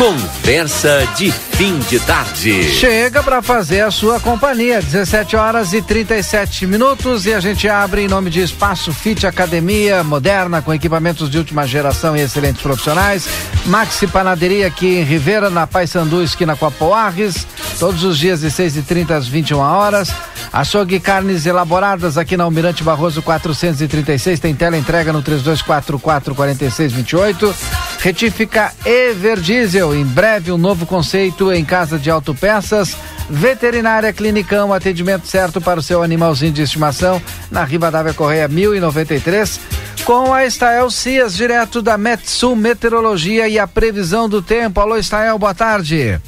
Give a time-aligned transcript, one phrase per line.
[0.00, 2.64] Conversa de fim de tarde.
[2.70, 4.80] Chega para fazer a sua companhia.
[4.80, 10.02] 17 horas e 37 minutos e a gente abre em nome de Espaço Fit Academia
[10.02, 13.28] Moderna com equipamentos de última geração e excelentes profissionais.
[13.66, 17.46] Maxi Panaderia aqui em Rivera, na Paysandu, esquina com.
[17.78, 20.12] Todos os dias de 6 e 30 às 21 horas.
[20.52, 24.40] Açougue Carnes Elaboradas aqui na Almirante Barroso 436.
[24.40, 27.54] Tem tela entrega no 3244 4628.
[28.00, 29.94] Retífica Everdiesel.
[29.94, 32.96] Em breve um novo conceito em casa de autopeças.
[33.28, 39.60] Veterinária Clinicão, atendimento certo para o seu animalzinho de estimação na Rivadavia Correia 1093.
[40.04, 44.80] Com a Estael Cias, direto da Metsul Meteorologia e a previsão do tempo.
[44.80, 46.20] Alô, Estael, boa tarde.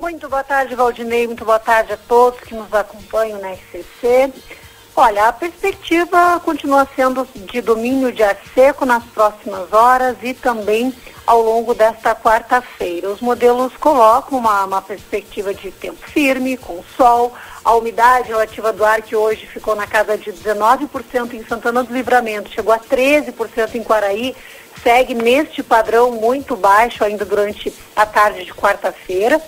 [0.00, 1.26] Muito boa tarde, Valdinei.
[1.26, 4.32] Muito boa tarde a todos que nos acompanham na RCC.
[4.96, 10.94] Olha, a perspectiva continua sendo de domínio de ar seco nas próximas horas e também
[11.26, 13.10] ao longo desta quarta-feira.
[13.10, 17.32] Os modelos colocam uma, uma, perspectiva de tempo firme, com sol,
[17.64, 21.94] a umidade relativa do ar que hoje ficou na casa de 19% em Santana do
[21.94, 24.36] Livramento, chegou a 13% em Quaraí,
[24.82, 29.40] segue neste padrão muito baixo ainda durante a tarde de quarta-feira.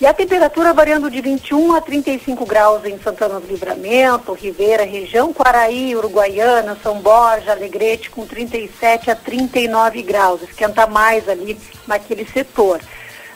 [0.00, 5.30] E a temperatura variando de 21 a 35 graus em Santana do Livramento, Ribeira, região
[5.30, 10.40] Quaraí, Uruguaiana, São Borja, Alegrete, com 37 a 39 graus.
[10.42, 12.80] Esquenta mais ali naquele setor.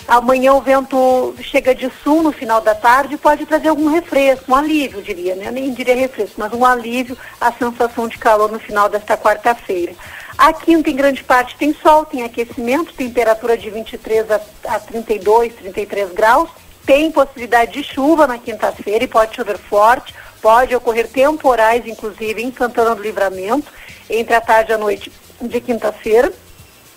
[0.06, 4.52] Amanhã o vento chega de sul no final da tarde e pode trazer algum refresco,
[4.52, 5.50] um alívio, diria, né?
[5.50, 9.94] Nem diria refresco, mas um alívio à sensação de calor no final desta quarta-feira.
[10.36, 15.54] A quinta, em grande parte, tem sol, tem aquecimento, temperatura de 23 a, a 32,
[15.54, 16.50] 33 graus.
[16.84, 20.14] Tem possibilidade de chuva na quinta-feira e pode chover forte.
[20.42, 23.72] Pode ocorrer temporais, inclusive, em Santana do Livramento,
[24.10, 25.10] entre a tarde e a noite
[25.40, 26.30] de quinta-feira.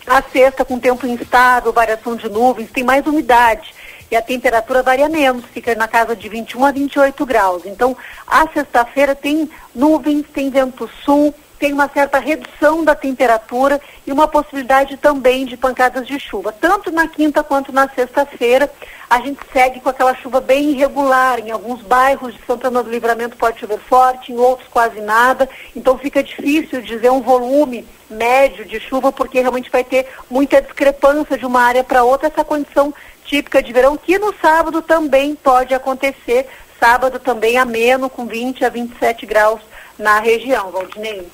[0.08, 3.74] A sexta, com tempo instável, variação de nuvens, tem mais umidade
[4.10, 7.66] e a temperatura varia menos, fica na casa de 21 a 28 graus.
[7.66, 7.96] Então,
[8.26, 14.28] a sexta-feira tem nuvens, tem vento sul, tem uma certa redução da temperatura e uma
[14.28, 16.52] possibilidade também de pancadas de chuva.
[16.52, 18.72] Tanto na quinta quanto na sexta-feira,
[19.10, 21.40] a gente segue com aquela chuva bem irregular.
[21.40, 25.50] Em alguns bairros de Santana do Livramento pode chover forte, em outros quase nada.
[25.76, 31.38] Então fica difícil dizer um volume médio de chuva, porque realmente vai ter muita discrepância
[31.38, 32.94] de uma área para outra, essa condição
[33.26, 36.48] típica de verão, que no sábado também pode acontecer.
[36.80, 39.60] Sábado também ameno, com 20 a 27 graus
[39.98, 41.28] na região, Valdinei.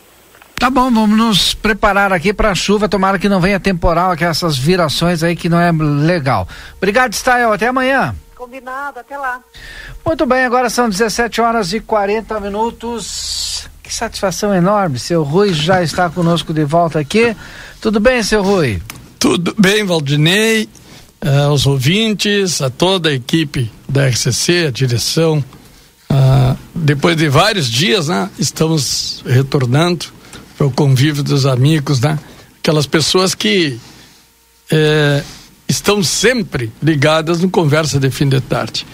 [0.63, 2.87] Tá bom, vamos nos preparar aqui para a chuva.
[2.87, 6.47] Tomara que não venha temporal, aqui essas virações aí que não é legal.
[6.77, 7.51] Obrigado, Stael.
[7.51, 8.15] Até amanhã.
[8.33, 9.41] Combinado, até lá.
[10.05, 13.67] Muito bem, agora são 17 horas e 40 minutos.
[13.83, 14.99] Que satisfação enorme.
[14.99, 17.35] Seu Rui já está conosco de volta aqui.
[17.81, 18.81] Tudo bem, seu Rui?
[19.19, 20.69] Tudo bem, Valdinei,
[21.25, 25.43] uh, aos ouvintes, a toda a equipe da RCC, a direção.
[26.09, 30.22] Uh, depois de vários dias, né, estamos retornando
[30.59, 32.17] o convívio dos amigos, né?
[32.59, 33.79] Aquelas pessoas que
[34.71, 35.23] é,
[35.67, 38.85] estão sempre ligadas no Conversa de Fim de Tarde.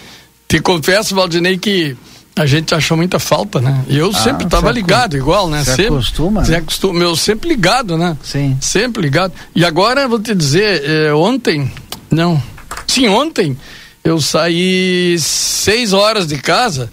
[0.48, 1.96] Te confesso, Valdinei, que
[2.36, 3.84] a gente achou muita falta, né?
[3.90, 5.64] Eu ah, sempre estava ligado, igual, né?
[5.64, 6.46] Você sempre, acostuma?
[6.46, 6.58] Você né?
[6.58, 8.18] acostuma, eu sempre ligado, né?
[8.24, 8.58] Sim.
[8.62, 9.34] Sempre ligado.
[9.54, 11.72] E agora, vou te dizer, é, ontem,
[12.10, 12.42] não,
[12.88, 13.58] sim, ontem,
[14.04, 16.90] eu saí seis horas de casa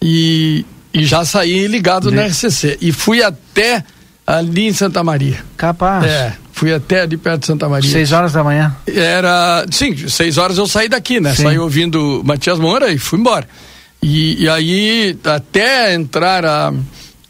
[0.00, 2.16] e, e já saí ligado de...
[2.16, 2.78] na RCC.
[2.80, 3.84] E fui até
[4.26, 5.44] ali em Santa Maria.
[5.56, 6.04] Capaz.
[6.04, 7.90] É, fui até ali perto de Santa Maria.
[7.90, 8.74] Seis horas da manhã?
[8.86, 11.34] Era, sim, seis horas eu saí daqui, né?
[11.34, 11.42] Sim.
[11.44, 13.46] Saí ouvindo Matias Moura e fui embora.
[14.02, 16.72] E, e aí, até entrar a,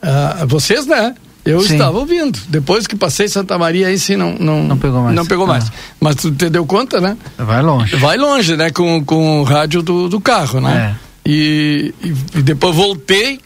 [0.02, 1.14] a, vocês, né?
[1.44, 1.74] Eu sim.
[1.74, 2.38] estava ouvindo.
[2.48, 5.14] Depois que passei Santa Maria, aí sim não, não, não pegou mais.
[5.14, 5.68] Não pegou mais.
[5.68, 5.72] Ah.
[6.00, 7.16] Mas tu te deu conta, né?
[7.36, 7.94] Vai longe.
[7.96, 8.70] Vai longe, né?
[8.70, 10.96] Com, com o rádio do, do carro, né?
[10.98, 11.30] É.
[11.30, 12.08] E, e,
[12.38, 13.40] e depois voltei,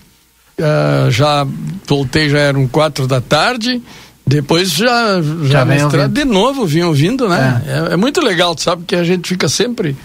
[0.59, 1.47] uh, já
[1.87, 3.83] voltei, já eram quatro da tarde.
[4.27, 7.63] Depois já, já, já de novo vim ouvindo, né?
[7.67, 7.71] É.
[7.71, 7.97] É, é.
[7.97, 8.85] muito legal, sabe?
[8.87, 9.97] Que a gente fica sempre,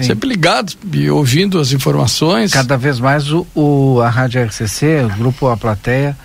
[0.00, 2.52] sempre ligado e ouvindo as informações.
[2.52, 6.16] Cada vez mais o, o a Rádio RCC, o grupo A Plateia,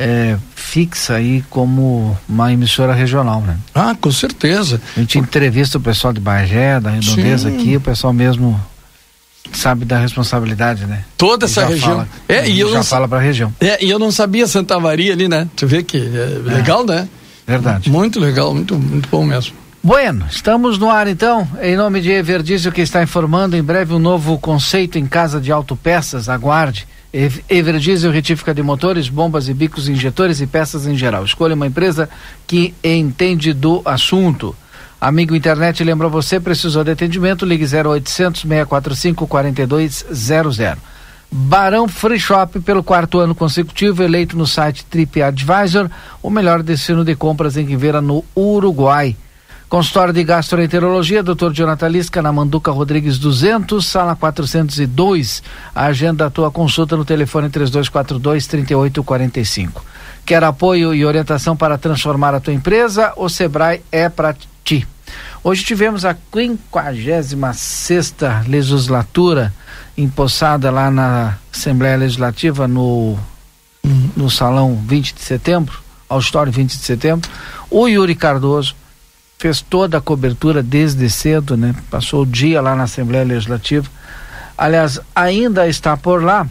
[0.00, 3.56] é, fixa aí como uma emissora regional, né?
[3.72, 4.80] Ah, com certeza.
[4.96, 7.56] A gente entrevista o pessoal de Bagé, da Redondeza Sim.
[7.56, 8.60] aqui, o pessoal mesmo
[9.52, 11.04] sabe da responsabilidade, né?
[11.16, 11.90] Toda essa região.
[11.90, 13.52] Fala, é, e eu já não, fala para a região.
[13.60, 15.48] É, e eu não sabia Santa Maria ali, né?
[15.56, 17.08] Tu vê que é, é legal, né?
[17.46, 17.90] Verdade.
[17.90, 19.54] Muito legal, muito, muito bom mesmo.
[19.82, 23.98] Bueno, estamos no ar então, em nome de Everdiesel que está informando em breve um
[23.98, 26.86] novo conceito em casa de autopeças, aguarde.
[27.48, 31.24] Everdiesel retífica de motores, bombas e bicos injetores e peças em geral.
[31.24, 32.08] Escolha uma empresa
[32.46, 34.54] que entende do assunto.
[35.00, 40.58] Amigo internet, lembra você, precisou de atendimento, ligue 0800 645 4200.
[41.32, 45.88] Barão Free Shop, pelo quarto ano consecutivo, eleito no site TripAdvisor,
[46.22, 49.16] o melhor destino de compras em Quinveira, no Uruguai.
[49.70, 51.52] Consultório de Gastroenterologia, Dr.
[51.52, 55.44] Jonathan Lisca, na Manduca Rodrigues 200, sala 402.
[55.72, 59.80] Agenda a tua consulta no telefone 3242-3845.
[60.26, 63.12] Quer apoio e orientação para transformar a tua empresa?
[63.16, 64.34] O Sebrae é para
[65.42, 68.14] Hoje tivemos a 56
[68.46, 69.52] legislatura
[69.96, 73.18] empossada lá na Assembleia Legislativa no,
[74.14, 77.30] no Salão 20 de Setembro, auditório 20 de Setembro.
[77.70, 78.76] O Yuri Cardoso
[79.38, 81.74] fez toda a cobertura desde cedo, né?
[81.90, 83.88] Passou o dia lá na Assembleia Legislativa.
[84.58, 86.46] Aliás, ainda está por lá.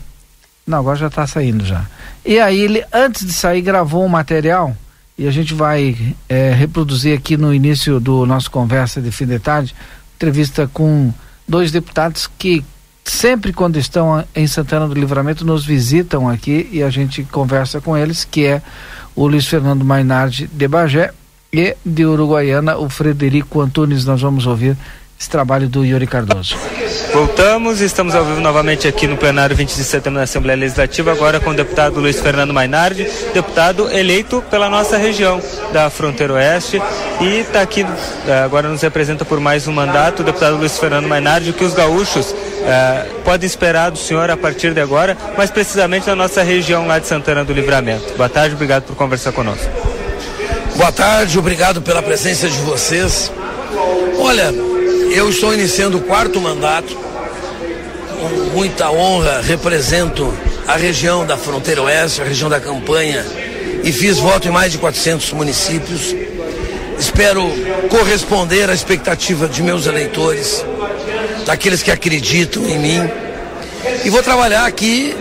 [0.66, 1.86] Não, agora já está saindo já.
[2.26, 4.76] E aí ele, antes de sair, gravou um material
[5.20, 9.38] e a gente vai é, reproduzir aqui no início do nosso conversa de fim de
[9.38, 9.76] tarde,
[10.16, 11.14] entrevista com
[11.46, 12.64] dois deputados que
[13.04, 17.98] sempre quando estão em Santana do Livramento nos visitam aqui e a gente conversa com
[17.98, 18.62] eles, que é
[19.14, 21.12] o Luiz Fernando Mainardi de Bagé
[21.52, 24.06] e de Uruguaiana, o Frederico Antunes.
[24.06, 24.78] Nós vamos ouvir
[25.20, 26.56] esse trabalho do Yuri Cardoso.
[27.12, 31.42] Voltamos, estamos ao vivo novamente aqui no plenário 20 de setembro da Assembleia Legislativa, agora
[31.42, 35.42] com o deputado Luiz Fernando Mainardi, deputado eleito pela nossa região
[35.74, 36.82] da fronteira oeste
[37.20, 37.86] e está aqui,
[38.28, 41.74] eh, agora nos representa por mais um mandato, o deputado Luiz Fernando Mainardi, que os
[41.74, 42.34] gaúchos
[42.64, 46.98] eh, podem esperar do senhor a partir de agora, mas precisamente na nossa região lá
[46.98, 48.14] de Santana do Livramento.
[48.16, 49.68] Boa tarde, obrigado por conversar conosco.
[50.78, 53.30] Boa tarde, obrigado pela presença de vocês.
[54.18, 54.69] Olha,
[55.12, 56.96] eu estou iniciando o quarto mandato.
[58.20, 60.34] Com muita honra, represento
[60.68, 63.26] a região da fronteira oeste, a região da campanha,
[63.84, 66.16] e fiz voto em mais de 400 municípios.
[67.00, 67.50] Espero
[67.90, 70.66] corresponder à expectativa de meus eleitores,
[71.46, 73.10] daqueles que acreditam em mim.
[74.04, 75.16] E vou trabalhar aqui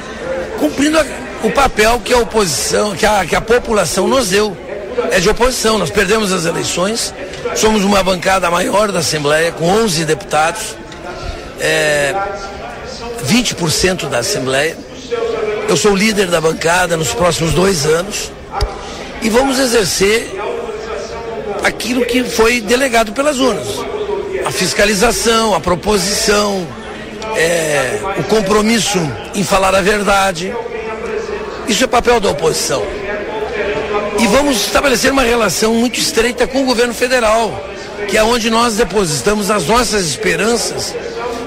[0.58, 0.98] cumprindo
[1.44, 4.56] o papel que a oposição, que a, que a população nos deu
[5.10, 5.78] é de oposição.
[5.78, 7.14] Nós perdemos as eleições,
[7.54, 10.76] somos uma bancada maior da Assembleia, com 11 deputados,
[11.60, 12.14] é,
[13.26, 14.76] 20% da Assembleia.
[15.68, 18.32] Eu sou líder da bancada nos próximos dois anos
[19.20, 20.30] e vamos exercer
[21.62, 23.68] aquilo que foi delegado pelas urnas:
[24.46, 26.66] a fiscalização, a proposição,
[27.36, 28.98] é, o compromisso
[29.34, 30.54] em falar a verdade.
[31.66, 32.82] Isso é papel da oposição.
[34.18, 37.64] E vamos estabelecer uma relação muito estreita com o governo federal,
[38.08, 40.94] que é onde nós depositamos as nossas esperanças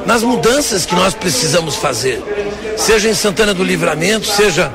[0.06, 2.22] nas mudanças que nós precisamos fazer,
[2.78, 4.72] seja em Santana do Livramento, seja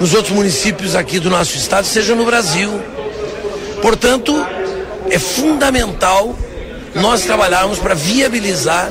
[0.00, 2.70] nos outros municípios aqui do nosso estado, seja no Brasil.
[3.80, 4.34] Portanto,
[5.10, 6.36] é fundamental
[6.94, 8.90] nós trabalharmos para viabilizar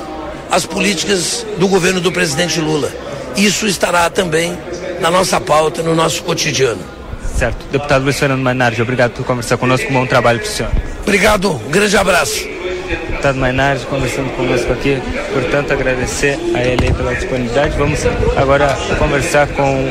[0.50, 2.92] as políticas do governo do presidente Lula.
[3.36, 4.58] Isso estará também
[5.02, 6.93] na nossa pauta, no nosso cotidiano.
[7.36, 7.66] Certo.
[7.72, 9.92] Deputado Luiz Fernando Mainardi, obrigado por conversar conosco.
[9.92, 10.72] Bom trabalho para o senhor.
[11.02, 11.52] Obrigado.
[11.52, 12.48] Um grande abraço.
[12.88, 15.02] Deputado Mainardi conversando conosco aqui.
[15.34, 17.78] Portanto, agradecer a ele pela disponibilidade.
[17.78, 18.00] Vamos
[18.38, 19.90] agora conversar com,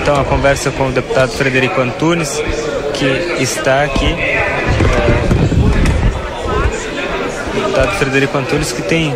[0.00, 2.42] então, a conversa com o deputado Frederico Antunes,
[2.94, 3.06] que
[3.42, 4.06] está aqui.
[4.06, 4.60] É,
[7.54, 9.14] deputado Frederico Antunes, que tem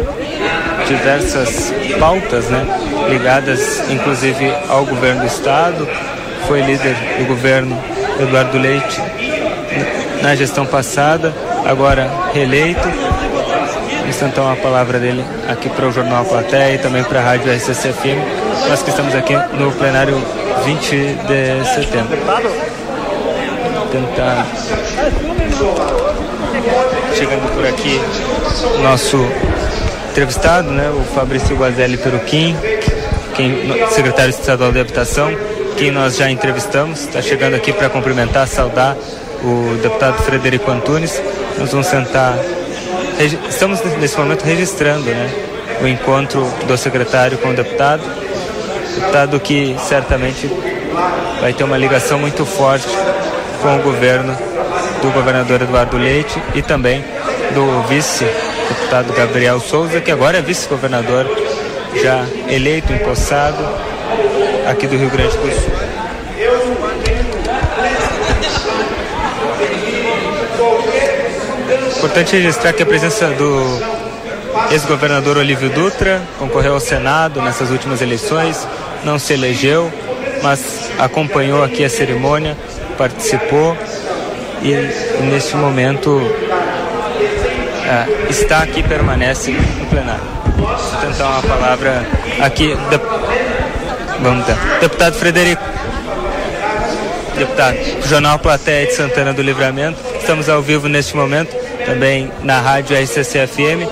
[0.87, 2.67] diversas pautas, né,
[3.09, 5.89] ligadas inclusive ao governo do estado,
[6.47, 7.77] foi líder do governo
[8.21, 9.01] Eduardo Leite
[10.23, 11.35] na gestão passada,
[11.67, 12.81] agora reeleito.
[14.01, 17.53] Vamos então a palavra dele aqui para o Jornal Platéia e também para a Rádio
[17.53, 18.19] RCCFM.
[18.69, 20.17] Nós que estamos aqui no plenário
[20.65, 22.17] 20 de setembro.
[23.91, 24.47] Tentar.
[27.15, 28.01] Chegando por aqui,
[28.83, 29.27] nosso
[30.11, 32.57] entrevistado, né, o Fabrício Guazelli Peruquim,
[33.35, 35.31] quem, secretário estadual de Habitação
[35.77, 38.97] quem nós já entrevistamos, está chegando aqui para cumprimentar, saudar
[39.43, 41.21] o deputado Frederico Antunes.
[41.59, 42.37] Nós vamos sentar.
[43.49, 45.31] Estamos nesse momento registrando né,
[45.83, 48.03] o encontro do secretário com o deputado.
[48.95, 50.49] Deputado que certamente
[51.41, 52.89] vai ter uma ligação muito forte
[53.61, 54.37] com o governo
[55.03, 57.05] do governador Eduardo Leite e também
[57.53, 61.27] do vice-deputado Gabriel Souza, que agora é vice-governador
[62.01, 63.94] já eleito, empossado
[64.67, 65.73] aqui do Rio Grande do Sul.
[71.97, 73.81] Importante registrar que a presença do
[74.71, 78.67] ex-governador Olívio Dutra concorreu ao Senado nessas últimas eleições,
[79.05, 79.91] não se elegeu,
[80.43, 82.57] mas acompanhou aqui a cerimônia,
[82.99, 83.77] participou
[84.63, 84.75] e,
[85.25, 86.21] neste momento
[87.87, 90.25] é, está aqui permanece no plenário.
[90.57, 92.07] Vou tentar uma palavra
[92.41, 92.75] aqui.
[92.75, 93.34] De...
[94.25, 94.57] Vamos ter.
[94.81, 95.63] Deputado Frederico.
[97.37, 97.77] Deputado,
[98.09, 100.01] Jornal Platéia de Santana do Livramento.
[100.19, 101.55] Estamos ao vivo neste momento,
[101.85, 103.87] também na rádio RCC-FM.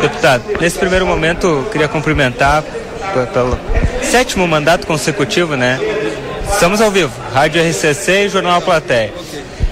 [0.00, 2.62] Deputado, nesse primeiro momento, queria cumprimentar
[3.32, 3.58] pelo
[4.02, 5.80] sétimo mandato consecutivo, né?
[6.52, 9.12] Estamos ao vivo, Rádio RCC e Jornal Platéia.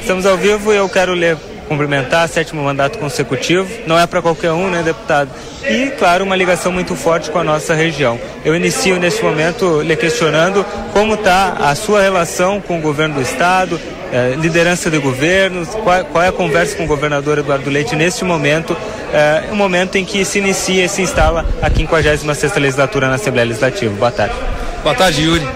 [0.01, 4.53] Estamos ao vivo e eu quero ler cumprimentar, sétimo mandato consecutivo, não é para qualquer
[4.53, 5.31] um, né, deputado?
[5.63, 8.19] E, claro, uma ligação muito forte com a nossa região.
[8.45, 13.23] Eu inicio neste momento lhe questionando como está a sua relação com o governo do
[13.23, 13.81] estado,
[14.13, 18.25] eh, liderança de governo, qual, qual, é a conversa com o governador Eduardo Leite neste
[18.25, 18.77] momento,
[19.13, 23.49] eh, um momento em que se inicia e se instala a 56ª legislatura na Assembleia
[23.49, 23.95] Legislativa.
[23.95, 24.35] Boa tarde.
[24.83, 25.49] Boa tarde, Yuri.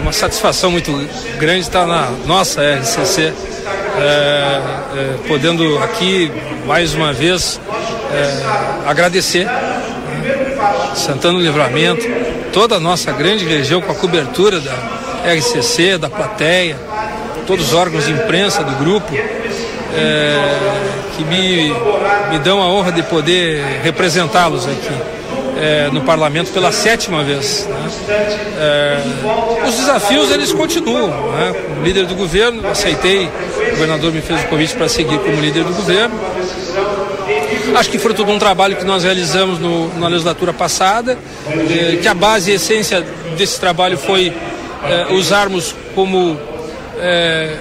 [0.00, 0.90] Uma satisfação muito
[1.38, 3.32] grande estar na nossa RCC
[3.98, 4.60] é,
[4.96, 6.30] é, podendo aqui
[6.66, 7.60] mais uma vez
[8.12, 9.46] é, agradecer
[10.94, 12.06] Santana Livramento,
[12.52, 14.72] toda a nossa grande região com a cobertura da
[15.32, 16.76] RCC, da plateia,
[17.46, 20.36] todos os órgãos de imprensa do grupo, é,
[21.16, 21.72] que me,
[22.30, 25.14] me dão a honra de poder representá-los aqui
[25.64, 27.66] é, no parlamento pela sétima vez.
[27.66, 27.88] Né?
[28.58, 31.08] É, os desafios eles continuam.
[31.08, 31.54] Né?
[31.68, 35.64] Como líder do governo, aceitei, o governador me fez o convite para seguir como líder
[35.64, 36.14] do governo.
[37.74, 41.18] Acho que fruto de um trabalho que nós realizamos no, na legislatura passada,
[41.48, 43.04] é, que a base e a essência
[43.36, 44.32] desse trabalho foi
[44.84, 46.38] é, usarmos como,
[47.00, 47.56] é,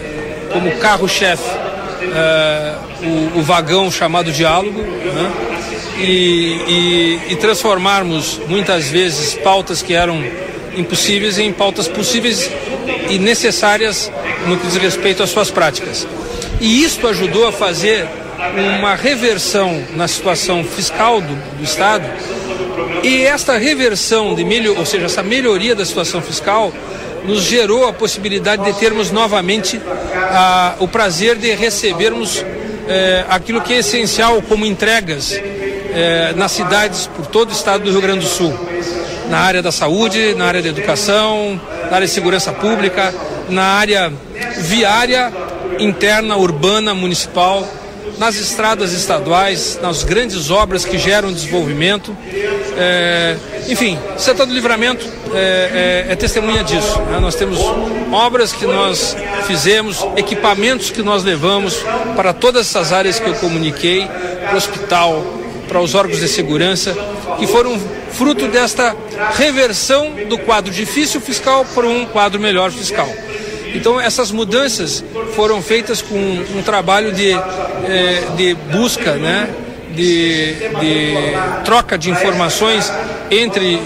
[0.51, 1.50] como carro-chefe
[2.13, 5.52] é, o, o, vagão chamado diálogo, né?
[5.97, 10.23] E, e, e transformarmos muitas vezes pautas que eram
[10.75, 12.50] impossíveis em pautas possíveis
[13.09, 14.12] e necessárias
[14.47, 16.07] no que diz respeito às suas práticas.
[16.59, 18.07] E isto ajudou a fazer
[18.77, 22.05] uma reversão na situação fiscal do, do Estado.
[23.03, 26.73] E esta reversão, de melhor, ou seja, essa melhoria da situação fiscal,
[27.25, 29.79] nos gerou a possibilidade de termos novamente
[30.13, 32.43] a, o prazer de recebermos
[32.88, 35.39] eh, aquilo que é essencial como entregas
[35.93, 38.53] eh, nas cidades por todo o estado do Rio Grande do Sul.
[39.29, 41.59] Na área da saúde, na área da educação,
[41.89, 43.13] na área de segurança pública,
[43.50, 44.12] na área
[44.57, 45.31] viária
[45.79, 47.67] interna, urbana, municipal,
[48.17, 52.15] nas estradas estaduais, nas grandes obras que geram desenvolvimento.
[52.77, 53.35] É,
[53.67, 57.00] enfim, Santana do Livramento é, é, é testemunha disso.
[57.01, 57.19] Né?
[57.19, 57.59] Nós temos
[58.12, 59.15] obras que nós
[59.47, 61.77] fizemos, equipamentos que nós levamos
[62.15, 64.07] para todas essas áreas que eu comuniquei,
[64.55, 65.23] hospital,
[65.67, 66.96] para os órgãos de segurança,
[67.39, 67.79] que foram
[68.12, 68.96] fruto desta
[69.36, 73.10] reversão do quadro difícil fiscal para um quadro melhor fiscal.
[73.74, 75.03] Então essas mudanças
[75.36, 79.50] foram feitas com um trabalho de, eh, de busca, né,
[79.96, 81.13] de, de
[81.65, 82.91] troca de informações
[83.32, 83.79] entre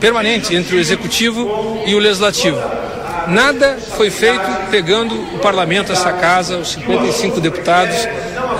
[0.00, 2.60] permanente entre o executivo e o legislativo.
[3.28, 7.96] Nada foi feito pegando o parlamento, essa casa, os 55 deputados,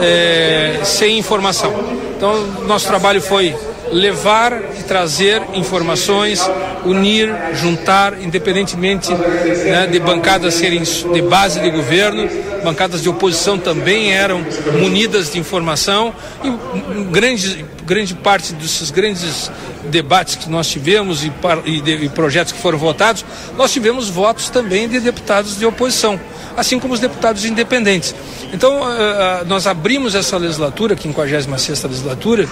[0.01, 1.75] eh, sem informação.
[2.17, 3.55] Então, nosso trabalho foi
[3.93, 6.41] levar e trazer informações,
[6.85, 12.29] unir, juntar, independentemente né, de bancadas serem de base de governo,
[12.65, 14.45] bancadas de oposição também eram
[14.81, 19.51] munidas de informação e grande, grande parte desses grandes
[19.91, 21.33] debates que nós tivemos e,
[21.65, 23.25] e, de, e projetos que foram votados,
[23.57, 26.21] nós tivemos votos também de deputados de oposição,
[26.57, 28.15] assim como os deputados independentes.
[28.53, 32.49] Então, uh, nós abrimos essa legislatura, 56 legislatura,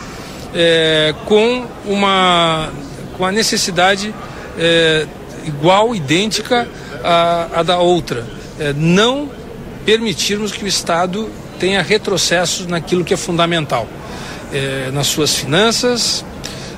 [0.52, 2.70] é, com, uma,
[3.16, 4.12] com a necessidade
[4.58, 5.06] é,
[5.44, 6.66] igual, idêntica
[7.04, 8.26] à, à da outra.
[8.58, 9.30] É, não
[9.84, 13.86] permitirmos que o Estado tenha retrocessos naquilo que é fundamental.
[14.92, 16.24] Nas suas finanças,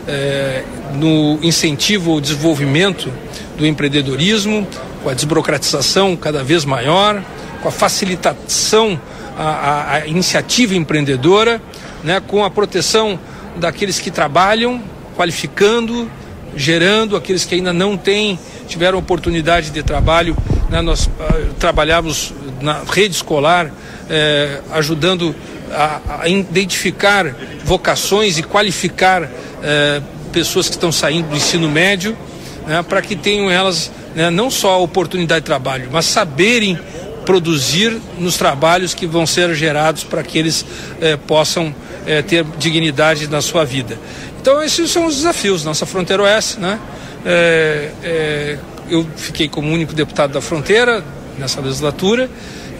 [0.07, 0.63] é,
[0.95, 3.13] no incentivo ao desenvolvimento
[3.57, 4.67] do empreendedorismo,
[5.03, 7.23] com a desburocratização cada vez maior,
[7.63, 9.01] com a facilitação
[9.37, 11.61] a iniciativa empreendedora,
[12.05, 13.19] né, com a proteção
[13.57, 14.83] daqueles que trabalham,
[15.17, 16.11] qualificando,
[16.55, 20.37] gerando, aqueles que ainda não têm, tiveram oportunidade de trabalho.
[20.69, 21.11] Né, nós uh,
[21.59, 23.73] trabalhamos na rede escolar,
[24.09, 25.35] eh, ajudando
[25.73, 29.29] a, a identificar vocações e qualificar
[29.63, 30.01] eh,
[30.33, 32.17] pessoas que estão saindo do ensino médio,
[32.67, 36.79] né, para que tenham elas né, não só oportunidade de trabalho, mas saberem
[37.25, 40.65] produzir nos trabalhos que vão ser gerados para que eles
[41.01, 41.75] eh, possam
[42.07, 43.99] eh, ter dignidade na sua vida.
[44.41, 46.79] Então esses são os desafios nossa fronteira oeste, né?
[47.25, 48.59] É, é,
[48.91, 51.05] eu fiquei como único deputado da fronteira
[51.39, 52.29] nessa legislatura,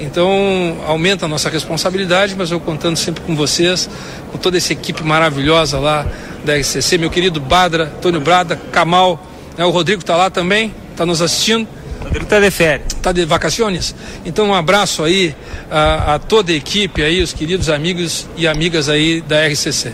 [0.03, 3.89] então aumenta a nossa responsabilidade, mas eu contando sempre com vocês,
[4.31, 6.07] com toda essa equipe maravilhosa lá
[6.45, 9.25] da RCC, meu querido Badra, Antônio Brada, Kamal,
[9.57, 11.69] né, o Rodrigo está lá também, está nos assistindo.
[12.03, 12.93] Rodrigo está de férias.
[12.93, 13.95] Está de vacações?
[14.25, 15.35] Então um abraço aí
[15.71, 19.93] a, a toda a equipe aí, os queridos amigos e amigas aí da RCC.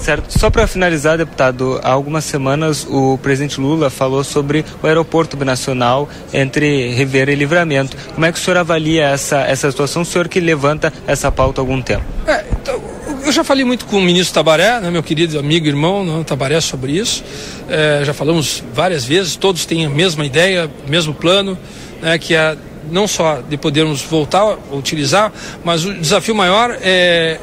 [0.00, 0.38] Certo.
[0.38, 6.08] Só para finalizar, deputado, há algumas semanas o presidente Lula falou sobre o aeroporto binacional
[6.32, 7.96] entre Rivera e Livramento.
[8.14, 10.02] Como é que o senhor avalia essa, essa situação?
[10.02, 12.02] O senhor que levanta essa pauta há algum tempo.
[12.26, 12.80] É, então,
[13.24, 16.24] eu já falei muito com o ministro Tabaré, né, meu querido amigo e irmão né,
[16.24, 17.22] Tabaré, sobre isso.
[17.68, 21.58] É, já falamos várias vezes, todos têm a mesma ideia, mesmo plano,
[22.00, 22.56] né, que é
[22.90, 25.30] não só de podermos voltar a utilizar,
[25.62, 27.38] mas o desafio maior é,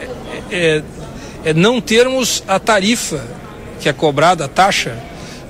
[0.52, 0.82] é
[1.48, 3.24] é não termos a tarifa
[3.80, 4.98] que é cobrada, a taxa,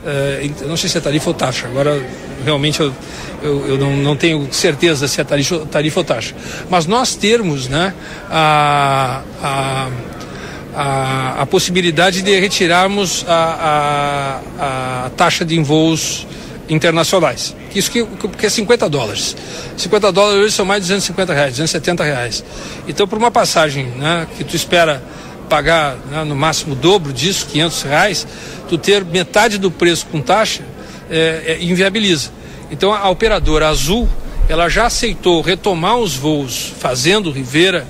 [0.05, 1.99] é, não sei se é tarifa ou taxa, agora
[2.45, 2.93] realmente eu,
[3.41, 6.35] eu, eu não, não, tenho certeza se é tarifa, tarifa ou taxa,
[6.69, 7.95] mas nós termos né,
[8.29, 9.89] a, a,
[10.75, 16.27] a, a possibilidade de retirarmos a, a, a taxa de voos
[16.69, 17.55] internacionais.
[17.73, 18.05] Isso que,
[18.37, 19.35] que é 50 dólares.
[19.77, 22.43] 50 dólares hoje são mais de 250 reais, 270 reais.
[22.87, 25.01] Então, por uma passagem né, que tu espera
[25.47, 28.27] pagar né, no máximo o dobro disso, 500 reais,
[28.67, 30.63] tu ter metade do preço com taxa,
[31.09, 32.31] é, é, inviabiliza.
[32.69, 34.07] Então a, operadora Azul,
[34.49, 37.85] ela já aceitou retomar os voos fazendo Rivera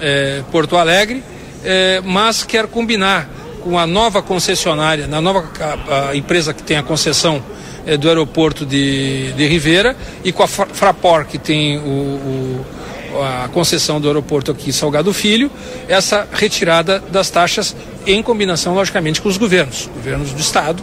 [0.00, 1.22] é, Porto Alegre,
[1.64, 3.28] é, mas quer combinar
[3.62, 7.42] com a nova concessionária, na nova a, a empresa que tem a concessão
[7.86, 12.66] é, do aeroporto de, de e com a Fraport que tem o, o
[13.20, 15.50] a concessão do aeroporto aqui Salgado Filho,
[15.88, 17.74] essa retirada das taxas
[18.06, 20.82] em combinação, logicamente, com os governos, governos do Estado,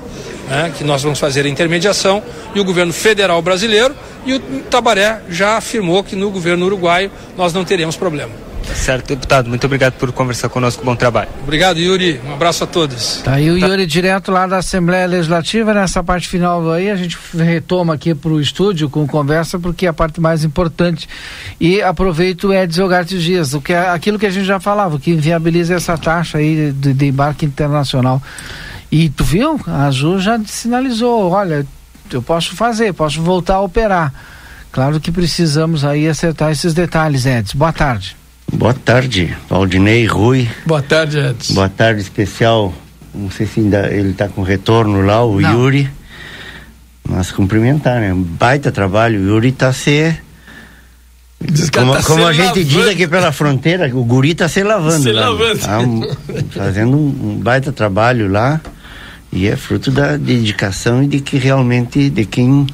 [0.49, 2.23] né, que nós vamos fazer a intermediação,
[2.55, 4.39] e o governo federal brasileiro, e o
[4.69, 8.48] Tabaré já afirmou que no governo uruguaio nós não teremos problema.
[8.75, 9.49] Certo, deputado.
[9.49, 10.83] Muito obrigado por conversar conosco.
[10.83, 11.29] Bom trabalho.
[11.43, 12.19] Obrigado, Yuri.
[12.25, 13.21] Um abraço a todos.
[13.23, 13.67] Tá aí o tá.
[13.67, 15.73] Yuri direto lá da Assembleia Legislativa.
[15.73, 19.89] Nessa parte final aí, a gente retoma aqui para o estúdio com conversa, porque é
[19.89, 21.07] a parte mais importante.
[21.59, 24.99] E aproveito é Edson Gartes Dias, o que é, aquilo que a gente já falava,
[24.99, 28.21] que inviabiliza essa taxa aí de, de embarque internacional.
[28.91, 29.59] E tu viu?
[29.67, 31.65] A Azul já sinalizou, olha,
[32.11, 34.13] eu posso fazer, posso voltar a operar.
[34.71, 37.57] Claro que precisamos aí acertar esses detalhes, Edson.
[37.57, 38.18] Boa tarde.
[38.53, 40.47] Boa tarde, Valdinei, Rui.
[40.65, 41.53] Boa tarde, Edson.
[41.53, 42.73] Boa tarde especial.
[43.13, 45.51] Não sei se ainda ele está com retorno lá, o Não.
[45.51, 45.89] Yuri.
[47.07, 48.13] Mas cumprimentar, né?
[48.15, 49.19] Baita trabalho.
[49.19, 50.15] O Yuri está se.
[51.73, 52.65] Como, tá como a gente lavando.
[52.65, 55.03] diz aqui pela fronteira, o guri está se lavando.
[55.03, 55.59] Se lá, lavando.
[55.59, 58.59] Tá fazendo um, um baita trabalho lá.
[59.31, 62.67] E é fruto da dedicação e de que realmente, de quem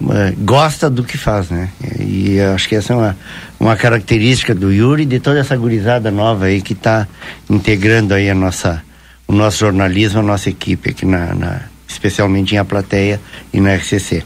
[0.00, 1.70] uh, gosta do que faz, né?
[1.98, 3.16] E, acho que essa é uma,
[3.58, 7.08] uma característica do Yuri e de toda essa gurizada nova aí que está
[7.48, 8.82] integrando aí a nossa,
[9.26, 13.20] o nosso jornalismo, a nossa equipe aqui na, na especialmente em A Plateia
[13.52, 14.22] e na RCC.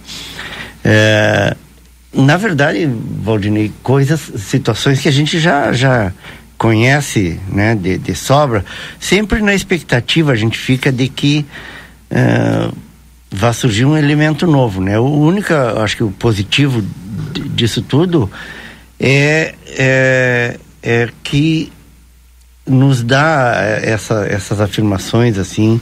[0.84, 1.56] É,
[2.12, 2.90] na verdade,
[3.22, 6.12] Valdinei, coisas, situações que a gente já, já
[6.58, 8.64] conhece, né, de, de sobra,
[8.98, 11.46] sempre na expectativa a gente fica de que
[12.10, 12.76] uh,
[13.30, 14.98] vai surgir um elemento novo, né?
[14.98, 16.84] O único, acho que o positivo
[17.54, 18.30] disso tudo
[19.00, 21.72] é, é, é que
[22.66, 25.80] nos dá essa, essas afirmações assim,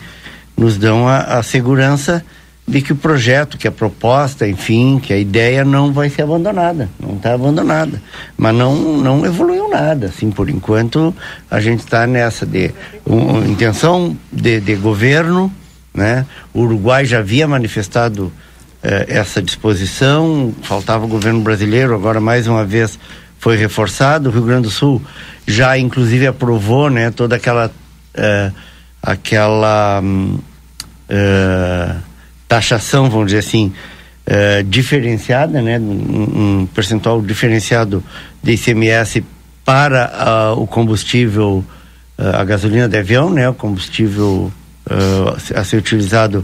[0.57, 2.24] nos dão a, a, segurança
[2.66, 6.88] de que o projeto, que a proposta, enfim, que a ideia não vai ser abandonada,
[7.00, 8.00] não está abandonada,
[8.37, 11.14] mas não não evoluiu nada, assim, por enquanto
[11.50, 12.70] a gente está nessa de
[13.07, 15.52] um, intenção de, de governo
[15.98, 16.24] né?
[16.54, 18.33] O Uruguai já havia manifestado
[18.83, 22.99] eh, essa disposição, faltava o governo brasileiro, agora mais uma vez
[23.38, 24.29] foi reforçado.
[24.29, 25.03] O Rio Grande do Sul
[25.47, 27.71] já inclusive aprovou né, toda aquela,
[28.14, 28.53] eh,
[29.03, 30.38] aquela hum,
[31.09, 31.95] eh,
[32.47, 33.73] taxação, vamos dizer assim,
[34.67, 38.05] diferenciada, né, um, um, percentual diferenciado
[38.43, 39.25] de ICMS
[39.69, 41.62] para uh, o combustível,
[42.19, 44.51] uh, a gasolina de avião, né, o combustível
[44.87, 46.43] uh, a ser utilizado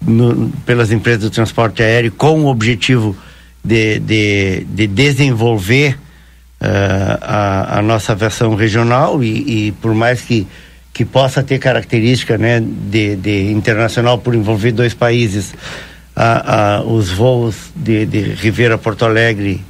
[0.00, 3.16] no, pelas empresas do transporte aéreo com o objetivo
[3.64, 5.98] de, de, de desenvolver
[6.60, 10.46] a, a, nossa versão regional e, e, por mais que,
[10.92, 15.54] que possa ter característica né, de, de internacional por envolver dois países,
[16.14, 19.64] a, a, os voos de, de Ribeira Porto Alegre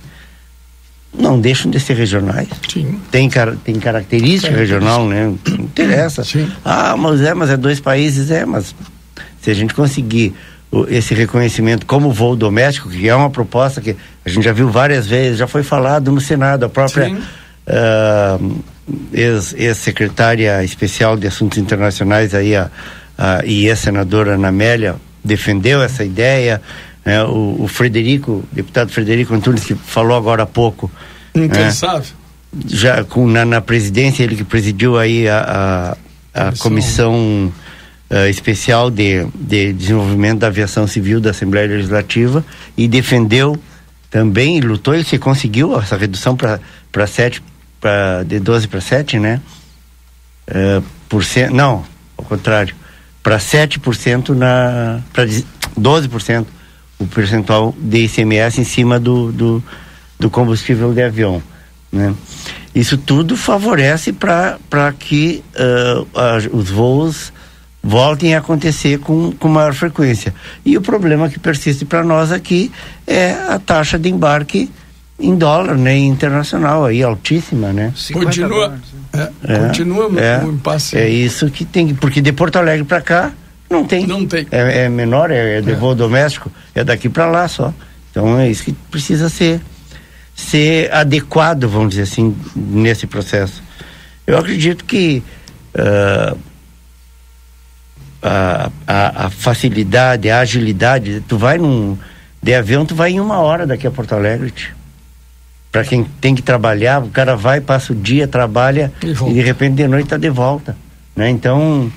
[1.17, 2.49] não deixam de ser regionais.
[2.73, 3.01] Sim.
[3.11, 3.29] Tem,
[3.65, 5.33] tem característica regional, né?
[5.49, 6.25] Não interessa.
[6.25, 6.51] Sim.
[6.65, 8.75] Ah, mas é, mas é dois países, é, mas
[9.41, 10.35] se a gente conseguir
[10.89, 15.07] esse reconhecimento como voo doméstico, que é uma proposta que a gente já viu várias
[15.07, 18.63] vezes, já foi falado no Senado, a própria uh,
[19.13, 22.71] ex-secretária ex especial de Assuntos Internacionais aí, a,
[23.19, 26.63] a, e ex-senadora Anamélia defendeu essa ideia,
[27.05, 27.23] né?
[27.25, 30.91] o, o, Frederico, deputado Frederico Antunes, que falou agora há pouco.
[31.35, 32.01] Impensável.
[32.53, 32.63] Né?
[32.67, 35.97] Já com, na, na, presidência, ele que presidiu aí a,
[36.35, 37.53] a, a comissão
[38.11, 42.45] uh, especial de, de desenvolvimento da aviação civil da Assembleia Legislativa
[42.77, 43.59] e defendeu
[44.11, 47.43] também, e lutou, e se conseguiu essa redução para 7,
[47.81, 49.41] pra, de 12 para 7, né?
[50.49, 51.85] Uh, por cento, não,
[52.17, 52.75] ao contrário,
[53.23, 55.01] para 7% na.
[55.13, 55.27] para
[55.79, 56.47] 12%
[56.99, 59.65] o percentual de ICMS em cima do, do,
[60.19, 61.43] do combustível de avião.
[61.91, 62.15] Né?
[62.75, 67.33] Isso tudo favorece para que uh, os voos
[67.83, 70.35] voltem a acontecer com, com maior frequência.
[70.65, 72.71] E o problema que persiste para nós aqui
[73.07, 74.71] é a taxa de embarque
[75.19, 77.93] em dólar, né, internacional aí altíssima, né?
[78.13, 78.79] Continua,
[79.13, 80.97] é, é, continua é, um impasse.
[80.97, 83.33] É isso que tem, porque de Porto Alegre para cá
[83.69, 84.07] não tem.
[84.07, 84.47] Não tem.
[84.51, 85.75] É, é menor, é, é de é.
[85.75, 87.73] voo doméstico, é daqui para lá só.
[88.11, 89.61] Então é isso que precisa ser
[90.35, 93.63] ser adequado, vamos dizer assim, nesse processo.
[94.27, 95.23] Eu acredito que
[95.75, 96.39] uh,
[98.23, 101.23] a, a, a, facilidade, a agilidade.
[101.27, 101.97] Tu vai num.
[102.43, 104.53] De avião, tu vai em uma hora daqui a Porto Alegre.
[105.71, 109.41] Para quem tem que trabalhar, o cara vai, passa o dia, trabalha e, e de
[109.41, 110.77] repente de noite tá de volta.
[111.15, 111.31] Né?
[111.31, 111.93] Então.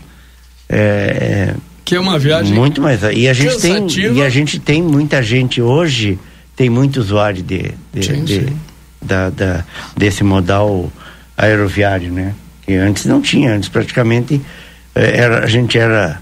[0.69, 1.53] É,
[1.85, 5.21] que é uma viagem muito mais e a gente tem e a gente tem muita
[5.21, 6.17] gente hoje
[6.55, 8.57] tem muito usuário de, de, sim, de sim.
[9.01, 10.91] Da, da, desse modal
[11.37, 12.33] aeroviário né
[12.65, 14.41] que antes não tinha antes praticamente é,
[14.95, 16.19] era, a gente era,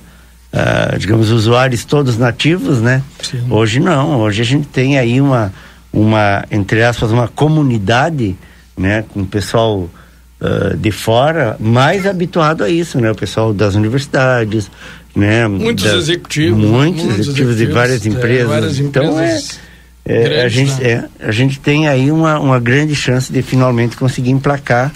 [0.53, 3.03] uh, digamos, usuários todos nativos, né?
[3.21, 3.45] Sim.
[3.49, 5.53] Hoje não, hoje a gente tem aí uma,
[5.91, 8.35] uma entre aspas, uma comunidade,
[8.77, 9.03] né?
[9.09, 9.89] Com o pessoal
[10.41, 13.11] uh, de fora mais habituado a isso, né?
[13.11, 14.71] O pessoal das universidades,
[15.15, 15.47] né?
[15.47, 16.57] Muitos das, executivos.
[16.57, 18.45] Muitos, muitos executivos, de várias empresas.
[18.45, 19.59] É, várias então empresas
[20.05, 21.09] é, é grandes, a, gente, né?
[21.19, 24.91] é, a gente tem aí uma, uma grande chance de finalmente conseguir emplacar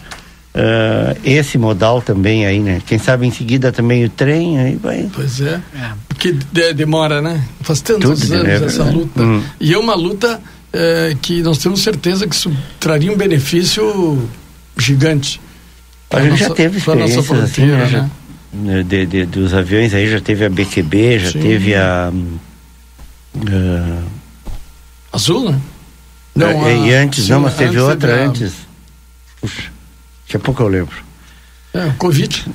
[0.56, 2.82] Uh, esse modal também aí, né?
[2.86, 5.10] Quem sabe em seguida também o trem, aí vai.
[5.13, 5.62] Pois é.
[5.76, 5.91] é.
[6.08, 7.44] Porque de, demora, né?
[7.60, 9.22] Faz tantos Tudo anos essa luta.
[9.22, 9.44] Hum.
[9.60, 10.41] E é uma luta
[10.72, 14.30] é, que nós temos certeza que isso traria um benefício
[14.78, 15.41] gigante.
[16.10, 17.88] A gente nossa, já teve experiências assim, né?
[17.88, 18.10] Já,
[18.54, 18.84] né?
[18.84, 21.41] de, de, dos aviões aí, já teve a BQB, já Sim.
[21.41, 22.13] teve a.
[23.36, 24.04] Uh,
[25.12, 25.60] Azul, né?
[26.34, 28.54] Não, é, a, e antes, não, mas teve outra antes.
[29.41, 29.75] Puxa.
[30.26, 30.96] Daqui a pouco eu lembro.
[31.74, 32.46] É, Covid.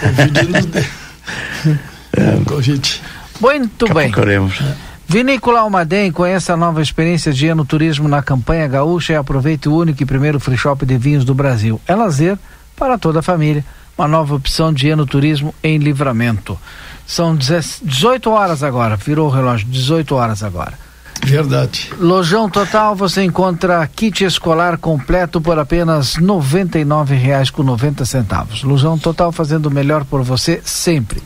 [0.00, 0.78] Covid nos de...
[0.78, 2.44] é.
[2.44, 3.02] Covid.
[3.40, 4.10] Muito bem.
[4.10, 4.64] Pouco eu lembro.
[4.64, 4.74] É.
[5.08, 9.74] Vinícola Almaden, conheça a nova experiência de ano turismo na campanha gaúcha e aproveite o
[9.76, 11.80] único e primeiro free shop de vinhos do Brasil.
[11.86, 12.36] É lazer
[12.74, 13.64] para toda a família.
[13.96, 16.58] Uma nova opção de ano turismo em livramento.
[17.06, 20.85] São 18 horas agora, virou o relógio, 18 horas agora.
[21.24, 21.92] Verdade.
[21.98, 28.62] Lojão Total você encontra kit escolar completo por apenas R$ 99,90 com 90 centavos.
[28.62, 31.22] Lojão Total fazendo o melhor por você sempre.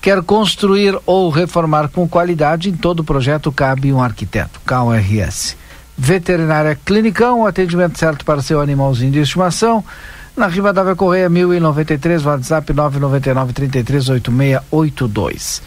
[0.00, 2.68] Quer construir ou reformar com qualidade?
[2.68, 4.60] Em todo projeto cabe um arquiteto.
[4.66, 5.56] KRS.
[5.96, 9.82] Veterinária Clinicão, o atendimento certo para seu animalzinho de estimação.
[10.36, 15.62] Na Rivadavia Correia 1093, WhatsApp 999 338682.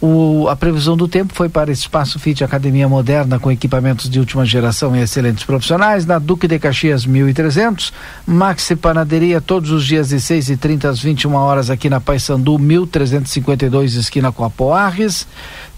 [0.00, 4.46] O, a previsão do tempo foi para Espaço Fit Academia Moderna com equipamentos de última
[4.46, 7.92] geração e excelentes profissionais, na Duque de Caxias 1300,
[8.26, 12.58] Maxi Panaderia todos os dias de 6 e 30 às 21 horas aqui na Paysandu
[12.58, 15.26] 1352, esquina com Apoarres.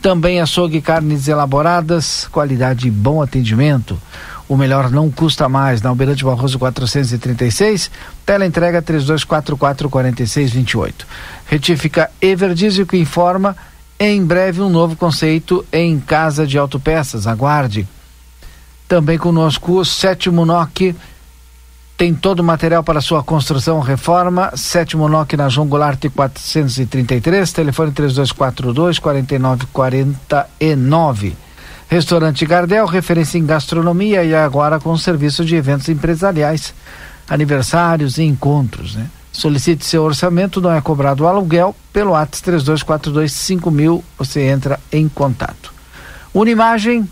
[0.00, 3.98] Também açougue carnes elaboradas, qualidade e bom atendimento.
[4.48, 5.80] O melhor não custa mais.
[5.82, 7.90] Na Alberante Barroso 436,
[8.24, 11.06] tela entrega 3244 4628.
[11.46, 13.56] Retífica Everdiesel que informa
[14.10, 17.26] em breve, um novo conceito em casa de autopeças.
[17.26, 17.88] Aguarde.
[18.88, 20.94] Também conosco o Sétimo NOC.
[21.96, 24.50] Tem todo o material para sua construção reforma.
[24.56, 31.36] Sétimo NOC na João Goulart 433, telefone 3242 4949.
[31.88, 36.74] Restaurante Gardel, referência em gastronomia e agora com serviço de eventos empresariais,
[37.28, 39.08] aniversários e encontros, né?
[39.32, 45.72] Solicite seu orçamento, não é cobrado o aluguel, pelo ATS 32425000, você entra em contato.
[46.34, 47.08] Unimagem,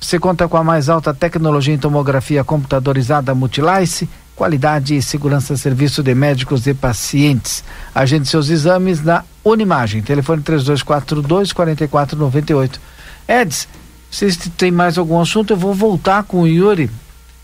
[0.00, 6.02] você conta com a mais alta tecnologia em tomografia computadorizada Multilice, qualidade e segurança serviço
[6.02, 7.64] de médicos e pacientes.
[7.94, 12.80] Agende seus exames na Unimagem, telefone 3242 4498.
[13.26, 13.66] Eds,
[14.10, 15.52] vocês têm mais algum assunto?
[15.52, 16.90] Eu vou voltar com o Yuri.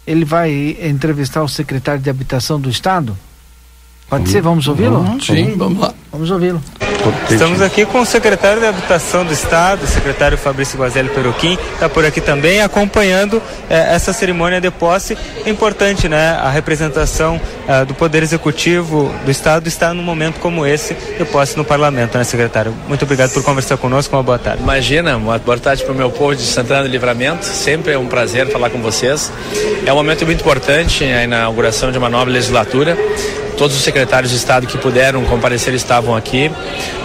[0.06, 3.16] Ele vai entrevistar o secretário de Habitação do Estado.
[4.12, 4.42] Pode ser?
[4.42, 5.02] Vamos ouvi-lo?
[5.22, 5.94] Sim, vamos lá.
[6.12, 6.62] Vamos ouvi-lo.
[7.28, 11.88] Estamos aqui com o secretário de Habitação do Estado, o secretário Fabrício Guazelli Peruquim, está
[11.88, 15.16] por aqui também acompanhando eh, essa cerimônia de posse.
[15.44, 16.38] É importante, né?
[16.40, 21.56] A representação eh, do Poder Executivo do Estado está num momento como esse de posse
[21.56, 22.72] no Parlamento, né, secretário?
[22.86, 24.14] Muito obrigado por conversar conosco.
[24.14, 24.62] Uma boa tarde.
[24.62, 27.44] Imagina, uma boa tarde para o meu povo de Santana do Livramento.
[27.44, 29.32] Sempre é um prazer falar com vocês.
[29.84, 32.96] É um momento muito importante a inauguração de uma nova legislatura.
[33.56, 36.50] Todos os secretários de Estado que puderam comparecer estavam aqui,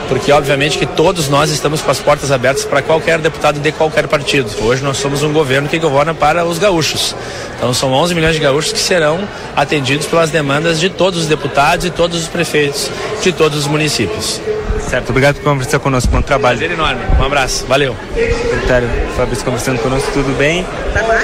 [0.07, 4.07] porque obviamente que todos nós estamos com as portas abertas para qualquer deputado de qualquer
[4.07, 4.49] partido.
[4.63, 7.15] Hoje nós somos um governo que governa para os gaúchos.
[7.55, 9.19] Então são 11 milhões de gaúchos que serão
[9.55, 12.89] atendidos pelas demandas de todos os deputados e todos os prefeitos
[13.21, 14.41] de todos os municípios.
[14.89, 16.09] Certo, obrigado por conversar conosco.
[16.09, 16.57] Bom trabalho.
[16.57, 17.01] Prazer enorme.
[17.19, 17.65] Um abraço.
[17.65, 17.93] Valeu.
[18.15, 20.65] Secretário Fabrício conversando conosco, tudo bem?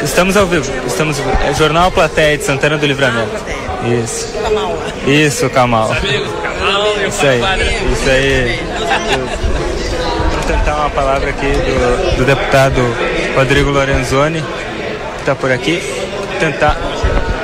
[0.03, 0.69] Estamos ao vivo.
[0.85, 3.31] Estamos é Jornal Plateia de Santana do Livramento.
[4.03, 4.33] Isso.
[5.07, 5.91] Isso, Camal.
[7.07, 7.41] Isso aí.
[7.91, 8.59] Isso aí.
[10.31, 12.81] Vamos tentar uma palavra aqui do, do deputado
[13.35, 15.81] Rodrigo Lorenzoni, que está por aqui.
[16.39, 16.77] Tentar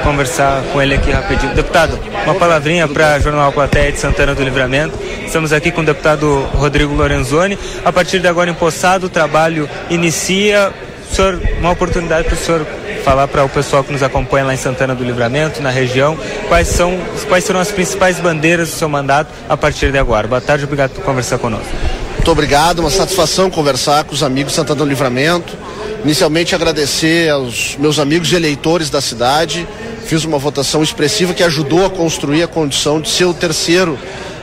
[0.04, 1.54] conversar com ele aqui rapidinho.
[1.54, 4.98] Deputado, uma palavrinha para Jornal Plateia de Santana do Livramento.
[5.26, 7.58] Estamos aqui com o deputado Rodrigo Lorenzoni.
[7.86, 10.74] A partir de agora empossado, o trabalho inicia.
[11.12, 12.66] Senhor, uma oportunidade para o senhor
[13.04, 16.18] falar para o pessoal que nos acompanha lá em Santana do Livramento, na região,
[16.48, 20.28] quais são, quais serão as principais bandeiras do seu mandato a partir de agora.
[20.28, 21.70] Boa tarde, obrigado por conversar conosco.
[22.16, 25.58] Muito obrigado, uma satisfação conversar com os amigos Santana do Livramento.
[26.04, 29.68] Inicialmente agradecer aos meus amigos eleitores da cidade.
[30.06, 33.98] Fiz uma votação expressiva que ajudou a construir a condição de ser o terceiro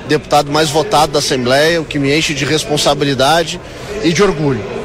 [0.09, 3.61] deputado mais votado da Assembleia, o que me enche de responsabilidade
[4.02, 4.75] e de orgulho.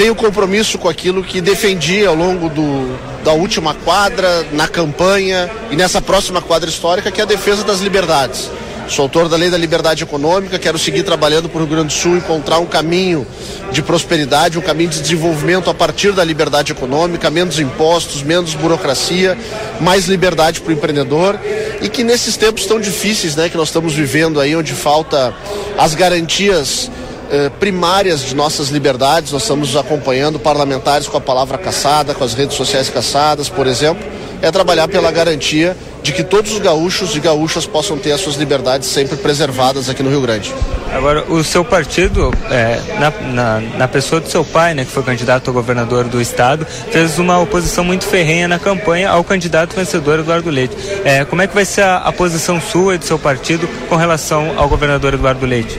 [0.00, 5.76] Tenho compromisso com aquilo que defendi ao longo do, da última quadra, na campanha e
[5.76, 8.50] nessa próxima quadra histórica, que é a defesa das liberdades.
[8.88, 12.00] Sou autor da Lei da Liberdade Econômica, quero seguir trabalhando para o Rio Grande do
[12.00, 13.26] Sul, encontrar um caminho
[13.72, 19.36] de prosperidade, um caminho de desenvolvimento a partir da liberdade econômica, menos impostos, menos burocracia,
[19.82, 21.38] mais liberdade para o empreendedor
[21.82, 25.34] e que nesses tempos tão difíceis, né, que nós estamos vivendo aí, onde falta
[25.76, 26.90] as garantias
[27.30, 32.34] eh, primárias de nossas liberdades, nós estamos acompanhando parlamentares com a palavra caçada, com as
[32.34, 34.04] redes sociais caçadas, por exemplo,
[34.42, 38.36] é trabalhar pela garantia de que todos os gaúchos e gaúchas possam ter as suas
[38.36, 40.52] liberdades sempre preservadas aqui no Rio Grande.
[40.92, 45.02] Agora, o seu partido, é, na, na, na, pessoa do seu pai, né, que foi
[45.02, 50.18] candidato a governador do estado, fez uma oposição muito ferrenha na campanha ao candidato vencedor
[50.18, 50.74] Eduardo Leite.
[51.04, 53.94] É, como é que vai ser a, a, posição sua e do seu partido com
[53.94, 55.78] relação ao governador Eduardo Leite?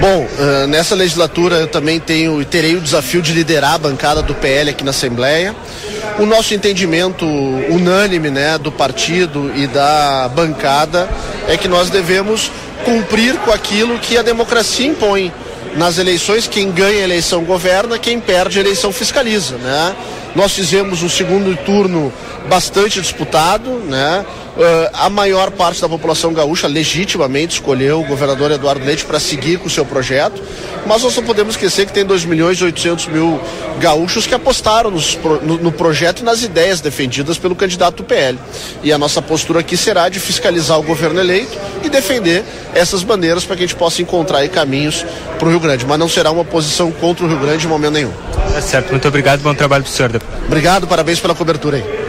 [0.00, 4.22] Bom, uh, nessa legislatura eu também tenho e terei o desafio de liderar a bancada
[4.22, 5.54] do PL aqui na Assembleia.
[6.18, 11.08] O nosso entendimento unânime né, do partido e da bancada
[11.46, 12.50] é que nós devemos
[12.84, 15.32] cumprir com aquilo que a democracia impõe.
[15.76, 19.56] Nas eleições, quem ganha a eleição governa, quem perde a eleição fiscaliza.
[19.58, 19.94] Né?
[20.38, 22.12] Nós fizemos um segundo turno
[22.48, 24.24] bastante disputado, né?
[24.56, 29.58] Uh, a maior parte da população gaúcha legitimamente escolheu o governador Eduardo Leite para seguir
[29.58, 30.40] com o seu projeto,
[30.86, 33.40] mas nós não podemos esquecer que tem 2 milhões e 800 mil
[33.80, 38.38] gaúchos que apostaram nos, no, no, projeto e nas ideias defendidas pelo candidato do PL.
[38.84, 43.44] E a nossa postura aqui será de fiscalizar o governo eleito e defender essas bandeiras
[43.44, 45.04] para que a gente possa encontrar caminhos
[45.36, 47.94] para o Rio Grande, mas não será uma posição contra o Rio Grande em momento
[47.94, 48.12] nenhum.
[48.52, 50.10] Tá certo, muito obrigado, bom trabalho para o senhor.
[50.46, 52.08] Obrigado, parabéns pela cobertura aí.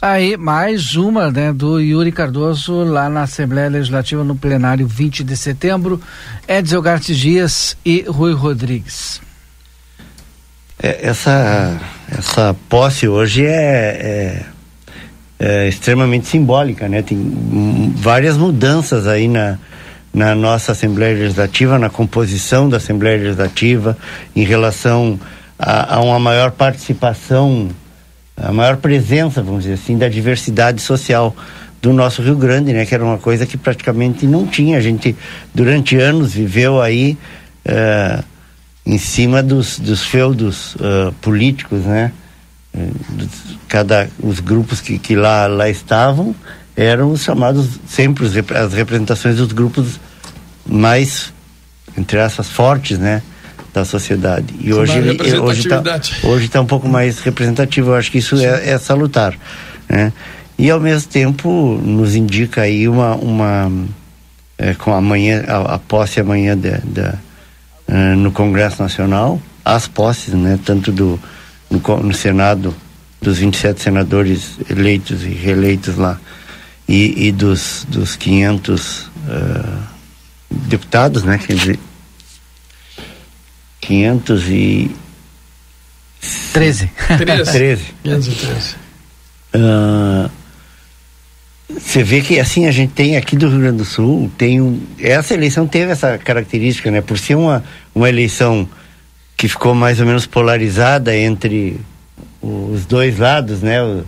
[0.00, 5.36] Aí, mais uma, né, do Yuri Cardoso lá na Assembleia Legislativa no plenário 20 de
[5.36, 6.00] setembro.
[6.46, 9.22] Edson Gartes Dias e Rui Rodrigues.
[10.82, 14.42] É, essa, essa posse hoje é, é,
[15.38, 17.00] é, extremamente simbólica, né?
[17.00, 19.58] Tem várias mudanças aí na,
[20.12, 23.96] na nossa Assembleia Legislativa, na composição da Assembleia Legislativa,
[24.34, 25.18] em relação
[25.58, 27.70] a, a uma maior participação
[28.36, 31.34] a maior presença, vamos dizer assim, da diversidade social
[31.80, 32.84] do nosso Rio Grande, né?
[32.84, 34.76] Que era uma coisa que praticamente não tinha.
[34.76, 35.16] A gente,
[35.54, 37.16] durante anos, viveu aí
[37.64, 38.22] uh,
[38.84, 42.12] em cima dos, dos feudos uh, políticos, né?
[43.68, 46.34] cada os grupos que, que lá lá estavam
[46.76, 49.98] eram os chamados sempre as representações dos grupos
[50.66, 51.32] mais
[51.96, 53.22] entre essas fortes, né,
[53.76, 54.54] da sociedade.
[54.58, 54.98] E hoje
[55.38, 55.82] hoje está
[56.24, 57.90] hoje tá um pouco mais representativo.
[57.90, 59.34] Eu acho que isso é, é, salutar,
[59.86, 60.14] né?
[60.58, 63.70] E ao mesmo tempo nos indica aí uma uma
[64.56, 70.58] é, com amanhã a, a posse amanhã de, uh, no Congresso Nacional as posses, né,
[70.64, 71.20] tanto do
[71.70, 72.74] no, no Senado
[73.20, 76.18] dos 27 senadores eleitos e reeleitos lá
[76.88, 79.08] e, e dos, dos 500 uh,
[80.50, 81.38] deputados, né?
[81.44, 81.78] Quer dizer,
[83.86, 84.90] 500 e
[86.52, 86.90] 13.
[87.18, 87.52] 13.
[87.52, 87.84] 13.
[88.02, 88.76] 513.
[89.54, 90.30] Uh,
[91.68, 94.80] você vê que assim a gente tem aqui do Rio Grande do Sul tem um,
[94.98, 97.00] essa eleição teve essa característica, né?
[97.00, 97.62] Por ser uma
[97.94, 98.68] uma eleição
[99.36, 101.80] que ficou mais ou menos polarizada entre
[102.42, 103.82] os dois lados, né?
[103.82, 104.04] O,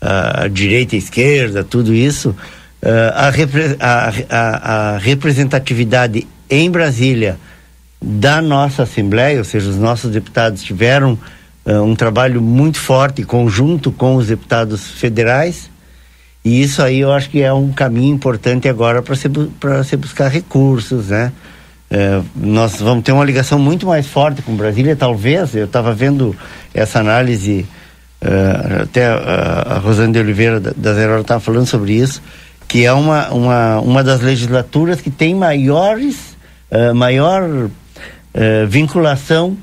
[0.00, 2.30] a, a, direita e a esquerda, tudo isso,
[2.82, 7.38] uh, a, repre, a, a, a, representatividade em Brasília
[8.00, 11.18] da nossa Assembleia, ou seja, os nossos deputados tiveram
[11.66, 15.70] uh, um trabalho muito forte conjunto com os deputados federais,
[16.44, 19.28] e isso aí eu acho que é um caminho importante agora para se,
[19.84, 21.32] se buscar recursos, né?
[21.90, 25.54] É, nós vamos ter uma ligação muito mais forte com Brasília, talvez.
[25.54, 26.36] Eu estava vendo
[26.74, 27.66] essa análise,
[28.22, 32.22] uh, até a, a Rosane de Oliveira da, da Zero estava falando sobre isso,
[32.66, 36.36] que é uma, uma, uma das legislaturas que tem maiores,
[36.70, 37.70] uh, maior
[38.38, 39.56] uh, vinculação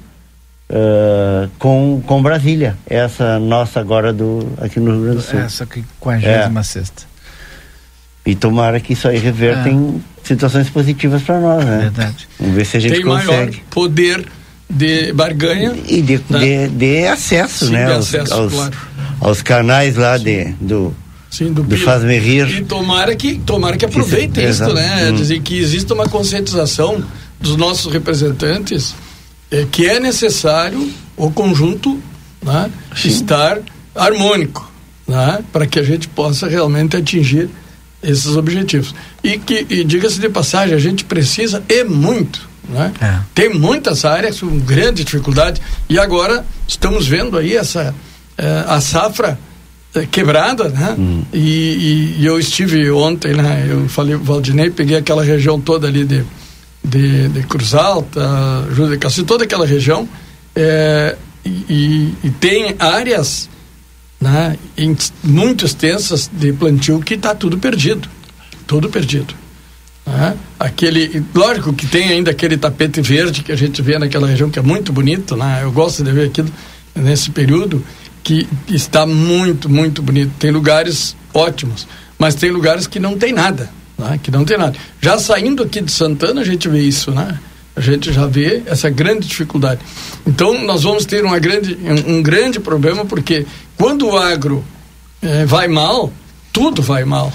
[1.60, 2.76] com, com Brasília.
[2.88, 5.40] Essa nossa agora do, aqui no Rio Grande do Sul.
[5.40, 6.64] Essa que 46 é.
[6.64, 7.04] sexta.
[8.26, 9.72] E tomara que isso aí reverta é.
[9.72, 11.80] em situações positivas para nós, né?
[11.82, 12.28] Verdade.
[12.40, 13.32] Vamos ver se a gente Tem consegue.
[13.32, 14.26] maior poder
[14.68, 16.40] de barganha e de, né?
[16.40, 17.86] de, de acesso, Sim, né?
[17.86, 18.78] De aos, acesso, aos, claro.
[19.22, 20.92] aos canais lá de, do
[21.30, 22.50] Sim, do, do Faz-me Rir.
[22.50, 25.10] E tomara que, tomara que aproveite isso, né?
[25.10, 25.14] Hum.
[25.14, 27.04] Dizer que exista uma conscientização
[27.46, 28.96] dos nossos representantes
[29.52, 32.02] é, que é necessário o conjunto
[32.42, 32.72] né,
[33.04, 33.60] estar
[33.94, 34.70] harmônico,
[35.08, 35.44] né?
[35.54, 37.50] Para que a gente possa realmente atingir
[38.04, 38.94] esses objetivos.
[39.24, 42.50] E que, e diga-se de passagem, a gente precisa e muito.
[42.68, 42.92] Né?
[43.00, 43.20] É.
[43.34, 47.94] Tem muitas áreas com grande dificuldade e agora estamos vendo aí essa
[48.38, 49.40] é, a safra
[49.94, 50.96] é, quebrada, né?
[50.98, 51.24] Hum.
[51.32, 53.68] E, e, e, eu estive ontem, né?
[53.70, 56.26] Eu falei Valdinei, peguei aquela região toda ali de
[56.86, 60.08] de, de Cruz Alta, Júlio de Cassi, toda aquela região
[60.56, 63.50] é, e, e, tem áreas
[64.20, 64.58] né,
[65.24, 68.08] muito extensas de plantio que está tudo perdido,
[68.66, 69.34] tudo perdido.
[70.06, 70.36] Né?
[70.60, 74.60] Aquele, lógico que tem ainda aquele tapete verde que a gente vê naquela região que
[74.60, 75.62] é muito bonito, né?
[75.64, 76.50] Eu gosto de ver aquilo
[76.96, 77.84] nesse período
[78.24, 80.32] que está muito, muito bonito.
[80.40, 84.20] Tem lugares ótimos, mas tem lugares que não tem nada, né?
[84.22, 84.76] Que não tem nada.
[85.02, 87.40] Já saindo aqui de Santana a gente vê isso, né?
[87.76, 89.82] A gente já vê essa grande dificuldade.
[90.26, 93.46] Então nós vamos ter uma grande, um, um grande problema porque
[93.78, 94.64] quando o agro
[95.22, 96.12] é, vai mal,
[96.54, 97.34] tudo vai mal.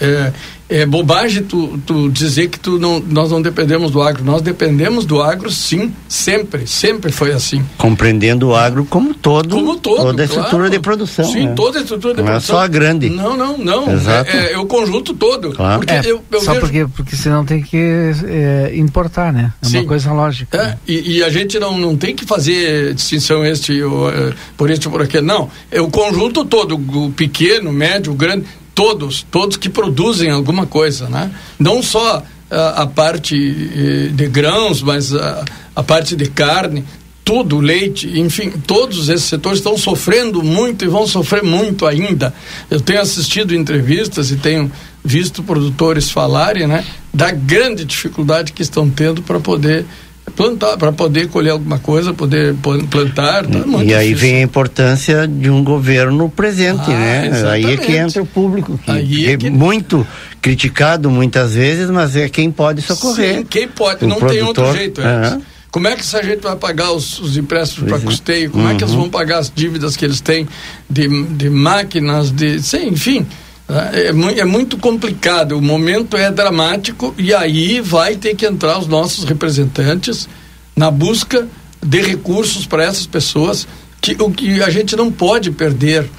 [0.00, 0.32] É,
[0.74, 4.24] é bobagem tu, tu dizer que tu não, nós não dependemos do agro.
[4.24, 7.64] Nós dependemos do agro, sim, sempre, sempre foi assim.
[7.78, 10.70] Compreendendo o agro como todo, como todo toda a estrutura claro.
[10.70, 11.24] de produção.
[11.24, 11.52] Sim, né?
[11.54, 12.56] toda a estrutura de não produção.
[12.56, 13.08] Não é só a grande.
[13.08, 13.92] Não, não, não.
[13.92, 14.30] Exato.
[14.30, 15.52] É, é, o conjunto todo.
[15.52, 15.78] Claro.
[15.78, 16.60] Porque é, eu, eu só vejo...
[16.60, 19.52] porque, porque senão tem que é, importar, né?
[19.62, 19.78] É sim.
[19.78, 20.56] uma coisa lógica.
[20.56, 20.78] É, né?
[20.88, 24.88] e, e, a gente não, não tem que fazer distinção este ou, é, por este
[24.88, 25.24] ou por aquele.
[25.24, 30.30] Não, é o conjunto todo, o pequeno, o médio, o grande todos, todos que produzem
[30.30, 31.30] alguma coisa, né?
[31.58, 36.84] Não só a, a parte eh, de grãos, mas a, a parte de carne,
[37.24, 42.34] tudo, leite, enfim, todos esses setores estão sofrendo muito e vão sofrer muito ainda.
[42.70, 44.70] Eu tenho assistido entrevistas e tenho
[45.02, 49.86] visto produtores falarem, né, da grande dificuldade que estão tendo para poder
[50.30, 52.54] plantar, para poder colher alguma coisa, poder
[52.90, 53.44] plantar.
[53.46, 57.26] Tá e aí vem a importância de um governo presente, ah, né?
[57.26, 57.66] Exatamente.
[57.66, 58.90] Aí é que entra o público, que,
[59.26, 59.46] é que...
[59.46, 60.06] é muito
[60.40, 63.38] criticado muitas vezes, mas é quem pode socorrer.
[63.38, 65.00] Sim, quem pode, não produtor, tem outro jeito.
[65.00, 65.38] É.
[65.70, 68.00] Como é que essa gente vai pagar os, os empréstimos para é.
[68.00, 68.50] custeio?
[68.50, 68.70] Como uhum.
[68.70, 69.00] é que eles uhum.
[69.00, 70.48] vão pagar as dívidas que eles têm
[70.88, 73.26] de, de máquinas, de, sim, enfim.
[73.68, 78.86] É, é, muito complicado, o momento é dramático e aí vai ter que entrar os
[78.86, 80.28] nossos representantes
[80.76, 81.48] na busca
[81.82, 83.66] de recursos para essas pessoas
[84.02, 86.10] que o que a gente não pode perder,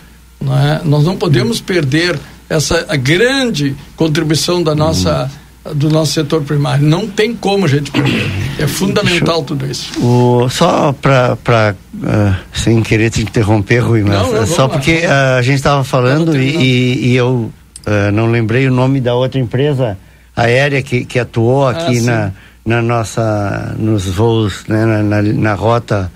[0.41, 0.81] é?
[0.83, 2.19] Nós não podemos perder
[2.49, 5.29] essa grande contribuição da nossa
[5.73, 6.85] do nosso setor primário.
[6.85, 8.29] Não tem como a gente perder.
[8.59, 9.99] É fundamental tudo isso.
[9.99, 15.37] O, só para uh, sem querer te interromper, Rui, mas não, não, só porque uh,
[15.39, 17.51] a gente estava falando e, e, e, eu
[17.87, 19.97] uh, não lembrei o nome da outra empresa
[20.35, 22.31] aérea que, que atuou ah, aqui ah,
[22.65, 26.11] na, na nossa nos voos né, na, na, na rota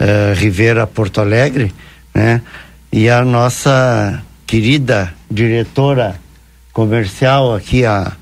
[0.00, 1.74] uh, Rivera Porto Alegre,
[2.14, 2.40] né?
[2.92, 6.18] E a nossa querida diretora
[6.72, 8.12] comercial aqui a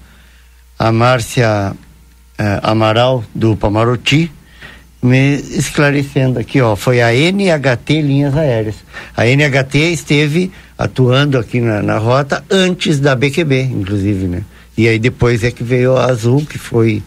[0.79, 4.31] a Márcia uh, Amaral do Pamaruti
[5.03, 8.77] me esclarecendo aqui, ó, foi a NHT Linhas Aéreas.
[9.15, 14.43] A NHT esteve atuando aqui na, na rota antes da BQB, inclusive, né?
[14.77, 17.03] E aí depois é que veio a Azul, que foi,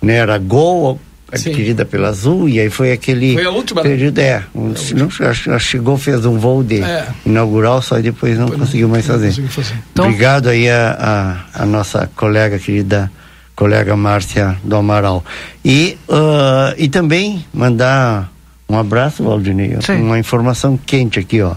[0.00, 1.00] né, era Gol
[1.32, 1.90] adquirida Sim.
[1.90, 3.90] pela Azul, e aí foi aquele foi a última, né?
[3.90, 7.06] período, é, um, não, chegou, fez um voo de é.
[7.24, 9.32] inaugural, só e depois não depois conseguiu não, mais fazer.
[9.48, 9.74] fazer.
[9.92, 13.10] Então, Obrigado aí a, a, a, nossa colega querida,
[13.54, 15.24] colega Márcia do Amaral.
[15.64, 18.30] E, uh, e também mandar
[18.68, 21.54] um abraço, Valdinei, uma informação quente aqui, ó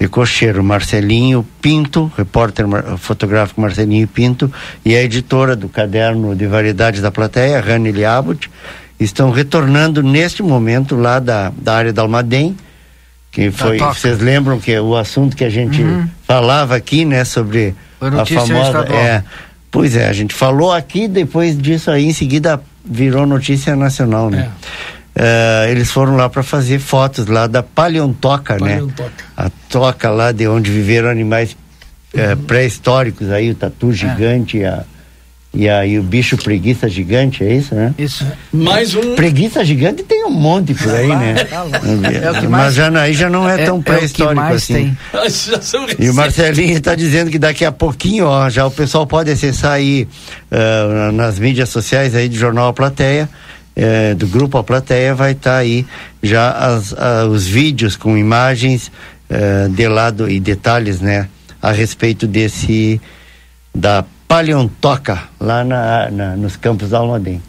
[0.00, 2.64] de cocheiro Marcelinho Pinto, repórter
[2.96, 4.50] fotográfico Marcelinho Pinto,
[4.82, 8.50] e a editora do caderno de variedades da plateia, Rani Liabut,
[8.98, 12.56] estão retornando neste momento lá da, da área da Almaden,
[13.30, 16.08] que foi, vocês lembram que é o assunto que a gente uhum.
[16.26, 19.22] falava aqui, né, sobre a famosa, é,
[19.70, 24.50] pois é, a gente falou aqui, depois disso aí em seguida virou notícia nacional, né?
[24.66, 24.99] É.
[25.20, 28.76] Uh, eles foram lá para fazer fotos lá da paleontoca, né?
[28.76, 29.12] paleontoca, né?
[29.36, 31.54] A toca lá de onde viveram animais
[32.14, 33.92] uh, pré-históricos aí, o tatu é.
[33.92, 34.68] gigante, é.
[34.68, 34.84] a,
[35.52, 37.92] e aí o bicho preguiça gigante, é isso, né?
[37.98, 38.24] Isso.
[38.50, 39.14] Mais um.
[39.14, 41.34] Preguiça gigante tem um monte por aí, né?
[42.42, 44.96] É Mas já, aí já não é, é tão pré-histórico é assim.
[45.98, 49.72] e o Marcelinho está dizendo que daqui a pouquinho, ó, já o pessoal pode acessar
[49.72, 50.08] aí
[50.50, 53.28] uh, nas mídias sociais aí do Jornal A Plateia
[53.74, 55.86] é, do grupo A Plateia vai estar tá aí
[56.22, 56.94] já as,
[57.30, 58.90] os vídeos com imagens
[59.28, 61.28] é, de lado e detalhes, né,
[61.62, 63.00] a respeito desse
[63.74, 67.42] da paleontoca lá na, na nos campos da Almaden.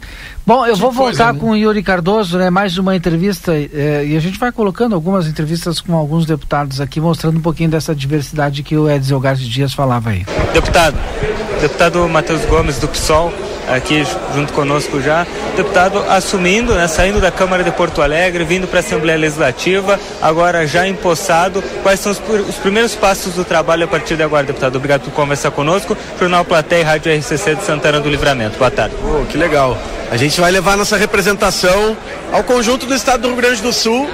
[0.44, 1.38] Bom, eu que vou voltar coisa, né?
[1.38, 2.50] com o Yuri Cardoso, né?
[2.50, 7.00] Mais uma entrevista é, e a gente vai colocando algumas entrevistas com alguns deputados aqui,
[7.00, 10.26] mostrando um pouquinho dessa diversidade que o Edson Garcia Dias falava aí.
[10.52, 10.96] Deputado,
[11.60, 13.32] deputado Matheus Gomes do PSOL,
[13.68, 14.04] aqui
[14.34, 15.26] junto conosco já.
[15.56, 20.66] Deputado assumindo, né, saindo da Câmara de Porto Alegre, vindo para a Assembleia Legislativa, agora
[20.66, 21.62] já empossado.
[21.82, 24.76] Quais são os, os, primeiros passos do trabalho a partir de agora, deputado?
[24.76, 25.96] Obrigado por conversar conosco.
[26.18, 28.58] Jornal Platéia e Rádio RCC de Santana do Livramento.
[28.58, 28.94] Boa tarde.
[29.02, 29.76] Oh, que legal.
[30.10, 31.96] A gente vai levar nossa representação
[32.32, 34.08] ao conjunto do estado do Rio Grande do Sul.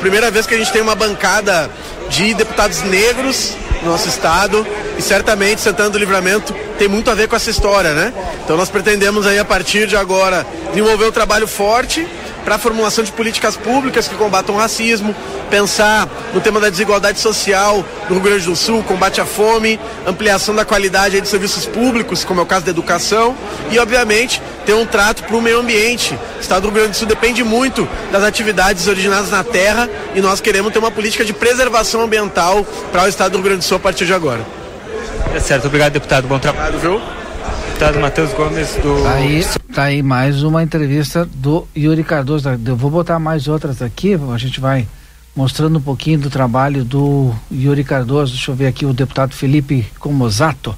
[0.00, 1.70] Primeira vez que a gente tem uma bancada
[2.08, 4.66] de deputados negros no nosso estado
[4.96, 8.12] e certamente Santana do Livramento tem muito a ver com essa história, né?
[8.44, 12.06] Então nós pretendemos aí a partir de agora desenvolver um trabalho forte
[12.44, 15.14] para a formulação de políticas públicas que combatam o racismo,
[15.50, 20.54] pensar no tema da desigualdade social no Rio Grande do Sul, combate à fome, ampliação
[20.54, 23.36] da qualidade de serviços públicos, como é o caso da educação,
[23.70, 26.18] e obviamente ter um trato para o meio ambiente.
[26.36, 30.20] O estado do Rio Grande do Sul depende muito das atividades originadas na terra e
[30.20, 33.64] nós queremos ter uma política de preservação ambiental para o estado do Rio Grande do
[33.64, 34.40] Sul a partir de agora.
[35.34, 37.21] É certo, obrigado deputado, bom trabalho, viu?
[37.72, 39.02] Deputado Matheus Gomes do.
[39.02, 42.48] Tá aí, tá aí mais uma entrevista do Yuri Cardoso.
[42.66, 44.86] Eu vou botar mais outras aqui, a gente vai
[45.34, 48.34] mostrando um pouquinho do trabalho do Yuri Cardoso.
[48.34, 50.76] Deixa eu ver aqui o deputado Felipe Comosato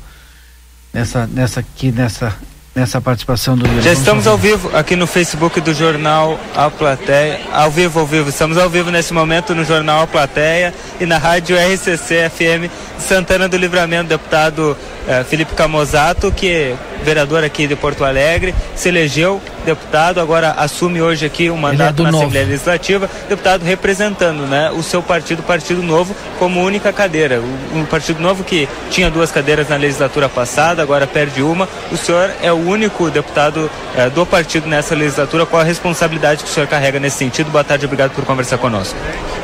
[0.93, 2.35] nessa, nessa aqui, nessa
[2.75, 7.41] nessa participação do Já estamos ao vivo aqui no Facebook do Jornal A Plateia.
[7.53, 8.29] Ao vivo, ao vivo.
[8.29, 13.49] Estamos ao vivo nesse momento no Jornal A Plateia e na rádio RCC FM Santana
[13.49, 14.77] do Livramento, deputado
[15.07, 21.01] eh, Felipe Camozato, que é vereador aqui de Porto Alegre, se elegeu deputado, agora assume
[21.01, 22.25] hoje aqui um mandato é na novo.
[22.25, 27.41] Assembleia Legislativa, deputado representando né, o seu partido, Partido Novo, como única cadeira.
[27.41, 31.69] O, um Partido Novo que tinha duas cadeiras na legislatura passada, agora perde uma.
[31.93, 35.47] O senhor é o único deputado eh, do partido nessa legislatura.
[35.47, 37.51] Qual a responsabilidade que o senhor carrega nesse sentido?
[37.51, 38.97] Boa tarde, obrigado por conversar conosco.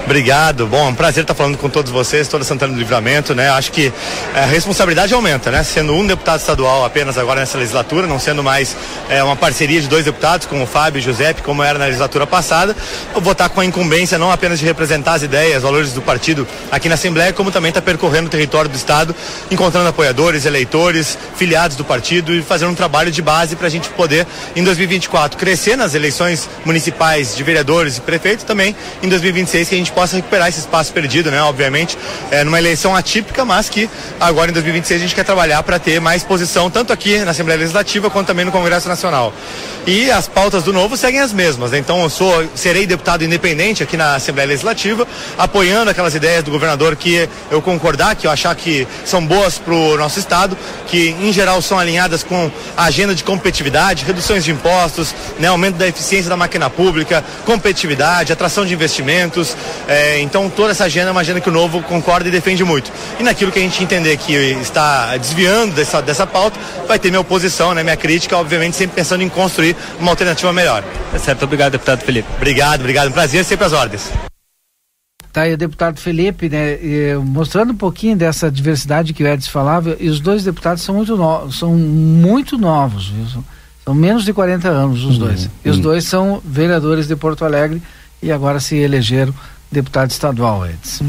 [0.05, 3.40] Obrigado, bom, é um prazer estar falando com todos vocês, toda Santana do Livramento, né?
[3.49, 3.93] Acho que
[4.35, 5.63] eh, a responsabilidade aumenta, né?
[5.63, 8.77] Sendo um deputado estadual apenas agora nessa legislatura, não sendo mais
[9.09, 11.87] é, uma parceria de dois deputados, como o Fábio e o Giuseppe, como era na
[11.87, 12.77] legislatura passada,
[13.15, 16.03] eu vou estar com a incumbência não apenas de representar as ideias, os valores do
[16.03, 19.15] partido aqui na Assembleia, como também estar percorrendo o território do Estado,
[19.51, 23.89] encontrando apoiadores, eleitores, filiados do partido e fazendo um trabalho de base para a gente
[23.91, 29.75] poder, em 2024, crescer nas eleições municipais de vereadores e prefeitos, também em 2026 que
[29.75, 31.43] a gente possa recuperar esse espaço perdido, né?
[31.43, 31.97] Obviamente,
[32.31, 36.01] é, numa eleição atípica, mas que agora em 2026 a gente quer trabalhar para ter
[36.01, 39.33] mais posição, tanto aqui na Assembleia Legislativa quanto também no Congresso Nacional.
[39.87, 41.71] E as pautas do novo seguem as mesmas.
[41.71, 41.79] Né?
[41.79, 45.07] Então eu sou, serei deputado independente aqui na Assembleia Legislativa,
[45.39, 49.75] apoiando aquelas ideias do governador que eu concordar, que eu achar que são boas para
[49.75, 50.57] o nosso estado,
[50.87, 55.77] que em geral são alinhadas com a agenda de competitividade, reduções de impostos, né, aumento
[55.77, 59.57] da eficiência da máquina pública, competitividade, atração de investimentos.
[59.89, 62.93] É, então toda essa agenda é uma agenda que o novo concorda e defende muito.
[63.21, 66.59] E naquilo que a gente entender que está desviando dessa, dessa pauta,
[66.89, 70.83] vai ter minha oposição, né, minha crítica, obviamente sempre pensando em construir uma alternativa melhor.
[71.13, 72.27] Tá certo, obrigado, deputado Felipe.
[72.39, 73.09] Obrigado, obrigado.
[73.09, 74.11] Um prazer, sempre às ordens.
[75.31, 76.79] Tá aí o deputado Felipe, né,
[77.23, 81.15] mostrando um pouquinho dessa diversidade que o Edson falava, e os dois deputados são muito
[81.15, 83.29] novos, são muito novos, viu?
[83.29, 83.45] São,
[83.85, 85.51] são menos de 40 anos os uhum, dois.
[85.63, 85.83] E os uhum.
[85.83, 87.83] dois são vereadores de Porto Alegre
[88.23, 89.35] e agora se elegeram
[89.71, 91.05] deputado estadual, Edson.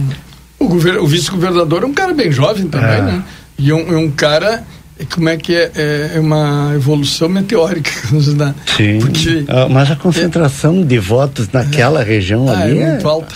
[0.62, 3.01] O, o vice-governador é um cara bem jovem também, é.
[3.01, 3.24] né?
[3.57, 4.64] E um, um cara
[5.05, 7.91] como é que é, é, é uma evolução meteórica
[8.36, 8.53] né?
[8.78, 8.99] Sim.
[8.99, 13.07] Porque, ah, mas a concentração é, de votos naquela é, região ah, ali é muito
[13.07, 13.36] alta.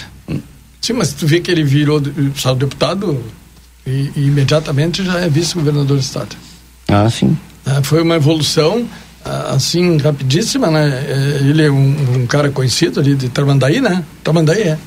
[0.81, 2.01] Sim, mas tu vê que ele virou
[2.35, 3.23] sabe, deputado
[3.85, 6.35] e, e, imediatamente já é vice-governador do estado.
[6.87, 7.35] Ah, sim.
[7.65, 8.85] Ah, foi uma evolução
[9.23, 11.03] ah, assim rapidíssima, né?
[11.07, 14.03] É, ele é um, um, cara conhecido ali de Tramandaí, né?
[14.23, 14.77] Tramandaí é.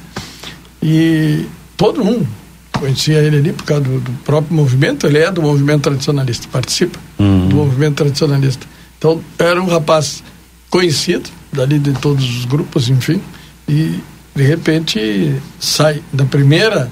[0.80, 1.47] E
[1.79, 2.29] todo mundo
[2.72, 6.99] conhecia ele ali por causa do, do, próprio movimento, ele é do movimento tradicionalista, participa
[7.18, 7.49] uhum.
[7.49, 8.66] do movimento tradicionalista.
[8.99, 10.22] Então era um rapaz
[10.68, 13.20] conhecido dali de todos os grupos, enfim,
[13.68, 13.99] e
[14.35, 16.91] de repente sai da primeira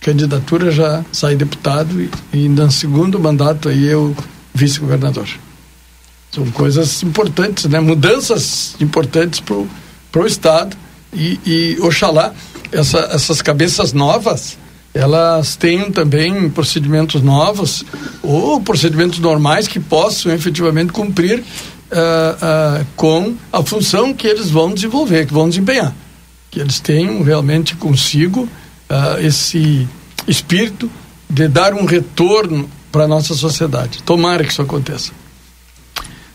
[0.00, 4.16] candidatura já sai deputado e, e no segundo mandato aí eu
[4.54, 5.28] vice-governador.
[6.32, 7.80] São coisas importantes, né?
[7.80, 10.76] Mudanças importantes para o Estado
[11.12, 12.32] e, e oxalá
[12.72, 14.58] essa, essas cabeças novas
[14.92, 17.84] elas tenham também procedimentos novos
[18.22, 21.42] ou procedimentos normais que possam efetivamente cumprir uh,
[22.82, 25.94] uh, com a função que eles vão desenvolver, que vão desempenhar
[26.50, 29.88] que eles tenham realmente consigo uh, esse
[30.26, 30.90] espírito
[31.28, 34.02] de dar um retorno para a nossa sociedade.
[34.02, 35.12] Tomara que isso aconteça.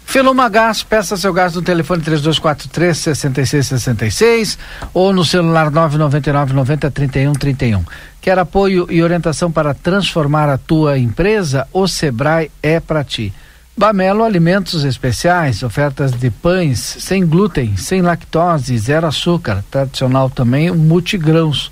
[0.05, 4.57] Feluma Gás, peça seu gás no telefone 3243 6666
[4.93, 7.83] ou no celular 999 90 31 31.
[8.21, 11.67] Quer apoio e orientação para transformar a tua empresa?
[11.73, 13.33] O Sebrae é para ti.
[13.77, 21.69] Bamelo Alimentos Especiais, ofertas de pães sem glúten, sem lactose, zero açúcar, tradicional também, multigrãos.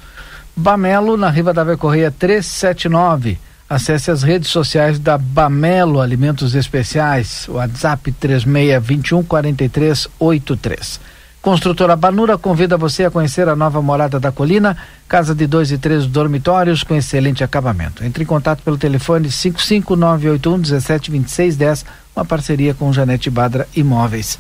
[0.54, 3.40] Bamelo na Riva da Correia 379.
[3.70, 10.99] Acesse as redes sociais da Bamelo Alimentos Especiais, WhatsApp 3621 4383.
[11.41, 14.78] Construtora Banura convida você a conhecer a nova morada da colina,
[15.09, 18.01] casa de dois e três dormitórios com excelente acabamento.
[18.03, 21.86] Entre em contato pelo telefone 55981 172610,
[22.16, 24.39] uma parceria com Janete Badra Imóveis.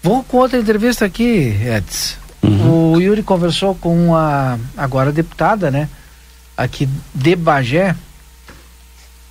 [0.00, 2.16] Vou com outra entrevista aqui, Edson.
[2.42, 2.92] Uhum.
[2.92, 5.88] O Yuri conversou com a agora deputada, né?
[6.56, 7.96] Aqui de Bagé.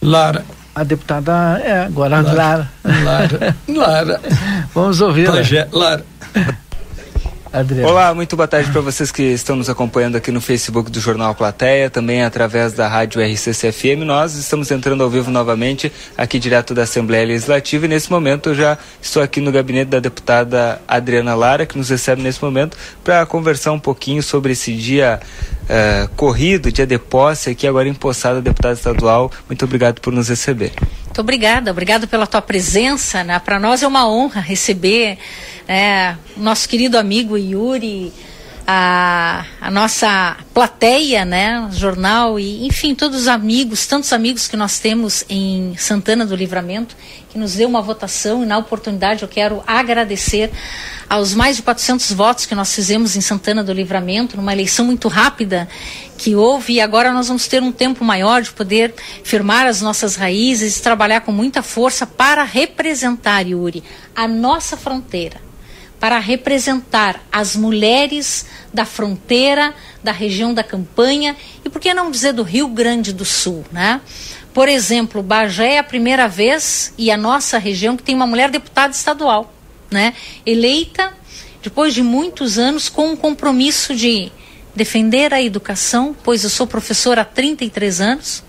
[0.02, 0.44] Lara.
[0.74, 2.34] A deputada é agora Lara.
[2.34, 2.70] Lara.
[3.06, 3.56] Lara.
[3.68, 4.22] Lara.
[4.74, 5.30] Vamos ouvir.
[5.72, 6.04] Lara.
[7.54, 7.90] Adriano.
[7.90, 11.36] Olá, muito boa tarde para vocês que estão nos acompanhando aqui no Facebook do Jornal
[11.36, 14.06] Plateia, também através da rádio RCCFM.
[14.06, 18.56] Nós estamos entrando ao vivo novamente aqui direto da Assembleia Legislativa e nesse momento eu
[18.56, 23.26] já estou aqui no gabinete da deputada Adriana Lara, que nos recebe nesse momento para
[23.26, 25.20] conversar um pouquinho sobre esse dia
[25.72, 29.32] uh, corrido, de posse aqui agora empossada deputada estadual.
[29.48, 30.74] Muito obrigado por nos receber.
[31.06, 33.24] Muito obrigada, obrigado pela tua presença.
[33.24, 33.40] Né?
[33.40, 35.18] Para nós é uma honra receber
[35.68, 38.12] é, nosso querido amigo Yuri,
[38.68, 44.80] a, a, nossa plateia, né, jornal e enfim todos os amigos, tantos amigos que nós
[44.80, 46.96] temos em Santana do Livramento,
[47.32, 50.52] que nos deu uma votação e na oportunidade eu quero agradecer
[51.10, 55.08] aos mais de 400 votos que nós fizemos em Santana do Livramento, numa eleição muito
[55.08, 55.68] rápida
[56.18, 60.18] que houve e agora nós vamos ter um tempo maior de poder firmar as nossas
[60.18, 63.82] raízes e trabalhar com muita força para representar, Yuri,
[64.14, 65.52] a nossa fronteira
[66.02, 69.72] para representar as mulheres da fronteira,
[70.04, 74.02] da região da campanha e por que não dizer do Rio Grande do Sul, né?
[74.54, 78.50] Por exemplo, Bagé é a primeira vez e a nossa região que tem uma mulher
[78.50, 79.54] deputada estadual,
[79.90, 80.14] né?
[80.46, 81.14] Eleita
[81.62, 84.32] depois de muitos anos com um compromisso de
[84.76, 88.44] defender a educação, pois eu sou professora há 33 anos,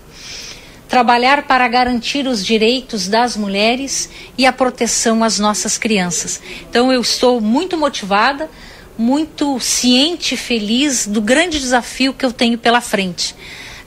[0.89, 6.41] trabalhar para garantir os direitos das mulheres e a proteção às nossas crianças.
[6.69, 8.49] Então eu estou muito motivada,
[8.97, 13.35] muito ciente e feliz do grande desafio que eu tenho pela frente.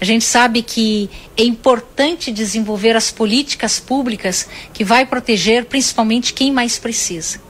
[0.01, 6.53] A gente sabe que é importante desenvolver as políticas públicas que vai proteger principalmente quem
[6.53, 7.47] mais precisa.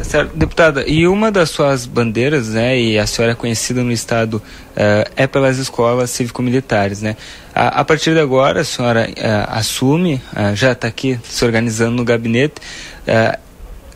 [0.00, 4.34] Certo, deputada, e uma das suas bandeiras, né, e a senhora é conhecida no Estado,
[4.34, 7.16] uh, é pelas escolas cívico-militares, né?
[7.54, 11.92] A, a, partir de agora, a senhora uh, assume, uh, já está aqui se organizando
[11.92, 12.54] no gabinete,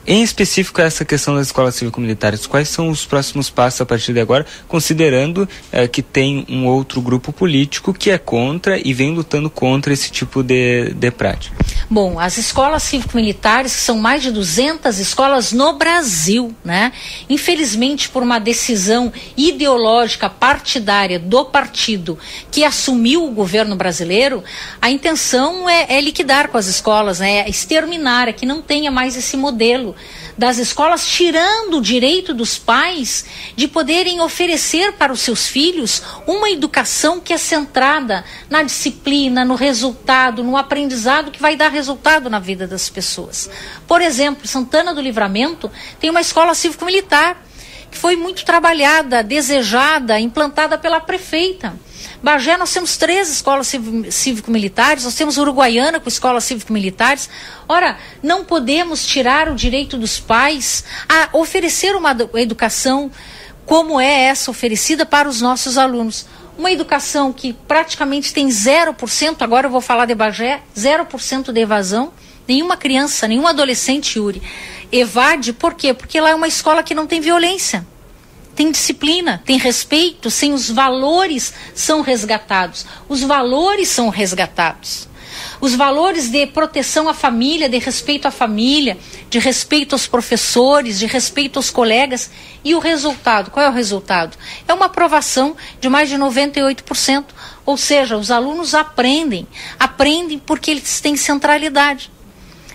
[0.09, 4.21] em específico, essa questão das escolas cívico-militares, quais são os próximos passos a partir de
[4.21, 9.51] agora, considerando eh, que tem um outro grupo político que é contra e vem lutando
[9.51, 11.55] contra esse tipo de, de prática?
[11.91, 16.91] Bom, as escolas cívico-militares, que são mais de 200 escolas no Brasil, né?
[17.29, 22.19] Infelizmente, por uma decisão ideológica partidária do partido
[22.51, 24.43] que assumiu o governo brasileiro,
[24.81, 27.41] a intenção é, é liquidar com as escolas, né?
[27.41, 29.98] É exterminar, é que não tenha mais esse modelo
[30.39, 33.25] das escolas, tirando o direito dos pais
[33.57, 39.57] de poderem oferecer para os seus filhos uma educação que é centrada na disciplina, no
[39.57, 43.51] resultado, no aprendizado que vai dar resultado na vida das pessoas.
[43.87, 45.69] Por exemplo, Santana do Livramento
[45.99, 47.48] tem uma escola cívico-militar
[47.91, 51.75] que foi muito trabalhada, desejada, implantada pela prefeita.
[52.23, 53.73] Bagé, nós temos três escolas
[54.11, 57.31] cívico-militares, nós temos Uruguaiana com escolas cívico-militares.
[57.69, 63.11] Ora, não podemos tirar o direito dos pais a oferecer uma educação
[63.65, 66.27] como é essa oferecida para os nossos alunos.
[66.57, 72.13] Uma educação que praticamente tem 0%, agora eu vou falar de Bagé, 0% de evasão.
[72.49, 74.43] Nenhuma criança, nenhum adolescente, Yuri,
[74.91, 75.53] evade.
[75.53, 75.93] Por quê?
[75.93, 77.87] Porque lá é uma escola que não tem violência
[78.59, 82.85] tem disciplina, tem respeito, sem os valores são resgatados.
[83.09, 85.09] Os valores são resgatados.
[85.61, 88.99] Os valores de proteção à família, de respeito à família,
[89.31, 92.33] de respeito aos professores, de respeito aos colegas.
[92.65, 94.37] E o resultado, qual é o resultado?
[94.67, 97.27] É uma aprovação de mais de 98%.
[97.65, 99.47] Ou seja, os alunos aprendem,
[99.79, 102.11] aprendem porque eles têm centralidade.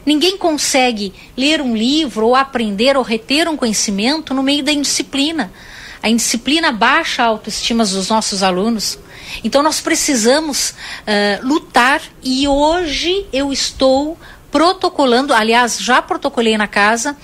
[0.05, 5.51] Ninguém consegue ler um livro ou aprender ou reter um conhecimento no meio da indisciplina.
[6.01, 8.99] A indisciplina baixa a autoestima dos nossos alunos.
[9.43, 14.17] Então nós precisamos uh, lutar e hoje eu estou
[14.51, 17.17] protocolando, aliás, já protocolei na casa,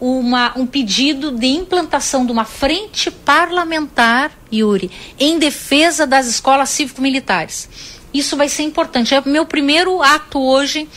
[0.00, 7.68] uma, um pedido de implantação de uma frente parlamentar, Yuri, em defesa das escolas cívico-militares.
[8.12, 9.14] Isso vai ser importante.
[9.14, 10.88] É meu primeiro ato hoje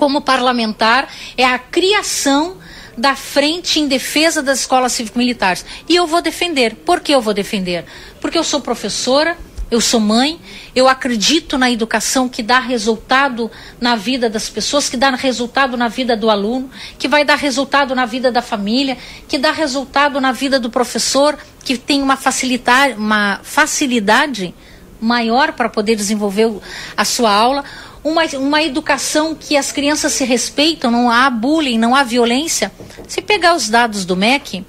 [0.00, 2.56] como parlamentar é a criação
[2.96, 5.62] da frente em defesa das escolas cívico-militares.
[5.86, 6.74] E eu vou defender.
[6.74, 7.84] Por que eu vou defender?
[8.18, 9.36] Porque eu sou professora,
[9.70, 10.40] eu sou mãe,
[10.74, 15.88] eu acredito na educação que dá resultado na vida das pessoas, que dá resultado na
[15.88, 18.96] vida do aluno, que vai dar resultado na vida da família,
[19.28, 24.54] que dá resultado na vida do professor, que tem uma facilidade, uma facilidade
[24.98, 26.50] maior para poder desenvolver
[26.96, 27.64] a sua aula
[28.02, 32.72] uma, uma educação que as crianças se respeitam, não há bullying, não há violência.
[33.06, 34.64] Se pegar os dados do MEC,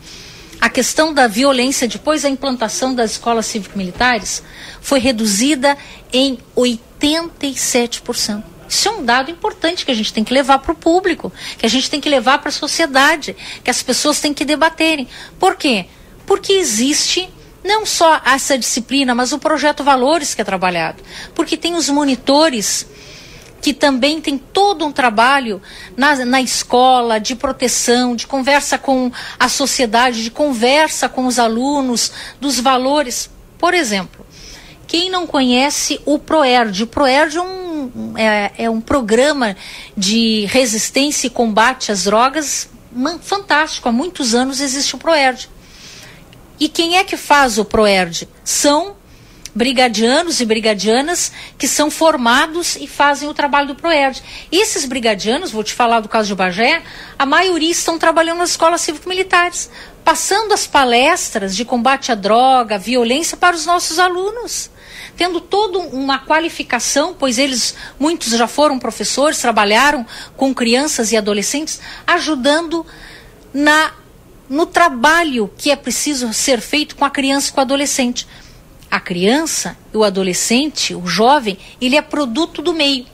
[0.60, 4.44] a questão da violência depois da implantação das escolas cívico-militares
[4.82, 5.78] foi reduzida
[6.14, 8.44] em 87%.
[8.70, 11.66] Isso é um dado importante que a gente tem que levar para o público, que
[11.66, 15.08] a gente tem que levar para a sociedade, que as pessoas têm que debaterem.
[15.40, 15.88] Por quê?
[16.26, 17.30] Porque existe
[17.64, 21.04] não só essa disciplina, mas o projeto Valores que é trabalhado.
[21.36, 22.88] Porque tem os monitores
[23.62, 25.62] que também tem todo um trabalho
[25.96, 32.12] na, na escola de proteção, de conversa com a sociedade, de conversa com os alunos,
[32.40, 33.30] dos valores.
[33.58, 34.26] Por exemplo,
[34.88, 36.84] quem não conhece o PROERD?
[36.84, 39.56] O PROERD é um, é, é um programa
[39.96, 42.70] de resistência e combate às drogas
[43.22, 43.88] fantástico.
[43.88, 45.50] Há muitos anos existe o PROERD.
[46.60, 48.28] E quem é que faz o PROERD?
[48.44, 48.96] São
[49.54, 54.22] brigadianos e brigadianas que são formados e fazem o trabalho do PROERD.
[54.52, 56.82] Esses brigadianos, vou te falar do caso de Bagé,
[57.20, 59.70] a maioria estão trabalhando nas escolas cívico-militares,
[60.04, 64.70] passando as palestras de combate à droga, à violência para os nossos alunos.
[65.18, 70.06] Tendo toda uma qualificação, pois eles, muitos já foram professores, trabalharam
[70.38, 72.86] com crianças e adolescentes, ajudando
[73.54, 73.94] na
[74.50, 78.28] no trabalho que é preciso ser feito com a criança e com o adolescente
[78.92, 83.06] a criança, o adolescente, o jovem, ele é produto do meio.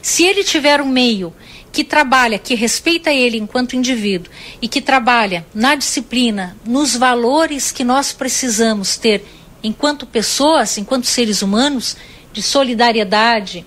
[0.00, 1.32] Se ele tiver um meio
[1.70, 7.84] que trabalha, que respeita ele enquanto indivíduo e que trabalha na disciplina, nos valores que
[7.84, 9.22] nós precisamos ter
[9.62, 11.96] enquanto pessoas, enquanto seres humanos,
[12.32, 13.66] de solidariedade,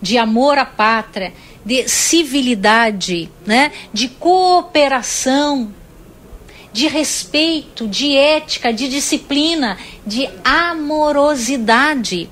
[0.00, 1.32] de amor à pátria,
[1.64, 5.72] de civilidade, né, de cooperação,
[6.72, 12.30] de respeito, de ética, de disciplina, de amorosidade.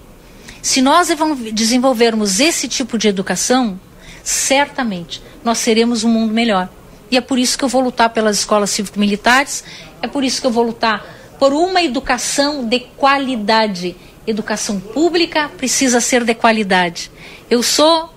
[0.62, 1.08] Se nós
[1.52, 3.78] desenvolvermos esse tipo de educação,
[4.22, 6.68] certamente nós seremos um mundo melhor.
[7.10, 9.64] E é por isso que eu vou lutar pelas escolas cívico-militares,
[10.00, 11.04] é por isso que eu vou lutar
[11.38, 13.96] por uma educação de qualidade.
[14.26, 17.10] Educação pública precisa ser de qualidade.
[17.48, 18.12] Eu sou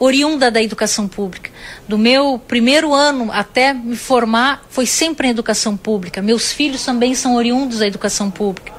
[0.00, 1.50] oriunda da educação pública.
[1.86, 6.22] Do meu primeiro ano até me formar, foi sempre em educação pública.
[6.22, 8.72] Meus filhos também são oriundos da educação pública.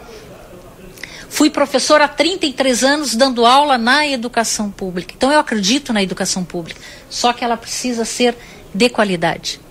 [1.29, 5.13] Fui professora há 33 anos dando aula na educação pública.
[5.15, 8.35] Então eu acredito na educação pública, só que ela precisa ser
[8.73, 9.61] de qualidade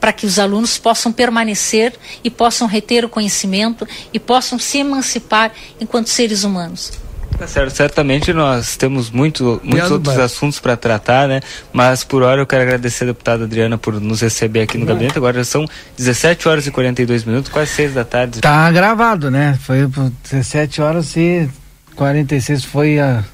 [0.00, 5.52] para que os alunos possam permanecer e possam reter o conhecimento e possam se emancipar
[5.78, 6.92] enquanto seres humanos.
[7.38, 11.40] Tá certo, certamente nós temos muito, muitos outros assuntos para tratar, né?
[11.72, 15.16] Mas por hora eu quero agradecer a deputada Adriana por nos receber aqui no gabinete.
[15.16, 15.66] Agora já são
[15.96, 18.40] 17 horas e 42 minutos, quase 6 da tarde.
[18.40, 19.58] Tá gravado, né?
[19.62, 19.88] Foi
[20.30, 21.48] 17 horas e
[21.96, 23.24] 46 foi a,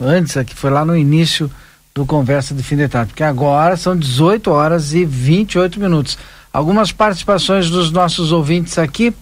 [0.00, 1.50] antes, aqui foi lá no início
[1.94, 6.18] do Conversa de Fim de Tarde, porque agora são 18 horas e 28 minutos.
[6.52, 9.14] Algumas participações dos nossos ouvintes aqui.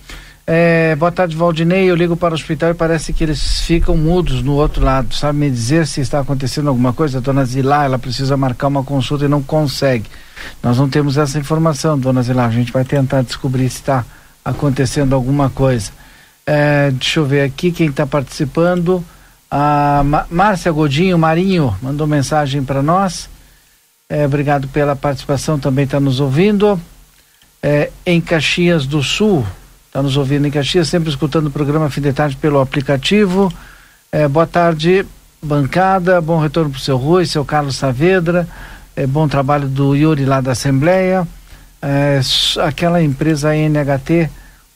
[0.45, 1.84] É, boa tarde, Valdinei.
[1.88, 5.14] Eu ligo para o hospital e parece que eles ficam mudos no outro lado.
[5.14, 7.18] Sabe me dizer se está acontecendo alguma coisa?
[7.18, 10.11] A dona Zilá, ela precisa marcar uma consulta e não consegue.
[10.62, 12.47] Nós não temos essa informação, dona Zilá.
[12.47, 14.05] A gente vai tentar descobrir se está
[14.45, 15.93] acontecendo alguma coisa.
[16.45, 19.05] É, deixa eu ver aqui quem está participando.
[19.49, 23.28] A Márcia Godinho Marinho mandou mensagem para nós.
[24.09, 26.80] É, obrigado pela participação, também está nos ouvindo.
[27.62, 29.47] É, em Caxias do Sul,
[29.93, 33.53] está nos ouvindo em Caxias, sempre escutando o programa Fim de Tarde pelo aplicativo.
[34.11, 35.05] É, boa tarde,
[35.43, 38.49] bancada, bom retorno para o seu Rui, seu Carlos Saavedra,
[38.97, 41.28] é, bom trabalho do Yuri lá da Assembleia.
[41.82, 42.22] É,
[42.66, 44.30] aquela empresa NHT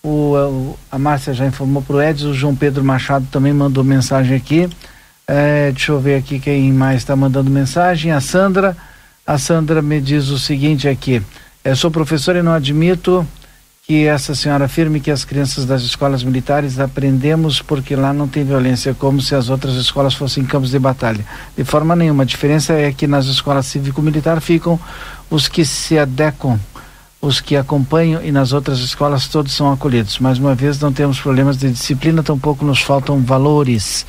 [0.04, 4.36] o, a Márcia já informou para o Edson, o João Pedro Machado também mandou mensagem
[4.36, 4.68] aqui.
[5.26, 8.12] É, deixa eu ver aqui quem mais está mandando mensagem.
[8.12, 8.76] A Sandra.
[9.26, 11.22] A Sandra me diz o seguinte aqui.
[11.64, 13.26] É, sou professora e não admito
[13.86, 18.42] que essa senhora afirme que as crianças das escolas militares aprendemos porque lá não tem
[18.42, 21.24] violência, como se as outras escolas fossem campos de batalha.
[21.56, 22.24] De forma nenhuma.
[22.24, 24.78] A diferença é que nas escolas cívico-militar ficam
[25.30, 26.58] os que se adequam
[27.20, 30.18] os que acompanham e nas outras escolas todos são acolhidos.
[30.18, 34.04] Mais uma vez, não temos problemas de disciplina, tampouco nos faltam valores.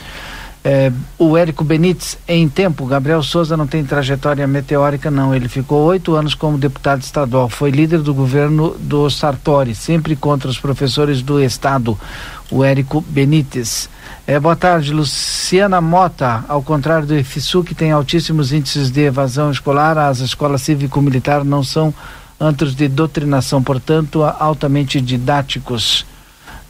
[0.70, 5.34] É, o Érico Benites, em tempo, Gabriel Souza não tem trajetória meteórica, não.
[5.34, 7.48] Ele ficou oito anos como deputado estadual.
[7.48, 11.98] Foi líder do governo do Sartori, sempre contra os professores do Estado.
[12.52, 13.90] O Érico Benites.
[14.28, 16.44] É, boa tarde, Luciana Mota.
[16.50, 21.64] Ao contrário do IFSU, que tem altíssimos índices de evasão escolar, as escolas cívico-militar não
[21.64, 21.94] são
[22.38, 26.06] antros de doutrinação, portanto, altamente didáticos.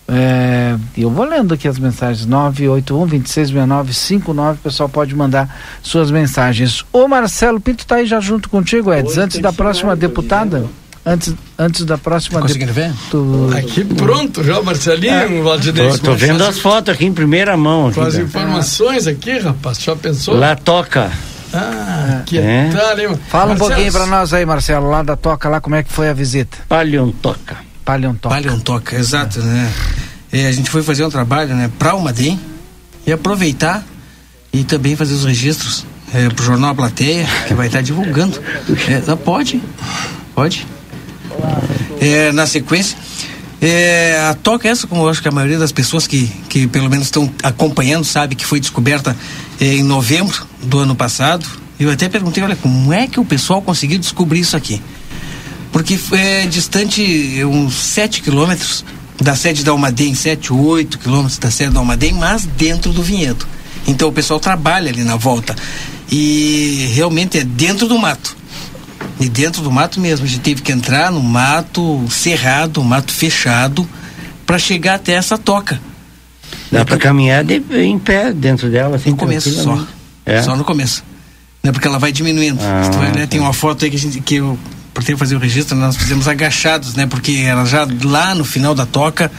[0.09, 5.53] É, eu vou lendo aqui as mensagens 981 266959 o pessoal pode mandar
[5.83, 6.85] suas mensagens.
[6.93, 10.65] O Marcelo Pinto está aí já junto contigo, Edson, antes da próxima deputada.
[11.05, 12.93] Antes, antes da próxima Conseguindo ver?
[13.09, 13.49] Tu...
[13.57, 15.41] Aqui pronto já, Marcelinho, é.
[15.41, 15.89] Valdinei.
[15.91, 17.91] Tô, tô vendo as fotos aqui em primeira mão.
[17.93, 20.35] Com as informações aqui, rapaz, já pensou?
[20.37, 21.09] Lá toca.
[21.53, 22.69] Ah, que é.
[22.73, 23.19] tal, hein?
[23.29, 26.09] Fala um pouquinho para nós aí, Marcelo, lá da Toca, lá como é que foi
[26.09, 26.57] a visita?
[26.67, 27.66] Paleontoca.
[27.87, 28.35] Paleontoca.
[28.35, 29.73] Paleontoca, exato, né?
[30.29, 32.37] É, a gente foi fazer um trabalho, né, para o Madem
[33.05, 33.81] e aproveitar
[34.51, 38.41] e também fazer os registros é, pro jornal Plateia, que vai estar divulgando.
[38.89, 39.61] É, pode,
[40.35, 40.67] pode.
[42.01, 42.97] É, na sequência,
[43.61, 46.67] é, a toca é essa, como eu acho que a maioria das pessoas que, que
[46.67, 49.15] pelo menos estão acompanhando sabe que foi descoberta
[49.61, 51.47] é, em novembro do ano passado.
[51.79, 54.81] Eu até perguntei, olha, como é que o pessoal conseguiu descobrir isso aqui?
[55.77, 58.83] Porque é distante uns 7 quilômetros
[59.21, 63.45] da sede da Almaden, 7, 8 quilômetros da sede da Almaden, mas dentro do vinhedo.
[63.87, 65.55] Então o pessoal trabalha ali na volta.
[66.11, 68.35] E realmente é dentro do mato.
[69.19, 70.25] E dentro do mato mesmo.
[70.25, 73.87] A gente teve que entrar no mato cerrado, mato fechado,
[74.47, 75.79] para chegar até essa toca.
[76.71, 79.11] Dá para caminhar de, em pé dentro dela, assim.
[79.11, 79.85] No começo só.
[80.25, 80.41] É.
[80.41, 81.03] Só no começo.
[81.61, 81.71] Né?
[81.71, 82.59] Porque ela vai diminuindo.
[82.63, 83.27] Ah, vai, né?
[83.27, 84.57] Tem uma foto aí que, a gente, que eu,
[84.97, 87.05] por ter fazer o registro, nós fizemos agachados, né?
[87.05, 89.31] Porque ela já lá no final da toca.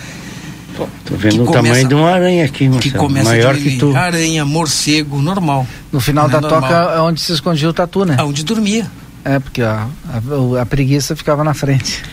[1.04, 2.80] Tô vendo o começa, tamanho de uma aranha aqui, Marcelo.
[2.80, 3.96] Que começa Maior que tu.
[3.96, 5.66] Aranha, morcego, normal.
[5.90, 6.61] No final da normal.
[6.61, 8.16] toca é onde se escondia o tatu, né?
[8.22, 8.88] Onde dormia.
[9.24, 12.04] É, porque ó, a, a preguiça ficava na frente.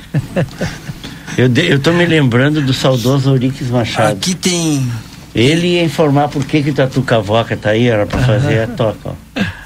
[1.38, 4.12] eu, de, eu tô me lembrando do saudoso Euriques Machado.
[4.12, 4.92] Aqui tem.
[5.36, 9.10] Ele ia informar por que que Tatu Cavoca tá aí, era para fazer a toca,
[9.10, 9.14] ó.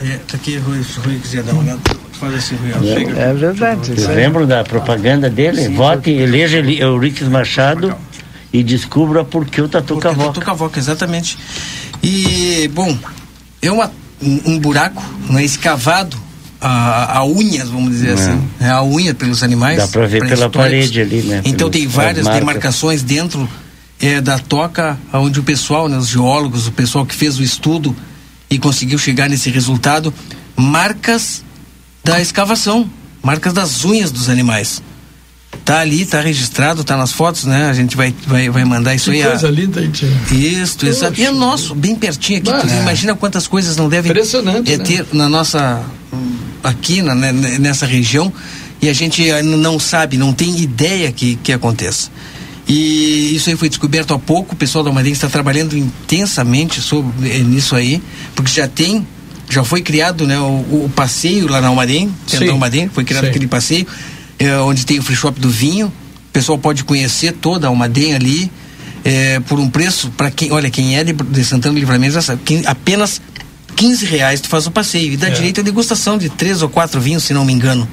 [0.02, 1.80] É, tá aqui, Rui, se Rui quiser dar uma olhada,
[2.14, 3.16] faz assim, Rui.
[3.16, 3.92] É, é verdade.
[3.94, 5.66] Vocês lembram da propaganda dele?
[5.66, 7.96] Sim, Vote, eleja Euriques Machado
[8.52, 10.28] e descubra por que o Tatu Cavoca.
[10.30, 11.38] Tatu Cavoca, exatamente.
[12.02, 12.98] E, bom,
[13.62, 13.92] é uma,
[14.24, 16.18] um, um buraco né, escavado
[16.60, 18.14] a, a, unhas, vamos dizer é.
[18.14, 19.78] assim, é a unha pelos animais.
[19.78, 21.42] Dá para ver pela parede ali, né?
[21.46, 23.48] Então tem várias demarcações dentro
[24.00, 27.96] é, da toca, onde o pessoal, né, os geólogos, o pessoal que fez o estudo
[28.50, 30.14] e conseguiu chegar nesse resultado,
[30.56, 31.44] marcas
[32.04, 32.90] da escavação,
[33.22, 34.82] marcas das unhas dos animais.
[35.66, 37.70] Tá ali, tá registrado, tá nas fotos, né?
[37.70, 39.24] A gente vai, vai, vai mandar isso que aí.
[39.24, 39.52] coisa a...
[39.52, 40.10] linda tia.
[40.32, 41.20] Isso, exato.
[41.20, 42.72] E é nosso, bem pertinho aqui.
[42.72, 42.82] é.
[42.82, 44.84] Imagina quantas coisas não devem Impressionante, é, né?
[44.84, 45.84] ter na nossa.
[46.64, 48.32] aqui na, né, nessa região.
[48.82, 52.10] E a gente não sabe, não tem ideia que, que aconteça.
[52.70, 54.54] E isso aí foi descoberto há pouco.
[54.54, 58.00] O pessoal da Madeira está trabalhando intensamente sobre, eh, nisso aí,
[58.36, 59.06] porque já tem,
[59.50, 62.14] já foi criado né, o, o passeio lá na Almaden,
[62.46, 63.30] da Almaden, foi criado Sim.
[63.32, 63.88] aquele passeio,
[64.38, 65.88] é, onde tem o free shop do vinho.
[65.88, 68.52] O pessoal pode conhecer toda a Almaden ali,
[69.04, 72.22] é, por um preço, para quem, olha, quem é de, de Santana do Livramento já
[72.22, 73.20] sabe, quem, apenas
[73.76, 75.14] 15 reais tu faz o passeio.
[75.14, 75.32] E dá É.
[75.32, 77.88] direito a degustação de três ou quatro vinhos, se não me engano.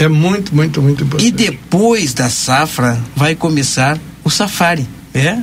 [0.00, 1.28] É muito, muito, muito importante.
[1.28, 4.88] E depois da safra vai começar o safari.
[5.12, 5.36] É?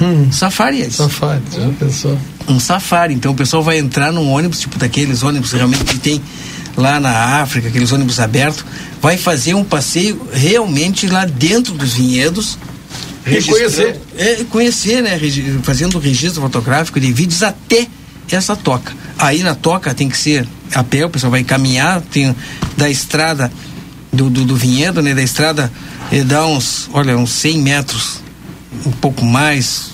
[0.00, 0.30] Hum.
[0.30, 2.16] Safari, é Safari, já pensou?
[2.46, 3.12] Um safari.
[3.12, 6.22] Então o pessoal vai entrar num ônibus, tipo daqueles ônibus realmente que tem
[6.76, 8.64] lá na África, aqueles ônibus abertos,
[9.02, 12.56] vai fazer um passeio realmente lá dentro dos vinhedos.
[13.26, 14.00] E registrando- conhecer.
[14.16, 15.18] É, conhecer, né?
[15.64, 17.88] Fazendo o registro fotográfico de vídeos até
[18.30, 18.92] essa toca.
[19.18, 22.36] Aí na toca tem que ser a pé, o pessoal vai caminhar, tem
[22.76, 23.50] da estrada
[24.12, 25.14] do, do, do vinhedo, né?
[25.14, 25.70] Da estrada,
[26.10, 28.20] eh, dá uns, olha, uns 100 metros,
[28.86, 29.90] um pouco mais,